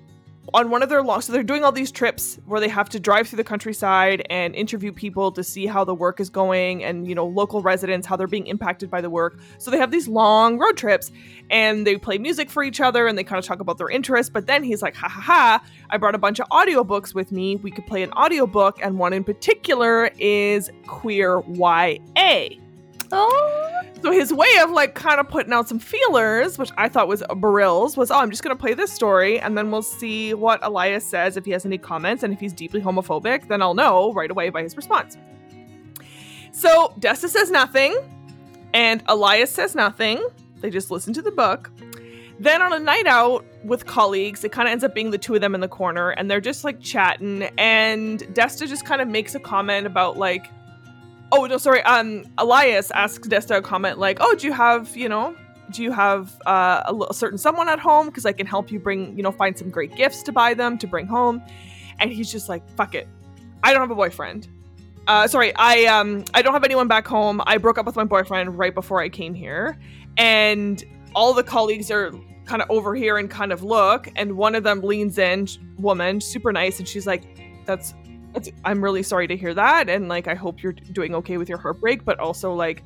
on 0.53 0.69
one 0.69 0.83
of 0.83 0.89
their 0.89 1.01
long 1.01 1.21
so 1.21 1.31
they're 1.31 1.41
doing 1.43 1.63
all 1.63 1.71
these 1.71 1.91
trips 1.91 2.37
where 2.45 2.59
they 2.59 2.67
have 2.67 2.89
to 2.89 2.99
drive 2.99 3.27
through 3.27 3.37
the 3.37 3.43
countryside 3.43 4.25
and 4.29 4.53
interview 4.55 4.91
people 4.91 5.31
to 5.31 5.43
see 5.43 5.65
how 5.65 5.83
the 5.83 5.95
work 5.95 6.19
is 6.19 6.29
going 6.29 6.83
and 6.83 7.07
you 7.07 7.15
know 7.15 7.25
local 7.25 7.61
residents 7.61 8.05
how 8.05 8.15
they're 8.15 8.27
being 8.27 8.47
impacted 8.47 8.89
by 8.89 9.01
the 9.01 9.09
work. 9.09 9.39
So 9.57 9.71
they 9.71 9.77
have 9.77 9.91
these 9.91 10.07
long 10.07 10.59
road 10.59 10.77
trips 10.77 11.11
and 11.49 11.87
they 11.87 11.97
play 11.97 12.17
music 12.17 12.49
for 12.49 12.63
each 12.63 12.81
other 12.81 13.07
and 13.07 13.17
they 13.17 13.23
kind 13.23 13.39
of 13.39 13.45
talk 13.45 13.59
about 13.59 13.77
their 13.77 13.89
interests 13.89 14.29
but 14.29 14.45
then 14.47 14.63
he's 14.63 14.81
like 14.81 14.95
ha 14.95 15.07
ha 15.07 15.21
ha 15.21 15.65
i 15.89 15.97
brought 15.97 16.15
a 16.15 16.19
bunch 16.19 16.39
of 16.39 16.47
audiobooks 16.49 17.13
with 17.13 17.31
me. 17.31 17.55
We 17.57 17.71
could 17.71 17.87
play 17.87 18.03
an 18.03 18.11
audiobook 18.13 18.79
and 18.81 18.99
one 18.99 19.13
in 19.13 19.23
particular 19.23 20.11
is 20.19 20.69
queer 20.85 21.41
ya 21.47 22.49
Oh. 23.11 23.62
So 24.03 24.11
his 24.11 24.33
way 24.33 24.49
of 24.61 24.69
like 24.69 24.95
kind 24.95 25.21
of 25.21 25.29
putting 25.29 25.53
out 25.53 25.69
some 25.69 25.79
feelers, 25.79 26.57
which 26.57 26.71
I 26.77 26.89
thought 26.89 27.07
was 27.07 27.23
barills, 27.37 27.95
was 27.95 28.11
oh, 28.11 28.19
I'm 28.19 28.29
just 28.29 28.43
gonna 28.43 28.53
play 28.53 28.73
this 28.73 28.91
story 28.91 29.39
and 29.39 29.57
then 29.57 29.71
we'll 29.71 29.81
see 29.81 30.33
what 30.33 30.59
Elias 30.61 31.05
says 31.05 31.37
if 31.37 31.45
he 31.45 31.51
has 31.51 31.65
any 31.65 31.77
comments, 31.77 32.21
and 32.21 32.33
if 32.33 32.39
he's 32.41 32.51
deeply 32.51 32.81
homophobic, 32.81 33.47
then 33.47 33.61
I'll 33.61 33.73
know 33.73 34.11
right 34.11 34.29
away 34.29 34.49
by 34.49 34.61
his 34.61 34.75
response. 34.75 35.17
So 36.51 36.93
Desta 36.99 37.29
says 37.29 37.49
nothing, 37.49 37.97
and 38.73 39.01
Elias 39.07 39.51
says 39.51 39.73
nothing. 39.73 40.21
They 40.59 40.69
just 40.69 40.91
listen 40.91 41.13
to 41.13 41.21
the 41.21 41.31
book. 41.31 41.71
Then 42.39 42.61
on 42.61 42.73
a 42.73 42.79
night 42.79 43.07
out 43.07 43.45
with 43.63 43.85
colleagues, 43.85 44.43
it 44.43 44.51
kind 44.51 44.67
of 44.67 44.73
ends 44.73 44.83
up 44.83 44.93
being 44.93 45.11
the 45.11 45.17
two 45.17 45.33
of 45.33 45.39
them 45.39 45.55
in 45.55 45.61
the 45.61 45.69
corner, 45.69 46.09
and 46.09 46.29
they're 46.29 46.41
just 46.41 46.65
like 46.65 46.81
chatting. 46.81 47.43
And 47.57 48.19
Desta 48.33 48.67
just 48.67 48.85
kind 48.85 49.01
of 49.01 49.07
makes 49.07 49.33
a 49.33 49.39
comment 49.39 49.87
about 49.87 50.17
like, 50.17 50.47
oh 51.33 51.45
no 51.45 51.57
sorry 51.57 51.81
um 51.83 52.23
elias 52.37 52.91
asks 52.91 53.27
desta 53.27 53.57
a 53.57 53.61
comment 53.61 53.99
like 53.99 54.17
oh 54.21 54.33
do 54.35 54.47
you 54.47 54.53
have 54.53 54.95
you 54.95 55.09
know 55.09 55.35
do 55.71 55.83
you 55.83 55.91
have 55.91 56.39
uh, 56.45 56.83
a, 56.85 56.95
a 57.09 57.13
certain 57.13 57.37
someone 57.37 57.67
at 57.69 57.79
home? 57.79 58.07
Because 58.07 58.25
i 58.25 58.31
can 58.31 58.45
help 58.45 58.71
you 58.71 58.79
bring 58.79 59.15
you 59.17 59.23
know 59.23 59.31
find 59.31 59.57
some 59.57 59.69
great 59.69 59.95
gifts 59.95 60.23
to 60.23 60.31
buy 60.31 60.53
them 60.53 60.77
to 60.77 60.87
bring 60.87 61.07
home. 61.07 61.41
And 61.99 62.11
he's 62.11 62.31
just 62.31 62.49
like 62.49 62.67
fuck 62.71 62.95
it. 62.95 63.07
I 63.63 63.71
don't 63.71 63.81
have 63.81 63.91
a 63.91 63.95
boyfriend. 63.95 64.47
Uh, 65.05 65.27
sorry 65.27 65.53
i 65.57 65.83
um 65.85 66.23
i 66.33 66.41
don't 66.41 66.53
have 66.53 66.63
anyone 66.63 66.87
back 66.87 67.07
home. 67.07 67.41
I 67.45 67.57
broke 67.57 67.77
up 67.77 67.85
with 67.85 67.95
my 67.95 68.05
boyfriend 68.05 68.57
right 68.57 68.73
before 68.73 69.01
i 69.01 69.09
came 69.09 69.33
here. 69.33 69.77
And 70.17 70.83
all 71.15 71.33
the 71.33 71.43
colleagues 71.43 71.91
are 71.91 72.11
kind 72.45 72.61
of 72.61 72.69
over 72.69 72.93
here 72.93 73.17
and 73.17 73.29
kind 73.29 73.51
of 73.51 73.63
look. 73.63 74.09
And 74.15 74.37
one 74.37 74.55
of 74.55 74.63
them 74.63 74.81
leans 74.81 75.17
in 75.17 75.47
woman 75.77 76.21
super 76.21 76.51
nice. 76.51 76.79
And 76.79 76.87
she's 76.87 77.07
like 77.07 77.23
that's 77.65 77.93
I'm 78.65 78.83
really 78.83 79.03
sorry 79.03 79.27
to 79.27 79.37
hear 79.37 79.53
that. 79.53 79.89
And 79.89 80.07
like, 80.07 80.27
I 80.27 80.35
hope 80.35 80.61
you're 80.61 80.73
doing 80.73 81.15
okay 81.15 81.37
with 81.37 81.49
your 81.49 81.57
heartbreak, 81.57 82.05
but 82.05 82.19
also 82.19 82.53
like, 82.53 82.83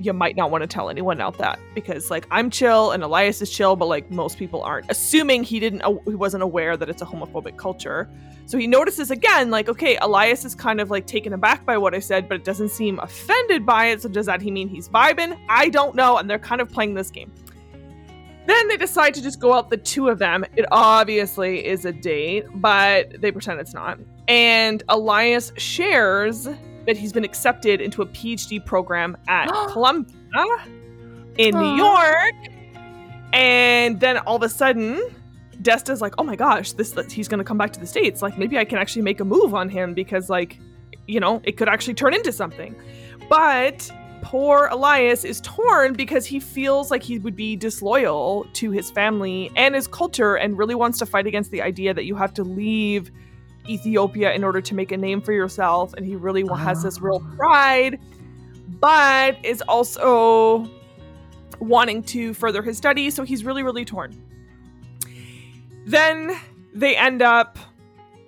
you 0.00 0.12
might 0.12 0.36
not 0.36 0.50
want 0.50 0.62
to 0.62 0.66
tell 0.66 0.90
anyone 0.90 1.20
out 1.20 1.38
that 1.38 1.58
because 1.74 2.10
like 2.10 2.26
I'm 2.30 2.50
chill 2.50 2.90
and 2.90 3.02
Elias 3.02 3.40
is 3.42 3.50
chill, 3.50 3.76
but 3.76 3.86
like 3.86 4.10
most 4.10 4.38
people 4.38 4.62
aren't. 4.62 4.90
Assuming 4.90 5.44
he 5.44 5.60
didn't, 5.60 5.82
uh, 5.82 5.94
he 6.04 6.14
wasn't 6.14 6.42
aware 6.42 6.76
that 6.76 6.88
it's 6.88 7.02
a 7.02 7.06
homophobic 7.06 7.56
culture. 7.56 8.08
So 8.46 8.58
he 8.58 8.66
notices 8.66 9.10
again, 9.10 9.50
like, 9.50 9.68
okay, 9.68 9.96
Elias 10.02 10.44
is 10.44 10.54
kind 10.54 10.80
of 10.80 10.90
like 10.90 11.06
taken 11.06 11.32
aback 11.32 11.64
by 11.64 11.78
what 11.78 11.94
I 11.94 12.00
said, 12.00 12.28
but 12.28 12.34
it 12.34 12.44
doesn't 12.44 12.70
seem 12.70 12.98
offended 12.98 13.64
by 13.64 13.86
it. 13.86 14.02
So 14.02 14.08
does 14.08 14.26
that 14.26 14.42
he 14.42 14.50
mean 14.50 14.68
he's 14.68 14.88
vibing? 14.88 15.38
I 15.48 15.68
don't 15.68 15.94
know. 15.94 16.18
And 16.18 16.28
they're 16.28 16.38
kind 16.38 16.60
of 16.60 16.70
playing 16.70 16.94
this 16.94 17.10
game. 17.10 17.32
Then 18.46 18.68
they 18.68 18.76
decide 18.76 19.14
to 19.14 19.22
just 19.22 19.40
go 19.40 19.54
out 19.54 19.70
the 19.70 19.76
two 19.76 20.08
of 20.08 20.18
them. 20.18 20.44
It 20.56 20.66
obviously 20.70 21.64
is 21.66 21.84
a 21.84 21.92
date, 21.92 22.44
but 22.54 23.20
they 23.20 23.32
pretend 23.32 23.60
it's 23.60 23.72
not. 23.74 23.98
And 24.28 24.82
Elias 24.88 25.52
shares 25.56 26.44
that 26.86 26.96
he's 26.96 27.12
been 27.12 27.24
accepted 27.24 27.80
into 27.80 28.02
a 28.02 28.06
PhD 28.06 28.64
program 28.64 29.16
at 29.28 29.46
Columbia 29.68 30.14
in 31.38 31.54
New 31.54 31.76
York. 31.76 32.34
And 33.32 33.98
then 34.00 34.18
all 34.18 34.36
of 34.36 34.42
a 34.42 34.48
sudden, 34.48 35.02
Desta's 35.62 36.00
like, 36.00 36.14
"Oh 36.18 36.22
my 36.22 36.36
gosh, 36.36 36.72
this 36.72 36.94
he's 37.10 37.28
going 37.28 37.38
to 37.38 37.44
come 37.44 37.58
back 37.58 37.72
to 37.72 37.80
the 37.80 37.86
states. 37.86 38.22
Like 38.22 38.38
maybe 38.38 38.58
I 38.58 38.64
can 38.64 38.78
actually 38.78 39.02
make 39.02 39.20
a 39.20 39.24
move 39.24 39.54
on 39.54 39.68
him 39.68 39.94
because 39.94 40.28
like, 40.28 40.58
you 41.06 41.18
know, 41.18 41.40
it 41.44 41.56
could 41.56 41.68
actually 41.68 41.94
turn 41.94 42.14
into 42.14 42.32
something." 42.32 42.76
But 43.28 43.90
poor 44.24 44.68
Elias 44.72 45.22
is 45.22 45.40
torn 45.42 45.92
because 45.92 46.24
he 46.24 46.40
feels 46.40 46.90
like 46.90 47.02
he 47.02 47.18
would 47.18 47.36
be 47.36 47.54
disloyal 47.56 48.46
to 48.54 48.70
his 48.70 48.90
family 48.90 49.52
and 49.54 49.74
his 49.74 49.86
culture 49.86 50.36
and 50.36 50.56
really 50.56 50.74
wants 50.74 50.98
to 50.98 51.06
fight 51.06 51.26
against 51.26 51.50
the 51.50 51.60
idea 51.60 51.92
that 51.92 52.06
you 52.06 52.16
have 52.16 52.32
to 52.34 52.42
leave 52.42 53.12
Ethiopia 53.68 54.32
in 54.32 54.42
order 54.42 54.62
to 54.62 54.74
make 54.74 54.92
a 54.92 54.96
name 54.96 55.20
for 55.20 55.32
yourself. 55.32 55.92
And 55.94 56.06
he 56.06 56.16
really 56.16 56.42
has 56.56 56.82
this 56.82 57.00
real 57.00 57.22
ah. 57.22 57.36
pride, 57.36 58.00
but 58.80 59.36
is 59.44 59.62
also 59.68 60.68
wanting 61.58 62.02
to 62.04 62.32
further 62.32 62.62
his 62.62 62.78
studies. 62.78 63.14
So 63.14 63.24
he's 63.24 63.44
really, 63.44 63.62
really 63.62 63.84
torn. 63.84 64.18
Then 65.84 66.34
they 66.72 66.96
end 66.96 67.20
up 67.20 67.58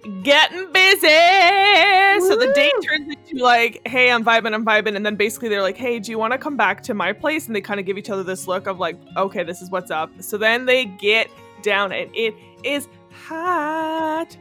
getting 0.07 0.73
busy. 0.73 1.07
Woo! 1.07 2.29
So 2.29 2.37
the 2.37 2.53
date 2.55 2.73
turns 2.83 3.09
into 3.09 3.43
like, 3.43 3.87
hey, 3.87 4.11
I'm 4.11 4.25
vibing, 4.25 4.55
I'm 4.55 4.65
vibing. 4.65 4.97
And 4.97 5.05
then 5.05 5.17
basically 5.17 5.49
they're 5.49 5.63
like, 5.63 5.77
hey, 5.77 5.99
do 5.99 6.11
you 6.11 6.19
want 6.19 6.33
to 6.33 6.39
come 6.39 6.57
back 6.57 6.83
to 6.85 6.95
my 6.95 7.13
place? 7.13 7.47
And 7.47 7.55
they 7.55 7.61
kind 7.61 7.81
of 7.81 7.87
give 7.87 7.99
each 7.99 8.11
other 8.11 8.23
this 8.23 8.47
look 8.47 8.67
of 8.67 8.79
like, 8.79 8.97
okay, 9.17 9.45
this 9.45 9.63
is 9.63 9.71
what's 9.71 9.91
up. 9.91 10.11
So 10.21 10.39
then 10.39 10.67
they 10.67 10.85
get 10.87 11.29
down 11.63 11.93
and 11.93 12.11
it 12.15 12.35
is 12.65 12.89
hot. 13.11 14.37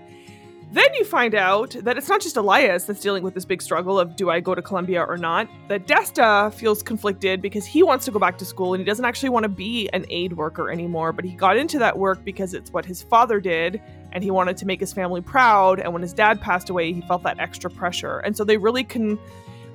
Then 0.72 0.94
you 0.96 1.06
find 1.06 1.36
out 1.36 1.76
that 1.84 1.98
it's 1.98 2.10
not 2.10 2.20
just 2.20 2.36
Elias 2.36 2.84
that's 2.84 3.00
dealing 3.00 3.24
with 3.24 3.34
this 3.34 3.46
big 3.46 3.62
struggle 3.62 3.98
of 3.98 4.16
do 4.18 4.30
I 4.30 4.42
go 4.42 4.54
to 4.54 4.62
Columbia 4.62 5.04
or 5.04 5.16
not. 5.16 5.48
That 5.70 5.88
Desta 5.88 6.54
feels 6.54 6.84
conflicted 6.84 7.42
because 7.42 7.66
he 7.66 7.82
wants 7.82 8.04
to 8.06 8.12
go 8.12 8.20
back 8.20 8.38
to 8.40 8.46
school 8.46 8.74
and 8.74 8.82
he 8.82 8.86
doesn't 8.86 9.06
actually 9.06 9.30
want 9.30 9.44
to 9.44 9.50
be 9.50 9.88
an 9.94 10.06
aid 10.10 10.34
worker 10.34 10.70
anymore, 10.70 11.14
but 11.14 11.24
he 11.24 11.32
got 11.32 11.56
into 11.56 11.80
that 11.80 11.98
work 11.98 12.26
because 12.26 12.54
it's 12.54 12.74
what 12.74 12.84
his 12.84 13.02
father 13.02 13.40
did 13.40 13.82
and 14.16 14.24
he 14.24 14.32
wanted 14.32 14.56
to 14.58 14.66
make 14.66 14.80
his 14.80 14.94
family 14.94 15.22
proud. 15.22 15.82
And 15.82 15.92
when 15.92 16.02
his 16.02 16.14
dad 16.14 16.40
passed 16.40 16.70
away, 16.70 16.94
he 16.94 17.02
felt 17.02 17.22
that 17.24 17.38
extra 17.38 17.70
pressure. 17.70 18.20
And 18.20 18.36
so 18.36 18.46
they 18.46 18.58
really 18.58 18.86
can 18.86 19.20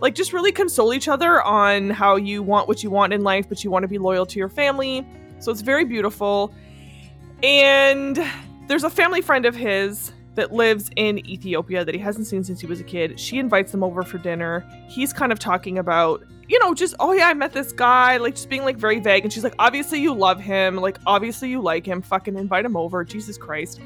like 0.00 0.14
just 0.14 0.32
really 0.32 0.50
console 0.50 0.94
each 0.94 1.08
other 1.08 1.42
on 1.42 1.90
how 1.90 2.16
you 2.16 2.42
want 2.42 2.66
what 2.66 2.82
you 2.82 2.88
want 2.88 3.12
in 3.12 3.22
life, 3.22 3.48
but 3.50 3.62
you 3.62 3.70
want 3.70 3.82
to 3.82 3.88
be 3.88 3.98
loyal 3.98 4.24
to 4.24 4.38
your 4.38 4.48
family. 4.48 5.06
So 5.40 5.52
it's 5.52 5.60
very 5.60 5.84
beautiful. 5.84 6.54
And 7.42 8.18
there's 8.66 8.82
a 8.82 8.88
family 8.88 9.20
friend 9.20 9.44
of 9.44 9.54
his 9.54 10.12
that 10.36 10.52
lives 10.52 10.90
in 10.96 11.18
Ethiopia 11.26 11.84
that 11.84 11.94
he 11.94 12.00
hasn't 12.00 12.26
seen 12.26 12.42
since 12.42 12.60
he 12.60 12.66
was 12.66 12.80
a 12.80 12.84
kid. 12.84 13.20
She 13.20 13.38
invites 13.38 13.72
them 13.72 13.84
over 13.84 14.02
for 14.02 14.16
dinner. 14.16 14.64
He's 14.88 15.12
kind 15.12 15.32
of 15.32 15.38
talking 15.38 15.76
about, 15.76 16.24
you 16.48 16.58
know, 16.60 16.72
just, 16.72 16.94
oh 16.98 17.12
yeah, 17.12 17.28
I 17.28 17.34
met 17.34 17.52
this 17.52 17.72
guy, 17.72 18.16
like 18.16 18.36
just 18.36 18.48
being 18.48 18.64
like 18.64 18.78
very 18.78 19.00
vague. 19.00 19.24
And 19.24 19.30
she's 19.30 19.44
like, 19.44 19.56
obviously 19.58 20.00
you 20.00 20.14
love 20.14 20.40
him. 20.40 20.76
Like, 20.76 20.98
obviously 21.04 21.50
you 21.50 21.60
like 21.60 21.84
him. 21.84 22.00
Fucking 22.00 22.36
invite 22.36 22.64
him 22.64 22.74
over. 22.74 23.04
Jesus 23.04 23.36
Christ. 23.36 23.80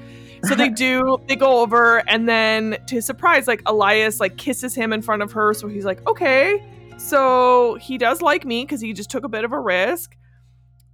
So 0.48 0.54
they 0.54 0.68
do, 0.68 1.18
they 1.28 1.36
go 1.36 1.60
over. 1.60 2.08
And 2.08 2.28
then 2.28 2.78
to 2.86 2.96
his 2.96 3.06
surprise, 3.06 3.46
like 3.46 3.62
Elias 3.66 4.20
like 4.20 4.36
kisses 4.36 4.74
him 4.74 4.92
in 4.92 5.02
front 5.02 5.22
of 5.22 5.32
her. 5.32 5.54
So 5.54 5.68
he's 5.68 5.84
like, 5.84 6.06
okay. 6.06 6.62
So 6.96 7.76
he 7.80 7.98
does 7.98 8.22
like 8.22 8.44
me 8.44 8.62
because 8.64 8.80
he 8.80 8.92
just 8.92 9.10
took 9.10 9.24
a 9.24 9.28
bit 9.28 9.44
of 9.44 9.52
a 9.52 9.60
risk. 9.60 10.16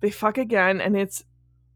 They 0.01 0.11
fuck 0.11 0.39
again. 0.39 0.81
And 0.81 0.97
it's 0.97 1.25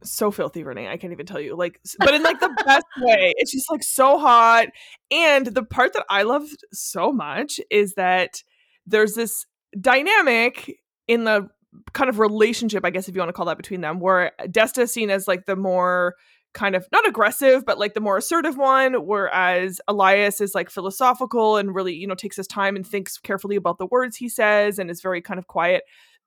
so 0.03 0.31
filthy, 0.31 0.63
Renee. 0.63 0.89
I 0.89 0.97
can't 0.97 1.13
even 1.13 1.27
tell 1.27 1.41
you. 1.41 1.57
Like, 1.57 1.81
but 1.99 2.15
in 2.15 2.23
like 2.23 2.41
the 2.41 2.55
best 2.67 2.87
way. 2.99 3.33
It's 3.37 3.53
just 3.53 3.71
like 3.71 3.83
so 3.83 4.19
hot. 4.19 4.69
And 5.11 5.47
the 5.47 5.65
part 5.65 5.93
that 5.95 6.05
I 6.09 6.23
loved 6.23 6.65
so 6.73 7.13
much 7.13 7.61
is 7.71 7.95
that 7.95 8.43
there's 8.87 9.15
this 9.15 9.47
dynamic 9.81 10.79
in 11.09 11.25
the 11.25 11.49
kind 11.93 12.09
of 12.09 12.19
relationship, 12.19 12.85
I 12.85 12.91
guess, 12.91 13.09
if 13.09 13.15
you 13.15 13.21
want 13.21 13.31
to 13.31 13.33
call 13.33 13.47
that 13.47 13.57
between 13.57 13.81
them, 13.81 14.01
where 14.01 14.33
Desta 14.43 14.83
is 14.83 14.93
seen 14.93 15.11
as 15.11 15.27
like 15.27 15.47
the 15.47 15.57
more 15.57 16.15
kind 16.55 16.75
of 16.75 16.87
not 16.93 17.07
aggressive, 17.07 17.67
but 17.67 17.79
like 17.79 17.95
the 17.95 18.01
more 18.01 18.17
assertive 18.17 18.57
one, 18.57 18.95
whereas 19.07 19.81
Elias 19.89 20.41
is 20.41 20.55
like 20.55 20.71
philosophical 20.71 21.57
and 21.57 21.75
really, 21.75 21.95
you 21.95 22.07
know, 22.07 22.15
takes 22.15 22.37
his 22.37 22.47
time 22.47 22.77
and 22.77 22.87
thinks 22.87 23.19
carefully 23.19 23.57
about 23.57 23.79
the 23.79 23.87
words 23.87 24.17
he 24.17 24.29
says 24.29 24.79
and 24.79 24.91
is 24.91 25.03
very 25.03 25.21
kind 25.21 25.39
of 25.39 25.47
quiet. 25.47 25.83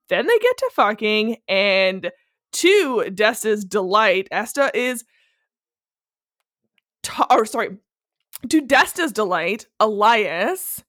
Then 0.09 0.27
they 0.27 0.37
get 0.37 0.57
to 0.57 0.69
fucking 0.73 1.37
and 1.47 2.11
to 2.53 3.09
Desta's 3.09 3.65
delight, 3.65 4.27
Esta 4.31 4.71
is, 4.73 5.03
t- 7.03 7.23
or 7.29 7.45
sorry, 7.45 7.77
to 8.49 8.61
Desta's 8.61 9.11
delight, 9.11 9.67
Elias, 9.79 10.83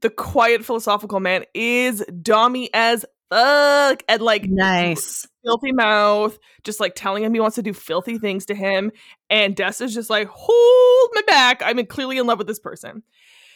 the 0.00 0.10
quiet 0.10 0.64
philosophical 0.64 1.20
man, 1.20 1.44
is 1.54 2.04
dommy 2.10 2.68
as 2.74 3.04
fuck 3.34 4.02
and 4.08 4.22
like 4.22 4.48
nice 4.48 5.26
filthy 5.44 5.72
mouth, 5.72 6.38
just 6.62 6.80
like 6.80 6.94
telling 6.94 7.24
him 7.24 7.34
he 7.34 7.40
wants 7.40 7.56
to 7.56 7.62
do 7.62 7.72
filthy 7.72 8.18
things 8.18 8.46
to 8.46 8.54
him. 8.54 8.92
And 9.30 9.56
Desta's 9.56 9.94
just 9.94 10.10
like, 10.10 10.28
hold 10.30 11.10
my 11.14 11.22
back. 11.26 11.62
I'm 11.64 11.84
clearly 11.86 12.18
in 12.18 12.26
love 12.26 12.38
with 12.38 12.46
this 12.46 12.60
person. 12.60 13.02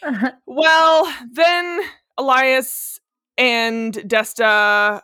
Uh-huh. 0.01 0.31
well, 0.47 1.13
then 1.33 1.81
Elias 2.17 3.01
and 3.37 3.93
Desta 3.95 5.01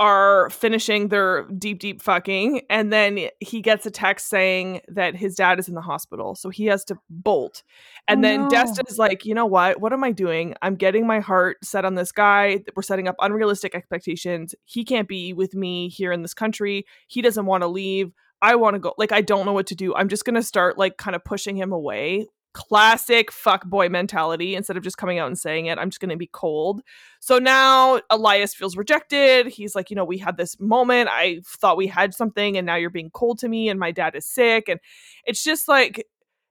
are 0.00 0.50
finishing 0.50 1.08
their 1.08 1.44
deep, 1.56 1.78
deep 1.78 2.02
fucking, 2.02 2.62
and 2.68 2.92
then 2.92 3.28
he 3.40 3.60
gets 3.60 3.86
a 3.86 3.90
text 3.90 4.28
saying 4.28 4.80
that 4.88 5.14
his 5.14 5.36
dad 5.36 5.58
is 5.58 5.68
in 5.68 5.74
the 5.74 5.80
hospital, 5.80 6.34
so 6.34 6.50
he 6.50 6.66
has 6.66 6.84
to 6.86 6.96
bolt. 7.08 7.62
And 8.08 8.18
Oh, 8.24 8.28
then 8.28 8.40
no. 8.42 8.48
Desta's 8.48 8.98
like, 8.98 9.24
you 9.24 9.34
know 9.34 9.46
what? 9.46 9.80
What 9.80 9.92
am 9.92 10.02
I 10.02 10.10
doing? 10.10 10.54
I'm 10.62 10.74
getting 10.74 11.06
my 11.06 11.20
heart 11.20 11.58
set 11.64 11.84
on 11.84 11.94
this 11.94 12.10
guy. 12.10 12.64
We're 12.74 12.82
setting 12.82 13.06
up 13.06 13.14
unrealistic 13.20 13.74
expectations. 13.74 14.54
He 14.64 14.84
can't 14.84 15.06
be 15.08 15.32
with 15.32 15.54
me 15.54 15.88
here 15.88 16.10
in 16.12 16.22
this 16.22 16.34
country. 16.34 16.86
He 17.06 17.22
doesn't 17.22 17.46
want 17.46 17.62
to 17.62 17.68
leave. 17.68 18.12
I 18.42 18.56
want 18.56 18.74
to 18.74 18.80
go. 18.80 18.94
Like, 18.98 19.12
I 19.12 19.22
don't 19.22 19.46
know 19.46 19.52
what 19.54 19.68
to 19.68 19.74
do. 19.74 19.94
I'm 19.94 20.08
just 20.08 20.24
gonna 20.24 20.42
start 20.42 20.76
like 20.76 20.98
kind 20.98 21.14
of 21.14 21.24
pushing 21.24 21.56
him 21.56 21.72
away. 21.72 22.26
Classic 22.54 23.32
fuck 23.32 23.64
boy 23.66 23.88
mentality. 23.88 24.54
Instead 24.54 24.76
of 24.76 24.84
just 24.84 24.96
coming 24.96 25.18
out 25.18 25.26
and 25.26 25.36
saying 25.36 25.66
it, 25.66 25.76
I'm 25.76 25.90
just 25.90 26.00
gonna 26.00 26.16
be 26.16 26.28
cold. 26.28 26.82
So 27.18 27.38
now 27.38 28.00
Elias 28.10 28.54
feels 28.54 28.76
rejected. 28.76 29.48
He's 29.48 29.74
like, 29.74 29.90
you 29.90 29.96
know, 29.96 30.04
we 30.04 30.18
had 30.18 30.36
this 30.36 30.58
moment. 30.60 31.08
I 31.10 31.40
thought 31.44 31.76
we 31.76 31.88
had 31.88 32.14
something, 32.14 32.56
and 32.56 32.64
now 32.64 32.76
you're 32.76 32.90
being 32.90 33.10
cold 33.10 33.40
to 33.40 33.48
me, 33.48 33.68
and 33.68 33.80
my 33.80 33.90
dad 33.90 34.14
is 34.14 34.24
sick. 34.26 34.68
And 34.68 34.78
it's 35.24 35.42
just 35.42 35.66
like, 35.66 36.06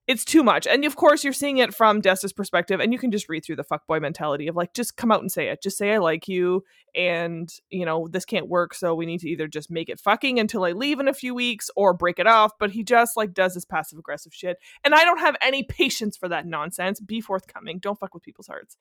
it's 0.06 0.26
too 0.26 0.44
much. 0.44 0.68
And 0.68 0.84
of 0.84 0.96
course, 0.96 1.24
you're 1.24 1.32
seeing 1.32 1.58
it 1.58 1.74
from 1.74 2.02
Desta's 2.02 2.34
perspective, 2.34 2.80
and 2.82 2.92
you 2.92 3.00
can 3.00 3.12
just 3.12 3.30
read 3.30 3.46
through 3.46 3.56
the 3.56 3.64
fuckboy 3.64 4.02
mentality 4.02 4.48
of 4.48 4.56
like, 4.56 4.74
just 4.74 4.98
come 4.98 5.12
out 5.12 5.22
and 5.22 5.32
say 5.32 5.48
it. 5.48 5.64
Just 5.64 5.78
say 5.78 5.94
I 5.94 6.00
like 6.00 6.28
you, 6.28 6.64
and 6.94 7.50
you 7.70 7.86
know, 7.86 8.08
this 8.10 8.26
can't 8.26 8.50
work. 8.50 8.74
So 8.74 8.96
we 8.96 9.06
need 9.06 9.22
to 9.22 9.30
either 9.30 9.48
just 9.48 9.72
make 9.72 9.88
it 9.88 10.00
fucking 10.00 10.40
until 10.40 10.66
I 10.66 10.74
leave 10.74 11.00
in 11.00 11.08
a 11.08 11.14
few 11.14 11.34
weeks 11.34 11.70
or 11.76 11.94
break 11.94 12.20
it 12.20 12.28
off. 12.28 12.52
But 12.60 12.72
he 12.72 12.84
just 12.84 13.16
like 13.16 13.34
does 13.34 13.54
this 13.54 13.66
passive 13.66 13.98
aggressive 13.98 14.34
shit. 14.34 14.58
And 14.84 14.94
I 14.94 15.06
don't 15.06 15.20
have 15.20 15.38
any 15.42 15.64
patience 15.64 16.18
for 16.18 16.28
that 16.30 16.46
nonsense. 16.46 17.00
Be 17.00 17.22
forthcoming. 17.22 17.80
Don't 17.80 18.00
fuck 18.00 18.14
with 18.14 18.24
people's 18.24 18.48
hearts. 18.48 18.78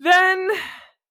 Then 0.00 0.50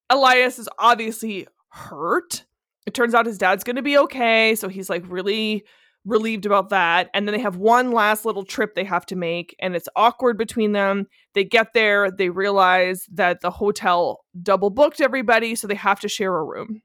Elias 0.10 0.58
is 0.58 0.68
obviously 0.80 1.48
hurt. 1.70 2.46
It 2.88 2.96
turns 2.96 3.14
out 3.14 3.28
his 3.28 3.38
dad's 3.38 3.64
going 3.64 3.76
to 3.76 3.84
be 3.84 3.98
okay. 4.00 4.56
So 4.56 4.68
he's 4.68 4.90
like 4.90 5.04
really 5.08 5.64
relieved 6.06 6.46
about 6.46 6.70
that. 6.70 7.10
And 7.14 7.28
then 7.28 7.34
they 7.34 7.42
have 7.42 7.58
one 7.58 7.92
last 7.92 8.26
little 8.26 8.44
trip 8.44 8.76
they 8.76 8.84
have 8.84 9.06
to 9.08 9.16
make, 9.16 9.56
and 9.60 9.76
it's 9.76 9.90
awkward 9.96 10.38
between 10.38 10.72
them. 10.72 11.08
They 11.34 11.44
get 11.44 11.74
there, 11.74 12.10
they 12.12 12.30
realize 12.30 13.06
that 13.12 13.42
the 13.42 13.52
hotel 13.52 14.26
double 14.42 14.70
booked 14.70 15.02
everybody, 15.02 15.56
so 15.56 15.68
they 15.68 15.76
have 15.76 16.00
to 16.02 16.10
share 16.10 16.36
a 16.36 16.44
room. 16.44 16.82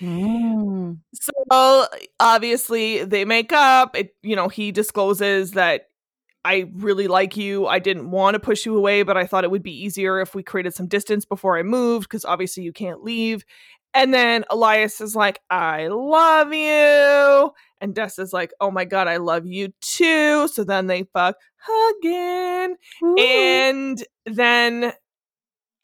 Mm. 0.00 0.98
So 1.14 1.86
obviously 2.20 3.04
they 3.04 3.24
make 3.24 3.52
up. 3.52 3.96
It, 3.96 4.14
you 4.22 4.36
know, 4.36 4.48
he 4.48 4.70
discloses 4.70 5.52
that 5.52 5.88
I 6.44 6.70
really 6.74 7.08
like 7.08 7.36
you. 7.36 7.66
I 7.66 7.78
didn't 7.78 8.10
want 8.10 8.34
to 8.34 8.40
push 8.40 8.64
you 8.64 8.76
away, 8.76 9.02
but 9.02 9.16
I 9.16 9.26
thought 9.26 9.44
it 9.44 9.50
would 9.50 9.62
be 9.62 9.84
easier 9.84 10.20
if 10.20 10.34
we 10.34 10.42
created 10.42 10.74
some 10.74 10.86
distance 10.86 11.24
before 11.24 11.58
I 11.58 11.62
moved 11.62 12.08
because 12.08 12.24
obviously 12.24 12.62
you 12.62 12.72
can't 12.72 13.02
leave. 13.02 13.44
And 13.94 14.12
then 14.14 14.44
Elias 14.50 15.00
is 15.00 15.16
like, 15.16 15.40
I 15.50 15.88
love 15.88 16.52
you. 16.52 17.52
And 17.80 17.94
Desta's 17.94 18.32
like, 18.32 18.52
oh 18.60 18.70
my 18.70 18.84
God, 18.84 19.08
I 19.08 19.18
love 19.18 19.46
you 19.46 19.72
too. 19.80 20.48
So 20.48 20.64
then 20.64 20.86
they 20.86 21.04
fuck 21.12 21.36
again. 22.00 22.76
And 23.18 24.04
then 24.26 24.92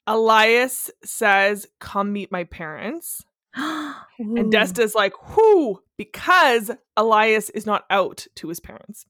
Elias 0.07 0.91
says, 1.05 1.67
come 1.81 2.13
meet 2.13 2.31
my 2.33 2.45
parents. 2.45 3.25
And 4.19 4.51
Desta's 4.53 4.95
like, 4.95 5.37
whoo, 5.37 5.81
because 5.97 6.71
Elias 6.97 7.51
is 7.51 7.67
not 7.67 7.85
out 7.91 8.27
to 8.37 8.49
his 8.49 8.61
parents. 8.61 9.07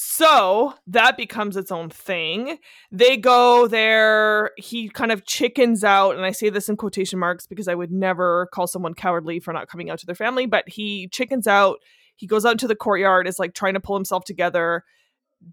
So 0.00 0.74
that 0.86 1.16
becomes 1.16 1.56
its 1.56 1.72
own 1.72 1.90
thing. 1.90 2.58
They 2.92 3.16
go 3.16 3.66
there. 3.66 4.52
He 4.56 4.88
kind 4.88 5.10
of 5.10 5.26
chickens 5.26 5.82
out. 5.82 6.14
And 6.14 6.24
I 6.24 6.30
say 6.30 6.50
this 6.50 6.68
in 6.68 6.76
quotation 6.76 7.18
marks 7.18 7.48
because 7.48 7.66
I 7.66 7.74
would 7.74 7.90
never 7.90 8.48
call 8.54 8.68
someone 8.68 8.94
cowardly 8.94 9.40
for 9.40 9.52
not 9.52 9.66
coming 9.66 9.90
out 9.90 9.98
to 9.98 10.06
their 10.06 10.14
family, 10.14 10.46
but 10.46 10.68
he 10.68 11.08
chickens 11.08 11.48
out. 11.48 11.78
He 12.14 12.28
goes 12.28 12.46
out 12.46 12.52
into 12.52 12.68
the 12.68 12.76
courtyard, 12.76 13.26
is 13.26 13.40
like 13.40 13.54
trying 13.54 13.74
to 13.74 13.80
pull 13.80 13.96
himself 13.96 14.22
together. 14.22 14.84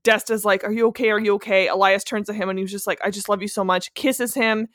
Desta's 0.03 0.45
like, 0.45 0.63
Are 0.63 0.71
you 0.71 0.89
okay? 0.89 1.09
Are 1.09 1.19
you 1.19 1.33
okay? 1.35 1.67
Elias 1.67 2.03
turns 2.03 2.27
to 2.27 2.33
him 2.33 2.47
and 2.47 2.59
he 2.59 2.63
was 2.63 2.71
just 2.71 2.85
like, 2.85 2.99
I 3.03 3.09
just 3.09 3.27
love 3.27 3.41
you 3.41 3.47
so 3.47 3.63
much. 3.63 3.95
Kisses 3.95 4.35
him. 4.35 4.67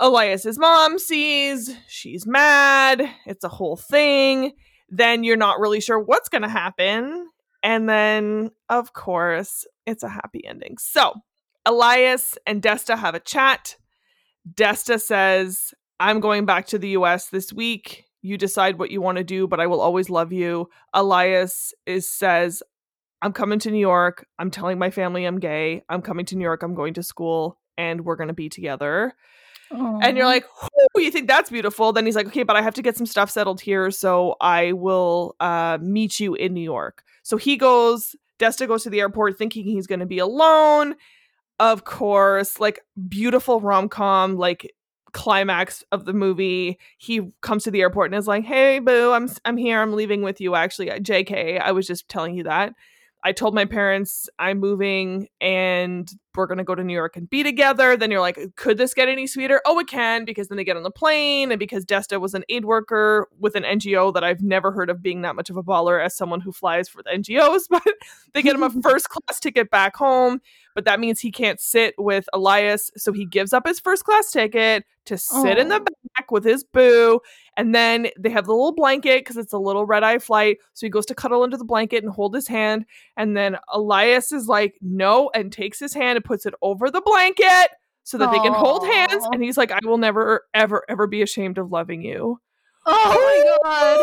Elias's 0.00 0.58
mom 0.58 0.98
sees. 0.98 1.76
She's 1.86 2.26
mad. 2.26 3.08
It's 3.24 3.44
a 3.44 3.48
whole 3.48 3.76
thing. 3.76 4.54
Then 4.88 5.22
you're 5.22 5.36
not 5.36 5.60
really 5.60 5.80
sure 5.80 6.00
what's 6.00 6.28
going 6.28 6.42
to 6.42 6.48
happen. 6.48 7.28
And 7.64 7.88
then, 7.88 8.50
of 8.68 8.92
course, 8.92 9.66
it's 9.86 10.02
a 10.02 10.08
happy 10.08 10.46
ending. 10.46 10.76
So, 10.78 11.14
Elias 11.66 12.36
and 12.46 12.62
Desta 12.62 12.96
have 12.96 13.14
a 13.14 13.20
chat. 13.20 13.76
Desta 14.52 15.00
says, 15.00 15.72
I'm 15.98 16.20
going 16.20 16.44
back 16.44 16.66
to 16.68 16.78
the 16.78 16.90
US 16.90 17.30
this 17.30 17.52
week. 17.52 18.04
You 18.20 18.36
decide 18.36 18.78
what 18.78 18.90
you 18.90 19.00
want 19.00 19.16
to 19.16 19.24
do, 19.24 19.48
but 19.48 19.60
I 19.60 19.66
will 19.66 19.80
always 19.80 20.10
love 20.10 20.30
you. 20.30 20.68
Elias 20.92 21.72
is 21.86 22.08
says, 22.08 22.62
I'm 23.22 23.32
coming 23.32 23.58
to 23.60 23.70
New 23.70 23.78
York. 23.78 24.26
I'm 24.38 24.50
telling 24.50 24.78
my 24.78 24.90
family 24.90 25.24
I'm 25.24 25.40
gay. 25.40 25.82
I'm 25.88 26.02
coming 26.02 26.26
to 26.26 26.36
New 26.36 26.44
York. 26.44 26.62
I'm 26.62 26.74
going 26.74 26.92
to 26.94 27.02
school 27.02 27.58
and 27.78 28.04
we're 28.04 28.16
going 28.16 28.28
to 28.28 28.34
be 28.34 28.50
together. 28.50 29.14
And 30.02 30.16
you're 30.16 30.26
like, 30.26 30.44
"Whew, 30.60 31.02
you 31.02 31.10
think 31.10 31.28
that's 31.28 31.50
beautiful? 31.50 31.92
Then 31.92 32.06
he's 32.06 32.16
like, 32.16 32.26
okay, 32.26 32.42
but 32.42 32.56
I 32.56 32.62
have 32.62 32.74
to 32.74 32.82
get 32.82 32.96
some 32.96 33.06
stuff 33.06 33.30
settled 33.30 33.60
here, 33.60 33.90
so 33.90 34.36
I 34.40 34.72
will 34.72 35.36
uh, 35.40 35.78
meet 35.80 36.20
you 36.20 36.34
in 36.34 36.54
New 36.54 36.62
York. 36.62 37.02
So 37.22 37.36
he 37.36 37.56
goes. 37.56 38.16
Desta 38.40 38.66
goes 38.66 38.82
to 38.82 38.90
the 38.90 39.00
airport 39.00 39.38
thinking 39.38 39.64
he's 39.64 39.86
going 39.86 40.00
to 40.00 40.06
be 40.06 40.18
alone. 40.18 40.96
Of 41.60 41.84
course, 41.84 42.58
like 42.58 42.80
beautiful 43.08 43.60
rom 43.60 43.88
com, 43.88 44.36
like 44.36 44.74
climax 45.12 45.84
of 45.92 46.04
the 46.04 46.12
movie. 46.12 46.78
He 46.98 47.30
comes 47.40 47.62
to 47.62 47.70
the 47.70 47.80
airport 47.80 48.10
and 48.10 48.18
is 48.18 48.26
like, 48.26 48.44
"Hey, 48.44 48.80
boo, 48.80 49.12
I'm 49.12 49.30
I'm 49.44 49.56
here. 49.56 49.80
I'm 49.80 49.92
leaving 49.92 50.22
with 50.22 50.40
you. 50.40 50.56
Actually, 50.56 50.88
Jk, 50.88 51.60
I 51.60 51.72
was 51.72 51.86
just 51.86 52.08
telling 52.08 52.34
you 52.34 52.42
that." 52.44 52.74
I 53.26 53.32
told 53.32 53.54
my 53.54 53.64
parents 53.64 54.28
I'm 54.38 54.60
moving 54.60 55.28
and 55.40 56.10
we're 56.34 56.46
going 56.46 56.58
to 56.58 56.64
go 56.64 56.74
to 56.74 56.84
New 56.84 56.92
York 56.92 57.16
and 57.16 57.28
be 57.30 57.42
together. 57.42 57.96
Then 57.96 58.10
you're 58.10 58.20
like, 58.20 58.38
could 58.56 58.76
this 58.76 58.92
get 58.92 59.08
any 59.08 59.26
sweeter? 59.26 59.62
Oh, 59.64 59.78
it 59.78 59.86
can, 59.86 60.26
because 60.26 60.48
then 60.48 60.56
they 60.56 60.64
get 60.64 60.76
on 60.76 60.82
the 60.82 60.90
plane. 60.90 61.50
And 61.50 61.58
because 61.58 61.86
Desta 61.86 62.20
was 62.20 62.34
an 62.34 62.44
aid 62.50 62.66
worker 62.66 63.28
with 63.38 63.54
an 63.54 63.62
NGO 63.62 64.12
that 64.12 64.24
I've 64.24 64.42
never 64.42 64.72
heard 64.72 64.90
of 64.90 65.02
being 65.02 65.22
that 65.22 65.36
much 65.36 65.48
of 65.48 65.56
a 65.56 65.62
baller 65.62 66.04
as 66.04 66.14
someone 66.14 66.42
who 66.42 66.52
flies 66.52 66.86
for 66.86 67.02
the 67.02 67.10
NGOs, 67.10 67.62
but 67.70 67.82
they 68.34 68.42
get 68.42 68.54
him 68.54 68.62
a 68.62 68.70
first 68.82 69.08
class 69.08 69.40
ticket 69.40 69.70
back 69.70 69.96
home. 69.96 70.42
But 70.74 70.84
that 70.84 71.00
means 71.00 71.18
he 71.18 71.30
can't 71.30 71.60
sit 71.60 71.94
with 71.96 72.28
Elias. 72.34 72.90
So 72.96 73.12
he 73.12 73.24
gives 73.24 73.54
up 73.54 73.66
his 73.66 73.80
first 73.80 74.04
class 74.04 74.30
ticket 74.30 74.84
to 75.06 75.16
sit 75.16 75.56
in 75.56 75.68
the. 75.68 75.86
Back 76.24 76.30
with 76.30 76.44
his 76.44 76.64
boo. 76.64 77.20
And 77.56 77.74
then 77.74 78.08
they 78.18 78.30
have 78.30 78.46
the 78.46 78.52
little 78.52 78.72
blanket 78.74 79.20
because 79.20 79.36
it's 79.36 79.52
a 79.52 79.58
little 79.58 79.86
red 79.86 80.02
eye 80.02 80.18
flight. 80.18 80.58
So 80.72 80.86
he 80.86 80.90
goes 80.90 81.06
to 81.06 81.14
cuddle 81.14 81.42
under 81.42 81.56
the 81.56 81.64
blanket 81.64 82.02
and 82.02 82.12
hold 82.12 82.34
his 82.34 82.48
hand. 82.48 82.86
And 83.16 83.36
then 83.36 83.56
Elias 83.72 84.32
is 84.32 84.48
like, 84.48 84.76
no, 84.80 85.30
and 85.34 85.52
takes 85.52 85.78
his 85.78 85.94
hand 85.94 86.16
and 86.16 86.24
puts 86.24 86.46
it 86.46 86.54
over 86.62 86.90
the 86.90 87.02
blanket 87.02 87.70
so 88.02 88.18
that 88.18 88.30
they 88.32 88.38
can 88.38 88.52
hold 88.52 88.86
hands. 88.86 89.24
And 89.32 89.42
he's 89.42 89.56
like, 89.56 89.70
I 89.70 89.78
will 89.84 89.98
never, 89.98 90.42
ever, 90.52 90.84
ever 90.88 91.06
be 91.06 91.22
ashamed 91.22 91.58
of 91.58 91.70
loving 91.70 92.02
you. 92.02 92.40
Oh 92.86 93.14
my 93.14 93.56
god. 93.62 94.00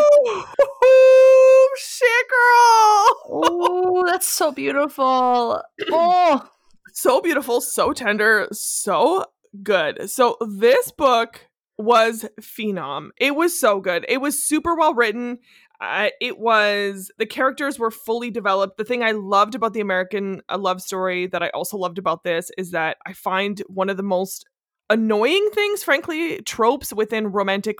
Ooh, 0.84 1.70
shit, 1.78 2.28
girl. 2.30 3.16
Oh, 3.30 4.04
that's 4.08 4.28
so 4.28 4.52
beautiful. 4.52 5.62
Oh, 5.92 6.50
so 6.94 7.22
beautiful, 7.22 7.62
so 7.62 7.94
tender, 7.94 8.48
so 8.52 9.26
good. 9.62 10.10
So 10.10 10.38
this 10.42 10.92
book 10.92 11.48
was 11.78 12.26
phenom. 12.40 13.10
It 13.18 13.36
was 13.36 13.60
so 13.60 13.80
good. 13.80 14.06
It 14.08 14.22
was 14.22 14.44
super 14.44 14.76
well 14.76 14.94
written. 14.94 15.40
Uh, 15.80 16.10
it 16.20 16.38
was 16.38 17.12
the 17.18 17.26
characters 17.26 17.80
were 17.80 17.90
fully 17.90 18.30
developed. 18.30 18.78
The 18.78 18.84
thing 18.84 19.04
I 19.04 19.12
loved 19.12 19.56
about 19.56 19.74
the 19.74 19.82
American 19.82 20.42
uh, 20.48 20.60
love 20.60 20.80
story 20.80 21.26
that 21.28 21.42
I 21.42 21.50
also 21.50 21.76
loved 21.78 21.98
about 21.98 22.24
this 22.24 22.52
is 22.58 22.72
that 22.72 22.98
I 23.08 23.14
find 23.14 23.60
one 23.68 23.90
of 23.90 23.98
the 23.98 24.04
most 24.04 24.46
annoying 24.92 25.50
things, 25.54 25.84
frankly, 25.84 26.40
tropes 26.44 26.94
within 26.94 27.32
romantic 27.32 27.78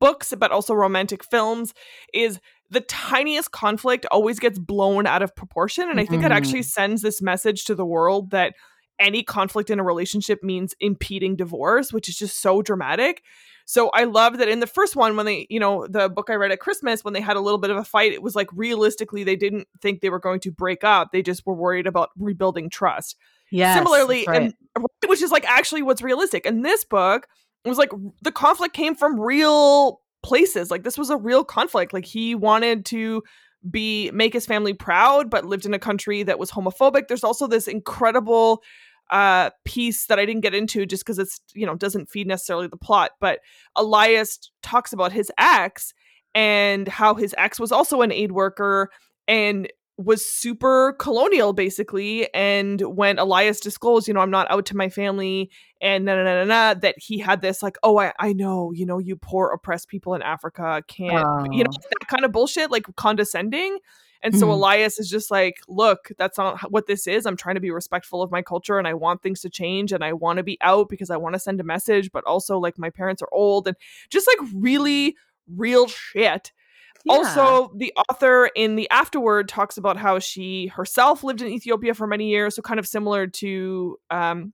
books, 0.00 0.34
but 0.36 0.50
also 0.50 0.74
romantic 0.74 1.22
films, 1.22 1.72
is 2.12 2.40
the 2.70 2.80
tiniest 2.80 3.52
conflict 3.52 4.06
always 4.10 4.40
gets 4.40 4.58
blown 4.58 5.06
out 5.06 5.22
of 5.22 5.36
proportion. 5.36 5.88
And 5.88 6.00
I 6.00 6.04
think 6.04 6.24
it 6.24 6.32
actually 6.32 6.62
sends 6.62 7.00
this 7.00 7.22
message 7.22 7.64
to 7.66 7.76
the 7.76 7.86
world 7.86 8.30
that 8.32 8.54
any 8.98 9.22
conflict 9.22 9.70
in 9.70 9.78
a 9.78 9.84
relationship 9.84 10.42
means 10.42 10.74
impeding 10.80 11.36
divorce, 11.36 11.92
which 11.92 12.08
is 12.08 12.16
just 12.16 12.40
so 12.40 12.62
dramatic. 12.62 13.22
So 13.68 13.90
I 13.90 14.04
love 14.04 14.38
that 14.38 14.48
in 14.48 14.60
the 14.60 14.66
first 14.66 14.94
one, 14.94 15.16
when 15.16 15.26
they, 15.26 15.46
you 15.50 15.58
know, 15.58 15.86
the 15.88 16.08
book 16.08 16.30
I 16.30 16.34
read 16.34 16.52
at 16.52 16.60
Christmas, 16.60 17.02
when 17.02 17.14
they 17.14 17.20
had 17.20 17.36
a 17.36 17.40
little 17.40 17.58
bit 17.58 17.70
of 17.70 17.76
a 17.76 17.84
fight, 17.84 18.12
it 18.12 18.22
was 18.22 18.36
like 18.36 18.48
realistically, 18.52 19.24
they 19.24 19.34
didn't 19.34 19.66
think 19.82 20.00
they 20.00 20.10
were 20.10 20.20
going 20.20 20.38
to 20.40 20.52
break 20.52 20.84
up. 20.84 21.10
They 21.10 21.20
just 21.20 21.44
were 21.44 21.54
worried 21.54 21.88
about 21.88 22.10
rebuilding 22.16 22.70
trust. 22.70 23.16
Yeah. 23.50 23.74
Similarly, 23.74 24.24
right. 24.26 24.54
and, 24.76 24.86
which 25.08 25.20
is 25.20 25.32
like 25.32 25.44
actually 25.48 25.82
what's 25.82 26.02
realistic. 26.02 26.46
In 26.46 26.62
this 26.62 26.84
book, 26.84 27.26
it 27.64 27.68
was 27.68 27.78
like 27.78 27.90
the 28.22 28.32
conflict 28.32 28.74
came 28.74 28.94
from 28.94 29.20
real 29.20 30.00
places. 30.22 30.70
Like 30.70 30.84
this 30.84 30.96
was 30.96 31.10
a 31.10 31.16
real 31.16 31.42
conflict. 31.42 31.92
Like 31.92 32.04
he 32.04 32.36
wanted 32.36 32.84
to 32.86 33.24
be 33.68 34.10
make 34.12 34.32
his 34.32 34.46
family 34.46 34.74
proud, 34.74 35.28
but 35.28 35.44
lived 35.44 35.66
in 35.66 35.74
a 35.74 35.78
country 35.78 36.22
that 36.22 36.38
was 36.38 36.52
homophobic. 36.52 37.08
There's 37.08 37.24
also 37.24 37.48
this 37.48 37.66
incredible 37.66 38.62
uh 39.10 39.50
piece 39.64 40.06
that 40.06 40.18
I 40.18 40.26
didn't 40.26 40.42
get 40.42 40.54
into 40.54 40.86
just 40.86 41.04
because 41.04 41.18
it's 41.18 41.40
you 41.54 41.66
know 41.66 41.74
doesn't 41.74 42.08
feed 42.08 42.26
necessarily 42.26 42.68
the 42.68 42.76
plot, 42.76 43.12
but 43.20 43.40
Elias 43.76 44.50
talks 44.62 44.92
about 44.92 45.12
his 45.12 45.30
ex 45.38 45.92
and 46.34 46.86
how 46.86 47.14
his 47.14 47.34
ex 47.38 47.58
was 47.58 47.72
also 47.72 48.02
an 48.02 48.12
aid 48.12 48.32
worker 48.32 48.90
and 49.26 49.68
was 49.98 50.26
super 50.26 50.94
colonial 50.98 51.54
basically 51.54 52.32
and 52.34 52.82
when 52.82 53.18
elias 53.18 53.60
disclosed 53.60 54.06
you 54.06 54.12
know 54.12 54.20
i'm 54.20 54.30
not 54.30 54.50
out 54.50 54.66
to 54.66 54.76
my 54.76 54.90
family 54.90 55.50
and 55.80 56.04
na 56.04 56.14
na 56.14 56.22
na 56.22 56.44
na, 56.44 56.74
that 56.74 56.94
he 56.98 57.18
had 57.18 57.40
this 57.40 57.62
like 57.62 57.78
oh 57.82 57.98
I, 57.98 58.12
I 58.18 58.34
know 58.34 58.72
you 58.72 58.84
know 58.84 58.98
you 58.98 59.16
poor 59.16 59.50
oppressed 59.52 59.88
people 59.88 60.14
in 60.14 60.20
africa 60.20 60.82
can't 60.86 61.26
oh. 61.26 61.46
you 61.50 61.64
know 61.64 61.70
that 61.72 62.08
kind 62.08 62.26
of 62.26 62.32
bullshit 62.32 62.70
like 62.70 62.84
condescending 62.96 63.78
and 64.22 64.34
so 64.34 64.46
mm-hmm. 64.46 64.52
elias 64.52 64.98
is 64.98 65.08
just 65.08 65.30
like 65.30 65.56
look 65.68 66.10
that's 66.18 66.38
not 66.38 66.70
what 66.70 66.86
this 66.86 67.06
is 67.06 67.26
i'm 67.26 67.36
trying 67.36 67.54
to 67.54 67.60
be 67.60 67.70
respectful 67.70 68.22
of 68.22 68.30
my 68.30 68.42
culture 68.42 68.78
and 68.78 68.88
i 68.88 68.94
want 68.94 69.22
things 69.22 69.40
to 69.40 69.50
change 69.50 69.92
and 69.92 70.04
i 70.04 70.12
want 70.12 70.36
to 70.36 70.42
be 70.42 70.58
out 70.60 70.88
because 70.88 71.10
i 71.10 71.16
want 71.16 71.34
to 71.34 71.38
send 71.38 71.60
a 71.60 71.64
message 71.64 72.10
but 72.12 72.24
also 72.24 72.58
like 72.58 72.78
my 72.78 72.90
parents 72.90 73.22
are 73.22 73.28
old 73.32 73.66
and 73.66 73.76
just 74.10 74.26
like 74.26 74.50
really 74.54 75.16
real 75.48 75.86
shit 75.86 76.52
yeah. 77.06 77.12
Also, 77.12 77.72
the 77.76 77.92
author 78.10 78.50
in 78.56 78.74
the 78.74 78.90
afterword 78.90 79.48
talks 79.48 79.76
about 79.76 79.96
how 79.96 80.18
she 80.18 80.66
herself 80.66 81.22
lived 81.22 81.40
in 81.40 81.46
Ethiopia 81.46 81.94
for 81.94 82.04
many 82.04 82.28
years, 82.28 82.56
so 82.56 82.62
kind 82.62 82.80
of 82.80 82.86
similar 82.86 83.28
to 83.28 83.96
um, 84.10 84.52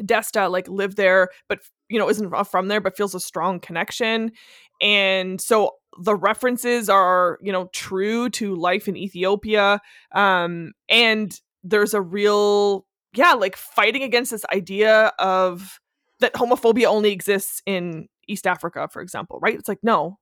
Desta, 0.00 0.50
like 0.50 0.68
lived 0.68 0.96
there, 0.96 1.28
but 1.48 1.60
you 1.90 1.98
know 1.98 2.08
isn't 2.08 2.32
from 2.46 2.68
there, 2.68 2.80
but 2.80 2.96
feels 2.96 3.14
a 3.14 3.20
strong 3.20 3.60
connection. 3.60 4.32
And 4.80 5.38
so 5.38 5.72
the 6.00 6.14
references 6.14 6.88
are 6.88 7.38
you 7.42 7.52
know 7.52 7.68
true 7.72 8.30
to 8.30 8.54
life 8.54 8.88
in 8.88 8.96
Ethiopia, 8.96 9.80
um, 10.12 10.72
and 10.88 11.38
there's 11.62 11.94
a 11.94 12.00
real 12.00 12.86
yeah 13.14 13.34
like 13.34 13.56
fighting 13.56 14.02
against 14.02 14.30
this 14.30 14.44
idea 14.52 15.12
of 15.18 15.80
that 16.20 16.34
homophobia 16.34 16.86
only 16.86 17.12
exists 17.12 17.62
in 17.66 18.08
East 18.28 18.46
Africa, 18.46 18.88
for 18.90 19.02
example, 19.02 19.38
right? 19.42 19.54
It's 19.54 19.68
like, 19.68 19.80
no, 19.82 20.18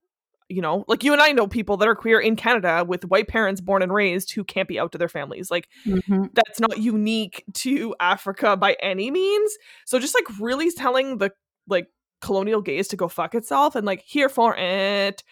you 0.48 0.60
know, 0.60 0.84
like 0.88 1.04
you 1.04 1.12
and 1.12 1.22
I 1.22 1.30
know 1.30 1.46
people 1.46 1.76
that 1.76 1.88
are 1.88 1.94
queer 1.94 2.18
in 2.18 2.34
Canada 2.34 2.84
with 2.86 3.04
white 3.04 3.28
parents 3.28 3.60
born 3.60 3.82
and 3.82 3.92
raised 3.92 4.32
who 4.32 4.42
can't 4.42 4.66
be 4.66 4.80
out 4.80 4.90
to 4.92 4.98
their 4.98 5.08
families. 5.08 5.50
Like 5.50 5.68
mm-hmm. 5.86 6.24
that's 6.34 6.58
not 6.58 6.78
unique 6.78 7.44
to 7.54 7.94
Africa 8.00 8.56
by 8.56 8.76
any 8.82 9.10
means. 9.10 9.56
So 9.86 10.00
just 10.00 10.14
like 10.14 10.24
really 10.40 10.70
telling 10.72 11.18
the 11.18 11.30
like 11.68 11.86
colonial 12.20 12.62
gaze 12.62 12.88
to 12.88 12.96
go 12.96 13.06
fuck 13.06 13.34
itself 13.34 13.76
and 13.76 13.86
like 13.86 14.02
here 14.04 14.28
for 14.28 14.56
it. 14.56 15.22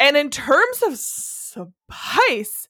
And 0.00 0.16
in 0.16 0.30
terms 0.30 0.82
of 0.82 0.96
spice, 0.96 2.68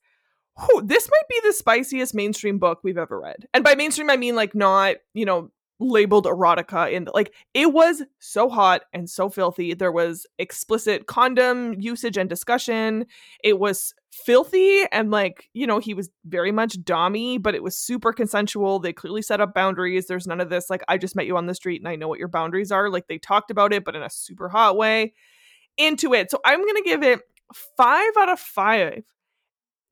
whew, 0.59 0.83
this 0.85 1.09
might 1.11 1.29
be 1.29 1.41
the 1.45 1.53
spiciest 1.53 2.14
mainstream 2.14 2.59
book 2.59 2.81
we've 2.83 2.99
ever 2.99 3.20
read. 3.20 3.47
And 3.53 3.64
by 3.64 3.74
mainstream 3.74 4.11
I 4.11 4.16
mean 4.16 4.35
like 4.35 4.55
not, 4.55 4.97
you 5.14 5.24
know, 5.24 5.51
labeled 5.81 6.24
erotica 6.24 6.91
in 6.91 7.05
the, 7.05 7.12
like 7.12 7.33
it 7.55 7.72
was 7.72 8.03
so 8.18 8.49
hot 8.49 8.83
and 8.93 9.09
so 9.09 9.29
filthy. 9.29 9.74
There 9.74 9.93
was 9.93 10.26
explicit 10.39 11.07
condom 11.07 11.74
usage 11.79 12.16
and 12.16 12.29
discussion. 12.29 13.07
It 13.45 13.61
was 13.61 13.95
filthy 14.11 14.83
and 14.91 15.11
like 15.11 15.49
you 15.53 15.66
know 15.66 15.79
he 15.79 15.95
was 15.95 16.11
very 16.24 16.51
much 16.51 16.79
dommy 16.79 17.41
but 17.41 17.55
it 17.55 17.62
was 17.62 17.76
super 17.76 18.12
consensual. 18.12 18.81
They 18.81 18.93
clearly 18.93 19.22
set 19.22 19.41
up 19.41 19.55
boundaries. 19.55 20.07
There's 20.07 20.26
none 20.26 20.41
of 20.41 20.51
this 20.51 20.68
like 20.68 20.83
i 20.89 20.99
just 20.99 21.14
met 21.14 21.26
you 21.26 21.37
on 21.37 21.47
the 21.47 21.55
street 21.55 21.81
and 21.81 21.89
i 21.89 21.95
know 21.95 22.09
what 22.09 22.18
your 22.18 22.29
boundaries 22.29 22.72
are. 22.72 22.91
Like 22.91 23.07
they 23.07 23.18
talked 23.18 23.51
about 23.51 23.72
it 23.72 23.85
but 23.85 23.95
in 23.95 24.03
a 24.03 24.11
super 24.11 24.49
hot 24.49 24.76
way 24.76 25.12
into 25.79 26.12
it 26.14 26.31
so 26.31 26.39
i'm 26.45 26.64
gonna 26.66 26.83
give 26.83 27.03
it 27.03 27.20
five 27.76 28.11
out 28.18 28.29
of 28.29 28.39
five 28.39 29.05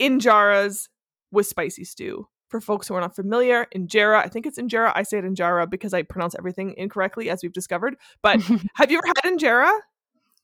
injaras 0.01 0.89
with 1.31 1.47
spicy 1.47 1.85
stew 1.85 2.27
for 2.49 2.61
folks 2.61 2.89
who 2.89 2.95
are 2.95 3.01
not 3.01 3.17
familiar, 3.17 3.67
injera, 3.75 4.19
I 4.19 4.29
think 4.29 4.47
it's 4.47 4.59
injera. 4.59 4.93
I 4.95 5.03
say 5.03 5.19
it 5.19 5.25
injera 5.25 5.69
because 5.69 5.93
I 5.93 6.03
pronounce 6.03 6.35
everything 6.39 6.75
incorrectly, 6.77 7.29
as 7.29 7.43
we've 7.43 7.53
discovered. 7.53 7.97
But 8.23 8.41
have 8.75 8.91
you 8.91 8.99
ever 8.99 9.13
had 9.17 9.37
injera? 9.37 9.71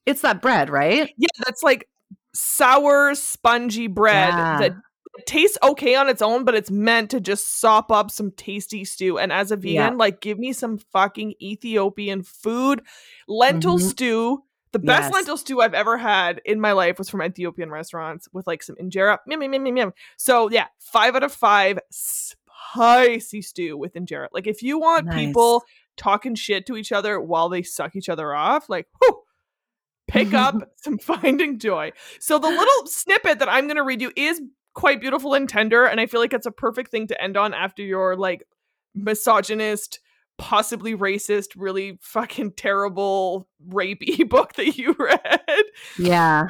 It's 0.05 0.21
that 0.21 0.41
bread, 0.41 0.69
right? 0.69 1.13
Yeah, 1.17 1.27
that's 1.45 1.63
like 1.63 1.87
sour, 2.33 3.15
spongy 3.15 3.87
bread 3.87 4.33
yeah. 4.33 4.57
that 4.59 4.75
tastes 5.25 5.57
okay 5.63 5.95
on 5.95 6.09
its 6.09 6.21
own, 6.21 6.43
but 6.43 6.55
it's 6.55 6.71
meant 6.71 7.11
to 7.11 7.21
just 7.21 7.59
sop 7.59 7.91
up 7.91 8.11
some 8.11 8.31
tasty 8.31 8.83
stew. 8.83 9.17
And 9.17 9.31
as 9.31 9.51
a 9.51 9.55
vegan, 9.55 9.73
yeah. 9.73 9.89
like 9.91 10.19
give 10.19 10.37
me 10.37 10.51
some 10.51 10.79
fucking 10.79 11.35
Ethiopian 11.41 12.23
food, 12.23 12.81
lentil 13.27 13.77
mm-hmm. 13.77 13.87
stew 13.87 14.43
the 14.73 14.79
best 14.79 15.03
yes. 15.03 15.13
lentil 15.13 15.37
stew 15.37 15.61
I've 15.61 15.75
ever 15.75 15.97
had 15.97 16.41
in 16.45 16.59
my 16.59 16.71
life 16.71 16.97
was 16.97 17.07
from 17.07 17.21
Ethiopian 17.21 17.69
restaurants 17.69 18.27
with 18.33 18.47
like 18.47 18.63
some 18.63 18.75
injera. 18.75 19.19
Miam, 19.27 19.39
miam, 19.39 19.51
miam, 19.51 19.73
miam. 19.73 19.93
So 20.17 20.49
yeah, 20.49 20.65
five 20.79 21.15
out 21.15 21.23
of 21.23 21.31
five 21.31 21.79
spicy 21.91 23.41
stew 23.43 23.77
with 23.77 23.93
injera. 23.93 24.27
Like 24.33 24.47
if 24.47 24.63
you 24.63 24.79
want 24.79 25.05
nice. 25.05 25.15
people 25.15 25.63
talking 25.95 26.33
shit 26.33 26.65
to 26.65 26.75
each 26.75 26.91
other 26.91 27.21
while 27.21 27.49
they 27.49 27.61
suck 27.61 27.95
each 27.95 28.09
other 28.09 28.33
off, 28.33 28.67
like 28.67 28.87
whew, 28.99 29.21
pick 30.07 30.33
up 30.33 30.55
some 30.77 30.97
finding 30.97 31.59
joy. 31.59 31.91
So 32.19 32.39
the 32.39 32.49
little 32.49 32.87
snippet 32.87 33.39
that 33.39 33.49
I'm 33.49 33.67
gonna 33.67 33.83
read 33.83 34.01
you 34.01 34.11
is 34.15 34.41
quite 34.73 34.99
beautiful 34.99 35.35
and 35.35 35.47
tender, 35.47 35.85
and 35.85 36.01
I 36.01 36.07
feel 36.07 36.19
like 36.19 36.33
it's 36.33 36.47
a 36.47 36.51
perfect 36.51 36.89
thing 36.89 37.07
to 37.07 37.23
end 37.23 37.37
on 37.37 37.53
after 37.53 37.83
your 37.83 38.17
like 38.17 38.43
misogynist 38.95 39.99
possibly 40.43 40.93
racist, 40.93 41.51
really 41.55 41.97
fucking 42.01 42.51
terrible 42.51 43.47
rapey 43.69 44.27
book 44.29 44.51
that 44.53 44.77
you 44.77 44.93
read. 44.99 45.63
Yeah. 45.97 46.47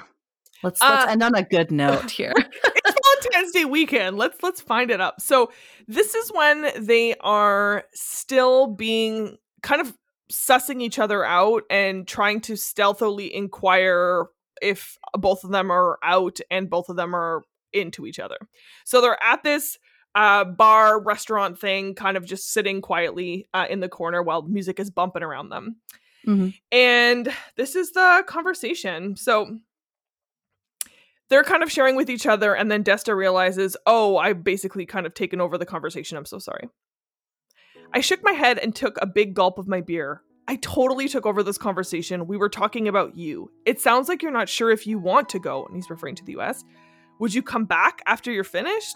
Let's 0.63 0.81
let's 0.81 1.05
uh, 1.05 1.11
end 1.11 1.21
on 1.21 1.35
a 1.35 1.43
good 1.43 1.71
note 1.71 2.09
here. 2.09 2.33
it's 2.35 2.97
Valentine's 3.23 3.51
Day 3.51 3.65
weekend. 3.65 4.17
Let's 4.17 4.41
let's 4.41 4.61
find 4.61 4.89
it 4.89 4.99
up. 4.99 5.21
So 5.21 5.51
this 5.87 6.15
is 6.15 6.31
when 6.33 6.71
they 6.83 7.13
are 7.19 7.83
still 7.93 8.65
being 8.65 9.37
kind 9.61 9.79
of 9.79 9.95
sussing 10.31 10.81
each 10.81 10.97
other 10.97 11.23
out 11.23 11.61
and 11.69 12.07
trying 12.07 12.41
to 12.41 12.55
stealthily 12.55 13.31
inquire 13.33 14.25
if 14.59 14.97
both 15.15 15.43
of 15.43 15.51
them 15.51 15.69
are 15.69 15.99
out 16.01 16.39
and 16.49 16.67
both 16.67 16.89
of 16.89 16.95
them 16.95 17.15
are 17.15 17.43
into 17.73 18.07
each 18.07 18.17
other. 18.17 18.37
So 18.85 19.01
they're 19.01 19.21
at 19.23 19.43
this 19.43 19.77
uh, 20.15 20.45
bar 20.45 21.01
restaurant 21.01 21.59
thing, 21.59 21.95
kind 21.95 22.17
of 22.17 22.25
just 22.25 22.51
sitting 22.51 22.81
quietly 22.81 23.47
uh, 23.53 23.65
in 23.69 23.79
the 23.79 23.89
corner 23.89 24.21
while 24.21 24.43
music 24.43 24.79
is 24.79 24.89
bumping 24.89 25.23
around 25.23 25.49
them. 25.49 25.77
Mm-hmm. 26.27 26.49
And 26.71 27.33
this 27.57 27.75
is 27.75 27.91
the 27.91 28.23
conversation. 28.27 29.15
So 29.15 29.59
they're 31.29 31.43
kind 31.43 31.63
of 31.63 31.71
sharing 31.71 31.95
with 31.95 32.09
each 32.09 32.27
other, 32.27 32.53
and 32.53 32.71
then 32.71 32.83
Desta 32.83 33.15
realizes, 33.15 33.75
oh, 33.85 34.17
I've 34.17 34.43
basically 34.43 34.85
kind 34.85 35.05
of 35.05 35.13
taken 35.13 35.41
over 35.41 35.57
the 35.57 35.65
conversation. 35.65 36.17
I'm 36.17 36.25
so 36.25 36.39
sorry. 36.39 36.69
I 37.93 38.01
shook 38.01 38.23
my 38.23 38.33
head 38.33 38.57
and 38.57 38.75
took 38.75 38.97
a 39.01 39.07
big 39.07 39.33
gulp 39.33 39.57
of 39.57 39.67
my 39.67 39.81
beer. 39.81 40.21
I 40.47 40.57
totally 40.57 41.07
took 41.07 41.25
over 41.25 41.41
this 41.41 41.57
conversation. 41.57 42.27
We 42.27 42.37
were 42.37 42.49
talking 42.49 42.87
about 42.87 43.15
you. 43.15 43.51
It 43.65 43.79
sounds 43.79 44.09
like 44.09 44.21
you're 44.21 44.31
not 44.31 44.49
sure 44.49 44.71
if 44.71 44.85
you 44.85 44.99
want 44.99 45.29
to 45.29 45.39
go, 45.39 45.65
and 45.65 45.75
he's 45.75 45.89
referring 45.89 46.15
to 46.15 46.25
the 46.25 46.37
US. 46.39 46.63
Would 47.19 47.33
you 47.33 47.41
come 47.41 47.65
back 47.65 48.01
after 48.05 48.31
you're 48.31 48.43
finished? 48.43 48.95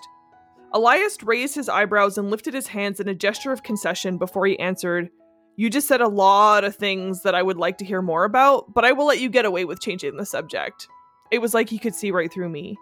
Elias 0.73 1.17
raised 1.23 1.55
his 1.55 1.69
eyebrows 1.69 2.17
and 2.17 2.29
lifted 2.29 2.53
his 2.53 2.67
hands 2.67 2.99
in 2.99 3.07
a 3.07 3.15
gesture 3.15 3.51
of 3.51 3.63
concession 3.63 4.17
before 4.17 4.45
he 4.45 4.59
answered, 4.59 5.09
You 5.55 5.69
just 5.69 5.87
said 5.87 6.01
a 6.01 6.07
lot 6.07 6.63
of 6.63 6.75
things 6.75 7.23
that 7.23 7.35
I 7.35 7.41
would 7.41 7.57
like 7.57 7.77
to 7.79 7.85
hear 7.85 8.01
more 8.01 8.25
about, 8.25 8.73
but 8.73 8.83
I 8.83 8.91
will 8.91 9.05
let 9.05 9.19
you 9.19 9.29
get 9.29 9.45
away 9.45 9.65
with 9.65 9.79
changing 9.79 10.17
the 10.17 10.25
subject. 10.25 10.87
It 11.31 11.39
was 11.39 11.53
like 11.53 11.69
he 11.69 11.79
could 11.79 11.95
see 11.95 12.11
right 12.11 12.31
through 12.31 12.49
me. 12.49 12.77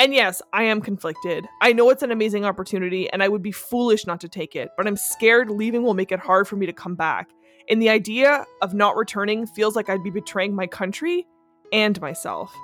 And 0.00 0.14
yes, 0.14 0.40
I 0.52 0.62
am 0.62 0.80
conflicted. 0.80 1.46
I 1.60 1.72
know 1.72 1.90
it's 1.90 2.04
an 2.04 2.12
amazing 2.12 2.44
opportunity 2.44 3.10
and 3.10 3.20
I 3.20 3.28
would 3.28 3.42
be 3.42 3.50
foolish 3.50 4.06
not 4.06 4.20
to 4.20 4.28
take 4.28 4.54
it, 4.54 4.68
but 4.76 4.86
I'm 4.86 4.96
scared 4.96 5.50
leaving 5.50 5.82
will 5.82 5.94
make 5.94 6.12
it 6.12 6.20
hard 6.20 6.46
for 6.46 6.54
me 6.54 6.66
to 6.66 6.72
come 6.72 6.94
back. 6.94 7.30
And 7.68 7.82
the 7.82 7.90
idea 7.90 8.46
of 8.62 8.74
not 8.74 8.96
returning 8.96 9.44
feels 9.46 9.74
like 9.74 9.90
I'd 9.90 10.04
be 10.04 10.10
betraying 10.10 10.54
my 10.54 10.68
country 10.68 11.26
and 11.72 12.00
myself. 12.00 12.54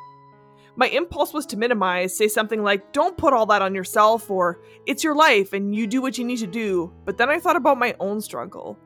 My 0.76 0.88
impulse 0.88 1.32
was 1.32 1.46
to 1.46 1.56
minimize, 1.56 2.16
say 2.16 2.26
something 2.26 2.62
like, 2.62 2.92
don't 2.92 3.16
put 3.16 3.32
all 3.32 3.46
that 3.46 3.62
on 3.62 3.74
yourself, 3.76 4.28
or 4.28 4.60
it's 4.86 5.04
your 5.04 5.14
life 5.14 5.52
and 5.52 5.74
you 5.74 5.86
do 5.86 6.02
what 6.02 6.18
you 6.18 6.24
need 6.24 6.38
to 6.38 6.48
do. 6.48 6.92
But 7.04 7.16
then 7.16 7.30
I 7.30 7.38
thought 7.38 7.54
about 7.54 7.78
my 7.78 7.94
own 8.00 8.20
struggle. 8.20 8.76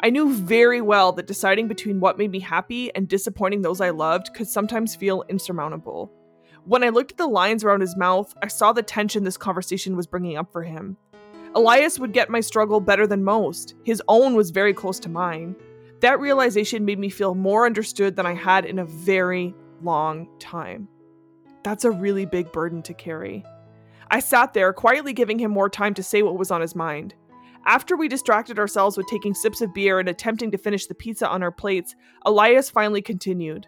I 0.00 0.10
knew 0.10 0.32
very 0.32 0.80
well 0.80 1.10
that 1.12 1.26
deciding 1.26 1.66
between 1.66 2.00
what 2.00 2.18
made 2.18 2.30
me 2.30 2.38
happy 2.38 2.94
and 2.94 3.08
disappointing 3.08 3.62
those 3.62 3.80
I 3.80 3.90
loved 3.90 4.34
could 4.34 4.46
sometimes 4.46 4.94
feel 4.94 5.24
insurmountable. 5.28 6.12
When 6.64 6.84
I 6.84 6.90
looked 6.90 7.12
at 7.12 7.16
the 7.16 7.26
lines 7.26 7.64
around 7.64 7.80
his 7.80 7.96
mouth, 7.96 8.34
I 8.42 8.48
saw 8.48 8.72
the 8.72 8.82
tension 8.82 9.24
this 9.24 9.38
conversation 9.38 9.96
was 9.96 10.06
bringing 10.06 10.36
up 10.36 10.52
for 10.52 10.62
him. 10.62 10.98
Elias 11.54 11.98
would 11.98 12.12
get 12.12 12.28
my 12.28 12.40
struggle 12.40 12.78
better 12.78 13.06
than 13.06 13.24
most. 13.24 13.74
His 13.84 14.02
own 14.06 14.34
was 14.34 14.50
very 14.50 14.74
close 14.74 15.00
to 15.00 15.08
mine. 15.08 15.56
That 16.00 16.20
realization 16.20 16.84
made 16.84 16.98
me 16.98 17.08
feel 17.08 17.34
more 17.34 17.64
understood 17.64 18.16
than 18.16 18.26
I 18.26 18.34
had 18.34 18.66
in 18.66 18.78
a 18.78 18.84
very 18.84 19.54
long 19.82 20.28
time. 20.38 20.88
That's 21.68 21.84
a 21.84 21.90
really 21.90 22.24
big 22.24 22.50
burden 22.50 22.80
to 22.84 22.94
carry. 22.94 23.44
I 24.10 24.20
sat 24.20 24.54
there, 24.54 24.72
quietly 24.72 25.12
giving 25.12 25.38
him 25.38 25.50
more 25.50 25.68
time 25.68 25.92
to 25.94 26.02
say 26.02 26.22
what 26.22 26.38
was 26.38 26.50
on 26.50 26.62
his 26.62 26.74
mind. 26.74 27.14
After 27.66 27.94
we 27.94 28.08
distracted 28.08 28.58
ourselves 28.58 28.96
with 28.96 29.06
taking 29.06 29.34
sips 29.34 29.60
of 29.60 29.74
beer 29.74 29.98
and 29.98 30.08
attempting 30.08 30.50
to 30.52 30.56
finish 30.56 30.86
the 30.86 30.94
pizza 30.94 31.28
on 31.28 31.42
our 31.42 31.52
plates, 31.52 31.94
Elias 32.24 32.70
finally 32.70 33.02
continued. 33.02 33.66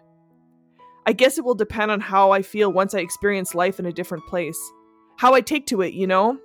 I 1.05 1.13
guess 1.13 1.37
it 1.37 1.45
will 1.45 1.53
depend 1.53 1.91
on 1.91 1.99
how 1.99 2.31
I 2.31 2.41
feel 2.41 2.73
once 2.73 2.95
I 2.95 3.01
experience 3.01 3.53
life 3.53 3.77
in 3.77 3.85
a 3.85 3.93
different 3.93 4.25
place. 4.25 4.59
How 5.17 5.35
I 5.35 5.41
take 5.41 5.67
to 5.67 5.83
it, 5.83 5.93
you 5.93 6.07
know? 6.07 6.39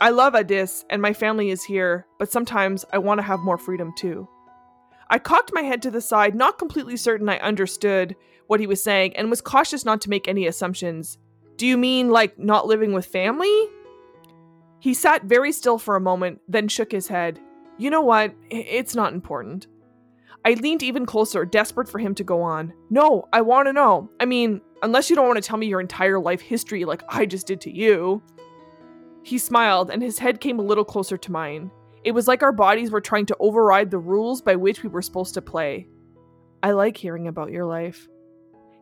I 0.00 0.10
love 0.10 0.36
Addis 0.36 0.84
and 0.88 1.02
my 1.02 1.14
family 1.14 1.50
is 1.50 1.64
here, 1.64 2.06
but 2.20 2.30
sometimes 2.30 2.84
I 2.92 2.98
want 2.98 3.18
to 3.18 3.26
have 3.26 3.40
more 3.40 3.58
freedom 3.58 3.92
too. 3.98 4.28
I 5.10 5.18
cocked 5.18 5.50
my 5.52 5.62
head 5.62 5.82
to 5.82 5.90
the 5.90 6.00
side, 6.00 6.36
not 6.36 6.60
completely 6.60 6.96
certain 6.96 7.28
I 7.28 7.38
understood 7.40 8.14
what 8.52 8.60
he 8.60 8.66
was 8.66 8.84
saying, 8.84 9.16
and 9.16 9.30
was 9.30 9.40
cautious 9.40 9.82
not 9.82 10.02
to 10.02 10.10
make 10.10 10.28
any 10.28 10.46
assumptions. 10.46 11.16
Do 11.56 11.66
you 11.66 11.78
mean 11.78 12.10
like 12.10 12.38
not 12.38 12.66
living 12.66 12.92
with 12.92 13.06
family? 13.06 13.50
He 14.78 14.92
sat 14.92 15.24
very 15.24 15.52
still 15.52 15.78
for 15.78 15.96
a 15.96 16.00
moment, 16.00 16.42
then 16.48 16.68
shook 16.68 16.92
his 16.92 17.08
head. 17.08 17.40
You 17.78 17.88
know 17.88 18.02
what? 18.02 18.34
It's 18.50 18.94
not 18.94 19.14
important. 19.14 19.68
I 20.44 20.52
leaned 20.52 20.82
even 20.82 21.06
closer, 21.06 21.46
desperate 21.46 21.88
for 21.88 21.98
him 21.98 22.14
to 22.16 22.24
go 22.24 22.42
on. 22.42 22.74
No, 22.90 23.26
I 23.32 23.40
want 23.40 23.68
to 23.68 23.72
know. 23.72 24.10
I 24.20 24.26
mean, 24.26 24.60
unless 24.82 25.08
you 25.08 25.16
don't 25.16 25.28
want 25.28 25.42
to 25.42 25.48
tell 25.48 25.56
me 25.56 25.66
your 25.66 25.80
entire 25.80 26.20
life 26.20 26.42
history 26.42 26.84
like 26.84 27.02
I 27.08 27.24
just 27.24 27.46
did 27.46 27.62
to 27.62 27.74
you. 27.74 28.22
He 29.22 29.38
smiled, 29.38 29.90
and 29.90 30.02
his 30.02 30.18
head 30.18 30.42
came 30.42 30.58
a 30.58 30.62
little 30.62 30.84
closer 30.84 31.16
to 31.16 31.32
mine. 31.32 31.70
It 32.04 32.12
was 32.12 32.28
like 32.28 32.42
our 32.42 32.52
bodies 32.52 32.90
were 32.90 33.00
trying 33.00 33.24
to 33.26 33.36
override 33.40 33.90
the 33.90 33.96
rules 33.96 34.42
by 34.42 34.56
which 34.56 34.82
we 34.82 34.90
were 34.90 35.00
supposed 35.00 35.32
to 35.34 35.40
play. 35.40 35.88
I 36.62 36.72
like 36.72 36.98
hearing 36.98 37.28
about 37.28 37.50
your 37.50 37.64
life. 37.64 38.08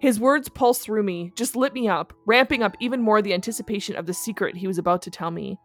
His 0.00 0.18
words 0.18 0.48
pulsed 0.48 0.82
through 0.82 1.02
me, 1.02 1.30
just 1.36 1.54
lit 1.54 1.74
me 1.74 1.86
up, 1.86 2.14
ramping 2.26 2.62
up 2.62 2.74
even 2.80 3.02
more 3.02 3.20
the 3.20 3.34
anticipation 3.34 3.96
of 3.96 4.06
the 4.06 4.14
secret 4.14 4.56
he 4.56 4.66
was 4.66 4.78
about 4.78 5.02
to 5.02 5.10
tell 5.10 5.30
me. 5.30 5.58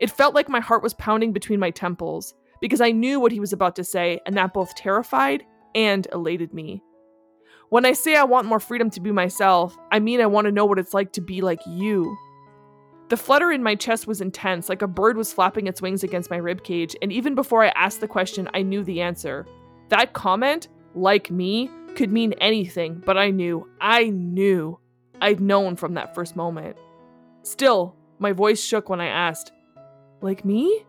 It 0.00 0.10
felt 0.10 0.34
like 0.34 0.48
my 0.48 0.58
heart 0.58 0.82
was 0.82 0.94
pounding 0.94 1.32
between 1.32 1.60
my 1.60 1.70
temples, 1.70 2.34
because 2.60 2.80
I 2.80 2.90
knew 2.90 3.20
what 3.20 3.30
he 3.30 3.38
was 3.38 3.52
about 3.52 3.76
to 3.76 3.84
say, 3.84 4.18
and 4.26 4.36
that 4.36 4.52
both 4.52 4.74
terrified 4.74 5.44
and 5.76 6.06
elated 6.12 6.52
me. 6.52 6.82
When 7.68 7.86
I 7.86 7.92
say 7.92 8.16
I 8.16 8.24
want 8.24 8.48
more 8.48 8.58
freedom 8.58 8.90
to 8.90 9.00
be 9.00 9.12
myself, 9.12 9.76
I 9.92 10.00
mean 10.00 10.20
I 10.20 10.26
want 10.26 10.46
to 10.46 10.52
know 10.52 10.64
what 10.64 10.80
it's 10.80 10.94
like 10.94 11.12
to 11.12 11.20
be 11.20 11.40
like 11.40 11.60
you. 11.66 12.16
The 13.08 13.16
flutter 13.16 13.52
in 13.52 13.62
my 13.62 13.76
chest 13.76 14.08
was 14.08 14.20
intense, 14.20 14.68
like 14.68 14.82
a 14.82 14.88
bird 14.88 15.16
was 15.16 15.32
flapping 15.32 15.68
its 15.68 15.80
wings 15.80 16.02
against 16.02 16.28
my 16.28 16.40
ribcage, 16.40 16.96
and 17.02 17.12
even 17.12 17.36
before 17.36 17.62
I 17.62 17.68
asked 17.68 18.00
the 18.00 18.08
question, 18.08 18.48
I 18.52 18.62
knew 18.62 18.82
the 18.82 19.00
answer. 19.00 19.46
That 19.90 20.12
comment, 20.12 20.66
like 20.96 21.30
me, 21.30 21.70
could 21.96 22.12
mean 22.12 22.34
anything, 22.34 23.02
but 23.04 23.18
I 23.18 23.30
knew, 23.30 23.68
I 23.80 24.10
knew, 24.10 24.78
I'd 25.20 25.40
known 25.40 25.76
from 25.76 25.94
that 25.94 26.14
first 26.14 26.36
moment. 26.36 26.76
Still, 27.42 27.96
my 28.18 28.32
voice 28.32 28.62
shook 28.62 28.88
when 28.88 29.00
I 29.00 29.06
asked, 29.06 29.52
Like 30.20 30.44
me? 30.44 30.84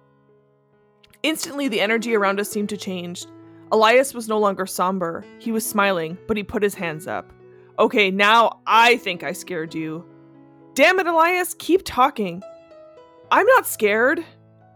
Instantly, 1.23 1.67
the 1.67 1.81
energy 1.81 2.15
around 2.15 2.39
us 2.39 2.49
seemed 2.49 2.69
to 2.69 2.77
change. 2.77 3.25
Elias 3.71 4.13
was 4.13 4.27
no 4.27 4.37
longer 4.37 4.65
somber. 4.65 5.25
He 5.39 5.51
was 5.51 5.65
smiling, 5.65 6.17
but 6.27 6.37
he 6.37 6.43
put 6.43 6.63
his 6.63 6.75
hands 6.75 7.07
up. 7.07 7.31
Okay, 7.79 8.11
now 8.11 8.61
I 8.65 8.97
think 8.97 9.23
I 9.23 9.33
scared 9.33 9.73
you. 9.75 10.05
Damn 10.73 10.99
it, 10.99 11.07
Elias, 11.07 11.55
keep 11.57 11.81
talking. 11.83 12.41
I'm 13.31 13.45
not 13.47 13.67
scared. 13.67 14.23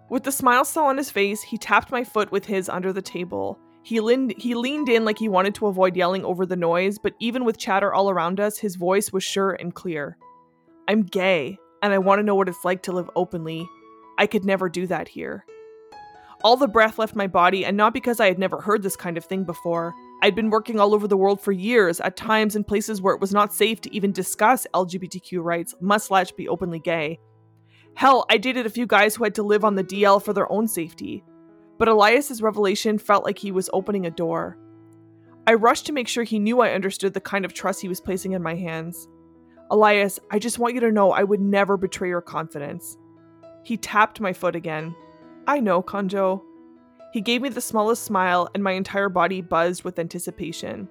With 0.10 0.24
the 0.24 0.32
smile 0.32 0.66
still 0.66 0.84
on 0.84 0.98
his 0.98 1.10
face, 1.10 1.42
he 1.42 1.58
tapped 1.58 1.92
my 1.92 2.04
foot 2.04 2.32
with 2.32 2.46
his 2.46 2.68
under 2.68 2.92
the 2.92 3.02
table. 3.02 3.58
He 3.84 4.00
leaned, 4.00 4.36
he 4.38 4.54
leaned 4.54 4.90
in 4.90 5.06
like 5.06 5.18
he 5.18 5.30
wanted 5.30 5.56
to 5.56 5.68
avoid 5.68 5.96
yelling 5.96 6.24
over 6.24 6.46
the 6.46 6.56
noise, 6.56 7.00
but 7.00 7.14
even 7.20 7.46
with 7.46 7.58
chatter 7.58 7.94
all 7.94 8.10
around 8.10 8.40
us, 8.40 8.58
his 8.58 8.76
voice 8.76 9.12
was 9.12 9.24
sure 9.24 9.52
and 9.52 9.74
clear. 9.74 10.18
I'm 10.88 11.04
gay, 11.04 11.58
and 11.82 11.92
I 11.92 11.98
want 11.98 12.20
to 12.20 12.24
know 12.24 12.36
what 12.36 12.50
it's 12.50 12.64
like 12.64 12.84
to 12.84 12.92
live 12.92 13.10
openly. 13.16 13.68
I 14.18 14.28
could 14.28 14.46
never 14.46 14.70
do 14.70 14.86
that 14.88 15.08
here. 15.08 15.46
All 16.44 16.58
the 16.58 16.68
breath 16.68 17.00
left 17.00 17.16
my 17.16 17.28
body, 17.28 17.66
and 17.66 17.78
not 17.78 17.94
because 17.94 18.20
I 18.20 18.28
had 18.28 18.40
never 18.40 18.62
heard 18.62 18.84
this 18.84 18.96
kind 18.96 19.18
of 19.18 19.26
thing 19.26 19.44
before. 19.44 19.94
I'd 20.24 20.36
been 20.36 20.50
working 20.50 20.80
all 20.80 20.94
over 20.94 21.08
the 21.08 21.18
world 21.18 21.42
for 21.42 21.52
years, 21.52 22.00
at 22.00 22.16
times 22.16 22.56
in 22.56 22.64
places 22.64 23.02
where 23.02 23.16
it 23.16 23.22
was 23.22 23.34
not 23.34 23.54
safe 23.54 23.82
to 23.82 23.96
even 23.96 24.12
discuss 24.12 24.68
LGBTQ 24.74 25.44
rights, 25.44 25.74
must 25.82 26.12
let 26.12 26.36
be 26.36 26.48
openly 26.48 26.80
gay. 26.80 27.20
Hell, 27.96 28.26
I 28.30 28.38
dated 28.38 28.66
a 28.66 28.72
few 28.72 28.86
guys 28.86 29.16
who 29.16 29.24
had 29.24 29.36
to 29.36 29.44
live 29.44 29.66
on 29.66 29.76
the 29.76 29.84
DL 29.84 30.24
for 30.24 30.34
their 30.34 30.52
own 30.52 30.68
safety. 30.68 31.24
But 31.82 31.88
Elias's 31.88 32.44
revelation 32.44 33.00
felt 33.00 33.26
like 33.26 33.40
he 33.40 33.52
was 33.52 33.68
opening 33.74 34.06
a 34.06 34.12
door. 34.12 34.56
I 35.48 35.56
rushed 35.56 35.88
to 35.88 35.92
make 35.92 36.08
sure 36.08 36.24
he 36.24 36.38
knew 36.38 36.62
I 36.62 36.74
understood 36.74 37.16
the 37.16 37.20
kind 37.20 37.44
of 37.44 37.56
trust 37.56 37.82
he 37.82 37.88
was 37.88 38.00
placing 38.00 38.34
in 38.34 38.44
my 38.44 38.54
hands. 38.54 39.08
Elias, 39.72 40.20
I 40.30 40.38
just 40.38 40.60
want 40.60 40.76
you 40.76 40.80
to 40.82 40.92
know 40.92 41.12
I 41.12 41.24
would 41.24 41.42
never 41.42 41.78
betray 41.78 42.10
your 42.10 42.22
confidence. 42.22 43.00
He 43.64 43.78
tapped 43.78 44.22
my 44.22 44.32
foot 44.32 44.56
again. 44.56 44.96
I 45.48 45.60
know, 45.60 45.82
Kanjo. 45.82 46.44
He 47.14 47.20
gave 47.20 47.42
me 47.42 47.50
the 47.50 47.60
smallest 47.60 48.04
smile, 48.04 48.48
and 48.54 48.64
my 48.64 48.74
entire 48.74 49.10
body 49.10 49.42
buzzed 49.42 49.84
with 49.84 49.98
anticipation. 49.98 50.88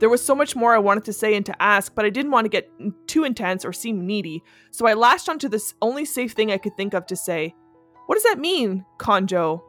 There 0.00 0.10
was 0.10 0.24
so 0.24 0.34
much 0.34 0.56
more 0.56 0.74
I 0.74 0.78
wanted 0.78 1.04
to 1.04 1.12
say 1.12 1.36
and 1.36 1.46
to 1.46 1.62
ask, 1.62 1.94
but 1.94 2.04
I 2.04 2.10
didn't 2.10 2.32
want 2.32 2.46
to 2.46 2.48
get 2.48 2.68
too 3.06 3.22
intense 3.22 3.64
or 3.64 3.72
seem 3.72 4.08
needy, 4.08 4.42
so 4.72 4.88
I 4.88 4.94
latched 4.94 5.28
onto 5.28 5.48
this 5.48 5.74
only 5.80 6.04
safe 6.04 6.32
thing 6.32 6.50
I 6.50 6.58
could 6.58 6.76
think 6.76 6.94
of 6.94 7.06
to 7.06 7.14
say. 7.14 7.54
What 8.06 8.16
does 8.16 8.24
that 8.24 8.40
mean, 8.40 8.84
Kanjo? 8.98 9.62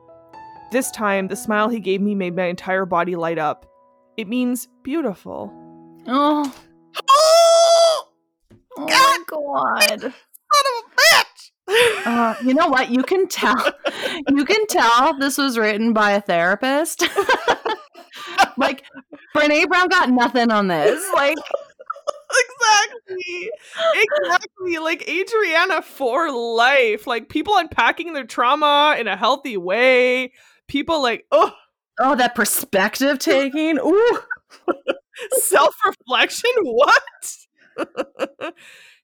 This 0.74 0.90
time, 0.90 1.28
the 1.28 1.36
smile 1.36 1.70
he 1.70 1.80
gave 1.80 2.02
me 2.02 2.16
made 2.16 2.36
my 2.36 2.46
entire 2.46 2.88
body 2.88 3.16
light 3.16 3.38
up. 3.38 3.68
It 4.18 4.28
means 4.28 4.68
beautiful. 4.82 5.54
Oh. 6.08 6.52
Oh, 8.76 8.88
oh 8.90 9.24
God. 9.28 10.02
Son 10.02 10.10
of 10.10 10.84
a 10.84 10.96
bitch! 10.98 12.08
Uh, 12.08 12.36
you 12.44 12.56
know 12.56 12.68
what? 12.68 12.90
You 12.90 13.04
can 13.04 13.28
tell. 13.28 13.72
You 14.28 14.46
can 14.46 14.66
tell 14.66 15.18
this 15.20 15.38
was 15.38 15.60
written 15.60 15.94
by 15.94 16.14
a 16.14 16.22
therapist. 16.22 17.04
like 18.58 18.84
Brene 19.36 19.68
Brown 19.68 19.90
got 19.90 20.10
nothing 20.10 20.52
on 20.52 20.70
this. 20.70 21.08
Like 21.14 21.38
exactly, 23.12 23.52
exactly. 23.94 24.78
Like 24.80 25.08
Adriana 25.08 25.84
for 25.84 26.32
life. 26.32 27.06
Like 27.06 27.30
people 27.30 27.58
unpacking 27.58 28.14
their 28.14 28.26
trauma 28.26 28.96
in 29.00 29.08
a 29.08 29.16
healthy 29.16 29.56
way. 29.56 30.32
People 30.74 31.04
like 31.04 31.28
oh 31.32 31.52
oh 32.00 32.16
that 32.16 32.34
perspective 32.34 33.20
taking. 33.20 33.78
Ooh, 33.78 34.20
self 35.34 35.76
reflection. 35.86 36.50
What? 36.64 37.38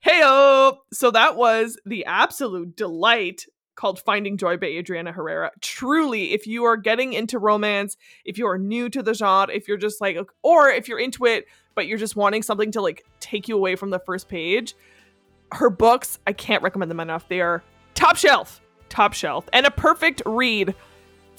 Heyo! 0.03 0.77
So 0.91 1.11
that 1.11 1.35
was 1.35 1.77
the 1.85 2.05
absolute 2.05 2.75
delight 2.75 3.45
called 3.75 3.99
Finding 3.99 4.35
Joy 4.35 4.57
by 4.57 4.65
Adriana 4.65 5.11
Herrera. 5.11 5.51
Truly, 5.61 6.33
if 6.33 6.47
you 6.47 6.63
are 6.63 6.75
getting 6.75 7.13
into 7.13 7.37
romance, 7.37 7.97
if 8.25 8.39
you 8.39 8.47
are 8.47 8.57
new 8.57 8.89
to 8.89 9.03
the 9.03 9.13
genre, 9.13 9.53
if 9.53 9.67
you're 9.67 9.77
just 9.77 10.01
like, 10.01 10.17
or 10.41 10.69
if 10.69 10.87
you're 10.87 10.97
into 10.99 11.27
it, 11.27 11.45
but 11.75 11.85
you're 11.85 11.99
just 11.99 12.15
wanting 12.15 12.41
something 12.41 12.71
to 12.71 12.81
like 12.81 13.05
take 13.19 13.47
you 13.47 13.55
away 13.55 13.75
from 13.75 13.91
the 13.91 13.99
first 13.99 14.27
page, 14.27 14.73
her 15.51 15.69
books, 15.69 16.17
I 16.25 16.33
can't 16.33 16.63
recommend 16.63 16.89
them 16.89 16.99
enough. 16.99 17.29
They 17.29 17.41
are 17.41 17.61
top 17.93 18.15
shelf, 18.15 18.59
top 18.89 19.13
shelf, 19.13 19.47
and 19.53 19.67
a 19.67 19.71
perfect 19.71 20.23
read 20.25 20.73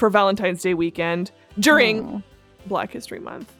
for 0.00 0.10
Valentine's 0.10 0.62
Day 0.62 0.72
weekend 0.72 1.30
during 1.58 2.04
oh. 2.04 2.22
Black 2.66 2.90
History 2.90 3.20
Month. 3.20 3.54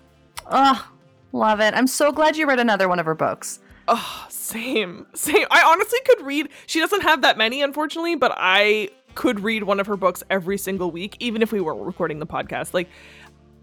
Oh, 0.51 0.91
love 1.33 1.61
it. 1.61 1.75
I'm 1.75 1.87
so 1.87 2.11
glad 2.11 2.35
you 2.37 2.49
read 2.49 2.59
another 2.59 2.89
one 2.89 2.99
of 2.99 3.05
her 3.05 3.15
books. 3.15 3.61
Oh, 3.87 4.27
same. 4.31 5.07
Same. 5.15 5.47
I 5.51 5.63
honestly 5.63 5.99
could 6.07 6.23
read. 6.23 6.49
She 6.67 6.81
doesn't 6.81 7.03
have 7.03 7.21
that 7.23 7.37
many, 7.37 7.61
unfortunately, 7.61 8.15
but 8.17 8.33
I 8.37 8.89
could 9.15 9.41
read 9.41 9.65
one 9.65 9.81
of 9.81 9.87
her 9.87 9.99
books 9.99 10.23
every 10.31 10.57
single 10.57 10.91
week, 10.91 11.15
even 11.21 11.43
if 11.43 11.53
we 11.53 11.61
weren't 11.61 11.83
recording 11.83 12.21
the 12.21 12.27
podcast. 12.27 12.73
Like, 12.73 12.89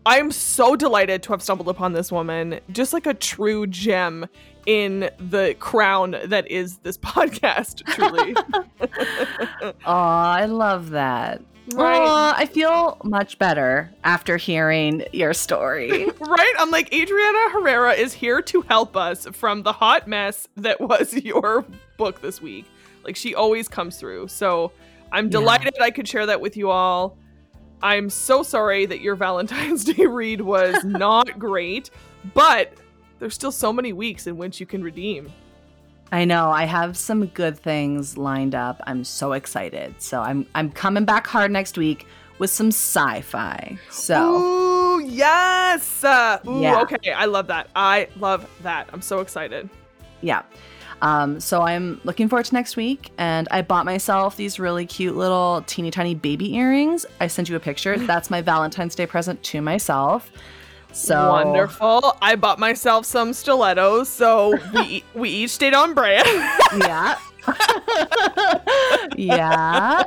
I'm 0.05 0.29
so 0.29 0.75
delighted 0.75 1.23
to 1.23 1.31
have 1.31 1.41
stumbled 1.41 1.69
upon 1.69 1.93
this 1.93 2.11
woman, 2.11 2.59
just 2.71 2.93
like 2.93 3.07
a 3.07 3.15
true 3.15 3.65
gem 3.65 4.27
in 4.67 5.09
the 5.17 5.55
crown 5.59 6.15
that 6.25 6.49
is 6.51 6.77
this 6.77 6.97
podcast, 6.99 7.83
truly. 7.87 8.35
oh, 9.85 9.93
I 9.93 10.45
love 10.45 10.91
that. 10.91 11.41
Right. 11.73 11.99
Aww, 11.99 12.33
I 12.37 12.45
feel 12.45 12.97
much 13.03 13.37
better 13.39 13.91
after 14.03 14.37
hearing 14.37 15.03
your 15.11 15.33
story. 15.33 16.05
right? 16.19 16.53
I'm 16.57 16.71
like, 16.71 16.93
Adriana 16.93 17.49
Herrera 17.51 17.93
is 17.93 18.13
here 18.13 18.41
to 18.43 18.61
help 18.61 18.95
us 18.95 19.27
from 19.33 19.63
the 19.63 19.73
hot 19.73 20.07
mess 20.07 20.47
that 20.55 20.79
was 20.79 21.13
your 21.25 21.65
book 21.97 22.21
this 22.21 22.41
week. 22.41 22.65
Like, 23.03 23.15
she 23.15 23.35
always 23.35 23.67
comes 23.67 23.97
through. 23.97 24.29
So 24.29 24.71
I'm 25.11 25.29
delighted 25.29 25.73
yeah. 25.77 25.85
I 25.85 25.91
could 25.91 26.07
share 26.07 26.25
that 26.25 26.39
with 26.39 26.55
you 26.55 26.69
all. 26.69 27.17
I'm 27.81 28.09
so 28.09 28.43
sorry 28.43 28.85
that 28.85 29.01
your 29.01 29.15
Valentine's 29.17 29.83
Day 29.83 30.05
read 30.05 30.41
was 30.41 30.83
not 30.83 31.37
great, 31.37 31.89
but 32.33 32.73
there's 33.19 33.33
still 33.33 33.51
so 33.51 33.73
many 33.73 33.93
weeks 33.93 34.25
in 34.27 34.37
which 34.37 34.59
you 34.59 34.65
can 34.65 34.83
redeem. 34.83 35.31
I 36.11 36.25
know. 36.25 36.49
I 36.49 36.65
have 36.65 36.97
some 36.97 37.25
good 37.27 37.57
things 37.57 38.17
lined 38.17 38.55
up. 38.55 38.81
I'm 38.87 39.03
so 39.03 39.33
excited. 39.33 40.01
So 40.01 40.21
I'm 40.21 40.45
I'm 40.55 40.71
coming 40.71 41.05
back 41.05 41.27
hard 41.27 41.51
next 41.51 41.77
week 41.77 42.07
with 42.39 42.49
some 42.49 42.67
sci-fi. 42.67 43.77
So 43.89 44.35
Ooh, 44.35 45.01
yes. 45.01 46.03
Uh, 46.03 46.39
ooh, 46.47 46.61
yeah. 46.61 46.81
okay. 46.81 47.11
I 47.11 47.25
love 47.25 47.47
that. 47.47 47.69
I 47.75 48.07
love 48.17 48.49
that. 48.61 48.89
I'm 48.93 49.01
so 49.01 49.19
excited. 49.19 49.69
Yeah. 50.21 50.43
Um, 51.01 51.39
so 51.39 51.61
I'm 51.61 52.01
looking 52.03 52.27
forward 52.27 52.45
to 52.45 52.55
next 52.55 52.75
week, 52.75 53.11
and 53.17 53.47
I 53.51 53.61
bought 53.61 53.85
myself 53.85 54.35
these 54.35 54.59
really 54.59 54.85
cute 54.85 55.15
little 55.15 55.63
teeny 55.67 55.91
tiny 55.91 56.15
baby 56.15 56.55
earrings. 56.55 57.05
I 57.19 57.27
sent 57.27 57.49
you 57.49 57.55
a 57.55 57.59
picture. 57.59 57.97
That's 58.07 58.29
my 58.29 58.41
Valentine's 58.41 58.95
Day 58.95 59.05
present 59.05 59.43
to 59.43 59.61
myself. 59.61 60.31
So 60.97 61.29
wonderful! 61.31 62.17
I 62.21 62.35
bought 62.35 62.57
myself 62.59 63.05
some 63.05 63.31
stilettos, 63.33 64.09
so 64.09 64.57
we 64.73 65.03
we 65.13 65.29
each 65.29 65.51
stayed 65.51 65.73
on 65.75 65.93
brand. 65.93 66.27
yeah. 66.79 67.17
yeah. 69.15 70.03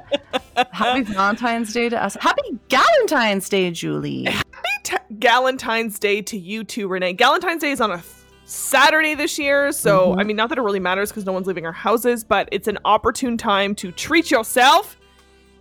Happy 0.72 1.03
Valentine's 1.03 1.72
Day 1.72 1.88
to 1.88 2.03
us. 2.03 2.16
Happy 2.20 2.43
Galentine's 2.68 3.49
Day, 3.49 3.70
Julie. 3.70 4.24
Happy 4.24 4.68
t- 4.82 4.97
Galentine's 5.18 5.99
Day 5.99 6.20
to 6.22 6.36
you 6.38 6.64
too, 6.64 6.88
Renee. 6.88 7.14
Galentine's 7.14 7.61
Day 7.62 7.70
is 7.70 7.80
on 7.80 7.93
a 7.93 8.03
Saturday 8.45 9.14
this 9.14 9.38
year, 9.38 9.72
so 9.72 10.14
Mhm. 10.14 10.20
I 10.20 10.24
mean, 10.24 10.36
not 10.36 10.49
that 10.49 10.59
it 10.59 10.62
really 10.62 10.80
matters 10.80 11.11
because 11.11 11.24
no 11.24 11.32
one's 11.32 11.47
leaving 11.47 11.64
our 11.64 11.72
houses, 11.72 12.24
but 12.24 12.49
it's 12.53 12.66
an 12.68 12.78
opportune 12.84 13.38
time 13.38 13.74
to 13.76 13.93
treat 13.93 14.30
yourself. 14.30 14.97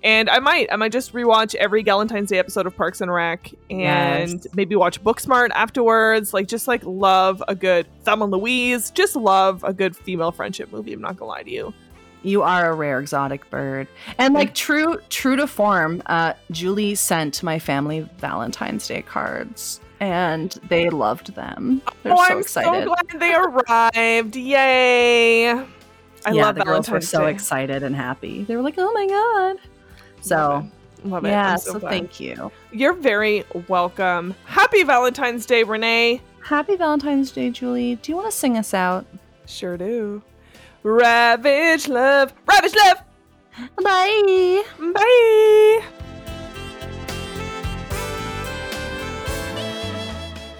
And 0.03 0.29
I 0.29 0.39
might, 0.39 0.71
I 0.71 0.75
might 0.77 0.91
just 0.93 1.13
rewatch 1.13 1.55
every 1.55 1.83
Galentine's 1.83 2.29
Day 2.29 2.37
episode 2.39 2.65
of 2.65 2.75
Parks 2.75 3.01
and 3.01 3.11
Rec, 3.13 3.51
and 3.69 3.79
Yes. 3.79 4.47
maybe 4.55 4.75
watch 4.75 5.03
Booksmart 5.03 5.49
afterwards. 5.51 6.33
Like, 6.33 6.47
just 6.47 6.67
like 6.67 6.81
love 6.85 7.43
a 7.47 7.55
good 7.55 7.85
Thelma 8.03 8.25
and 8.25 8.31
Louise. 8.33 8.91
Just 8.91 9.15
love 9.15 9.63
a 9.65 9.73
good 9.73 9.95
female 9.95 10.31
friendship 10.31 10.71
movie. 10.71 10.93
I'm 10.93 11.01
not 11.01 11.17
gonna 11.17 11.29
lie 11.29 11.43
to 11.43 11.51
you. 11.51 11.73
You 12.21 12.41
are 12.43 12.71
a 12.71 12.75
rare 12.75 12.99
exotic 12.99 13.49
bird. 13.49 13.87
And 14.17 14.33
like 14.33 14.53
true 14.53 14.99
true 15.09 15.35
to 15.37 15.47
form, 15.47 16.01
uh, 16.05 16.33
Julie 16.51 16.95
sent 16.95 17.41
my 17.43 17.59
family 17.59 18.07
Valentine's 18.19 18.85
Day 18.87 19.01
cards 19.01 19.79
and 20.01 20.51
they 20.69 20.89
loved 20.89 21.33
them. 21.35 21.81
They're 22.03 22.13
oh, 22.13 22.17
so 22.17 22.21
I'm 22.33 22.39
excited. 22.39 22.83
so 22.83 22.95
glad 22.95 23.19
they 23.21 23.33
arrived! 23.35 24.35
Yay! 24.35 25.49
I 25.51 25.63
yeah, 26.31 26.45
love 26.45 26.55
the 26.55 26.65
girls 26.65 26.89
were 26.89 26.99
so 27.01 27.21
Day. 27.21 27.31
excited 27.31 27.83
and 27.83 27.95
happy. 27.95 28.43
They 28.43 28.55
were 28.57 28.61
like, 28.63 28.75
"Oh 28.77 28.91
my 28.91 29.07
god!" 29.07 29.57
So 30.22 30.38
Love 30.38 30.65
it. 30.65 31.09
Love 31.09 31.26
it. 31.26 31.28
yeah, 31.30 31.51
I'm 31.53 31.57
so, 31.57 31.74
so, 31.74 31.80
thank 31.80 32.20
you. 32.20 32.51
You're 32.72 32.93
very 32.93 33.45
welcome. 33.67 34.36
Happy 34.45 34.84
Valentine's 34.84 35.45
Day, 35.45 35.63
Renee. 35.63 36.22
Happy 36.43 36.76
Valentine's 36.76 37.32
Day, 37.32 37.49
Julie. 37.49 37.95
Do 37.95 38.11
you 38.11 38.15
want 38.15 38.32
to 38.32 38.38
sing 38.38 38.57
us 38.57 38.74
out? 38.74 39.05
Sure 39.45 39.78
do. 39.78 40.22
Ravage 40.84 41.88
love. 41.88 42.34
Ravage 42.45 42.76
love. 42.76 42.97
Bye. 43.82 44.63
Bye. 44.93 45.84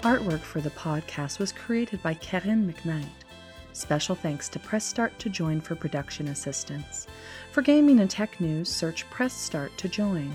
Artwork 0.02 0.40
for 0.40 0.60
the 0.60 0.70
podcast 0.70 1.38
was 1.38 1.52
created 1.52 2.02
by 2.02 2.14
Karen 2.14 2.72
McKnight. 2.72 3.04
Special 3.72 4.14
thanks 4.14 4.48
to 4.48 4.58
Press 4.58 4.84
Start 4.84 5.18
to 5.18 5.28
Join 5.28 5.60
for 5.60 5.74
production 5.74 6.28
assistance. 6.28 7.06
For 7.52 7.62
gaming 7.62 8.00
and 8.00 8.08
tech 8.08 8.40
news, 8.40 8.68
search 8.68 9.08
Press 9.10 9.32
Start 9.32 9.76
to 9.78 9.88
Join 9.88 10.32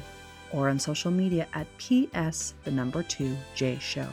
or 0.52 0.70
on 0.70 0.80
social 0.80 1.12
media 1.12 1.48
at 1.54 1.68
PS 1.78 2.54
the 2.64 2.72
number 2.72 3.04
2 3.04 3.36
J 3.56 3.78
Show. 3.80 4.08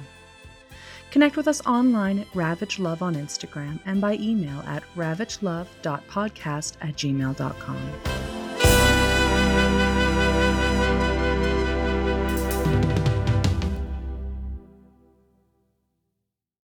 Connect 1.11 1.37
with 1.37 1.47
us 1.47 1.65
online 1.67 2.21
at 2.21 2.35
Ravage 2.35 2.79
Love 2.79 3.03
on 3.03 3.15
Instagram 3.15 3.79
and 3.85 4.01
by 4.01 4.15
email 4.15 4.61
at 4.67 4.83
ravagelove.podcast 4.97 6.77
at 6.81 6.97
gmail.com. 6.97 8.41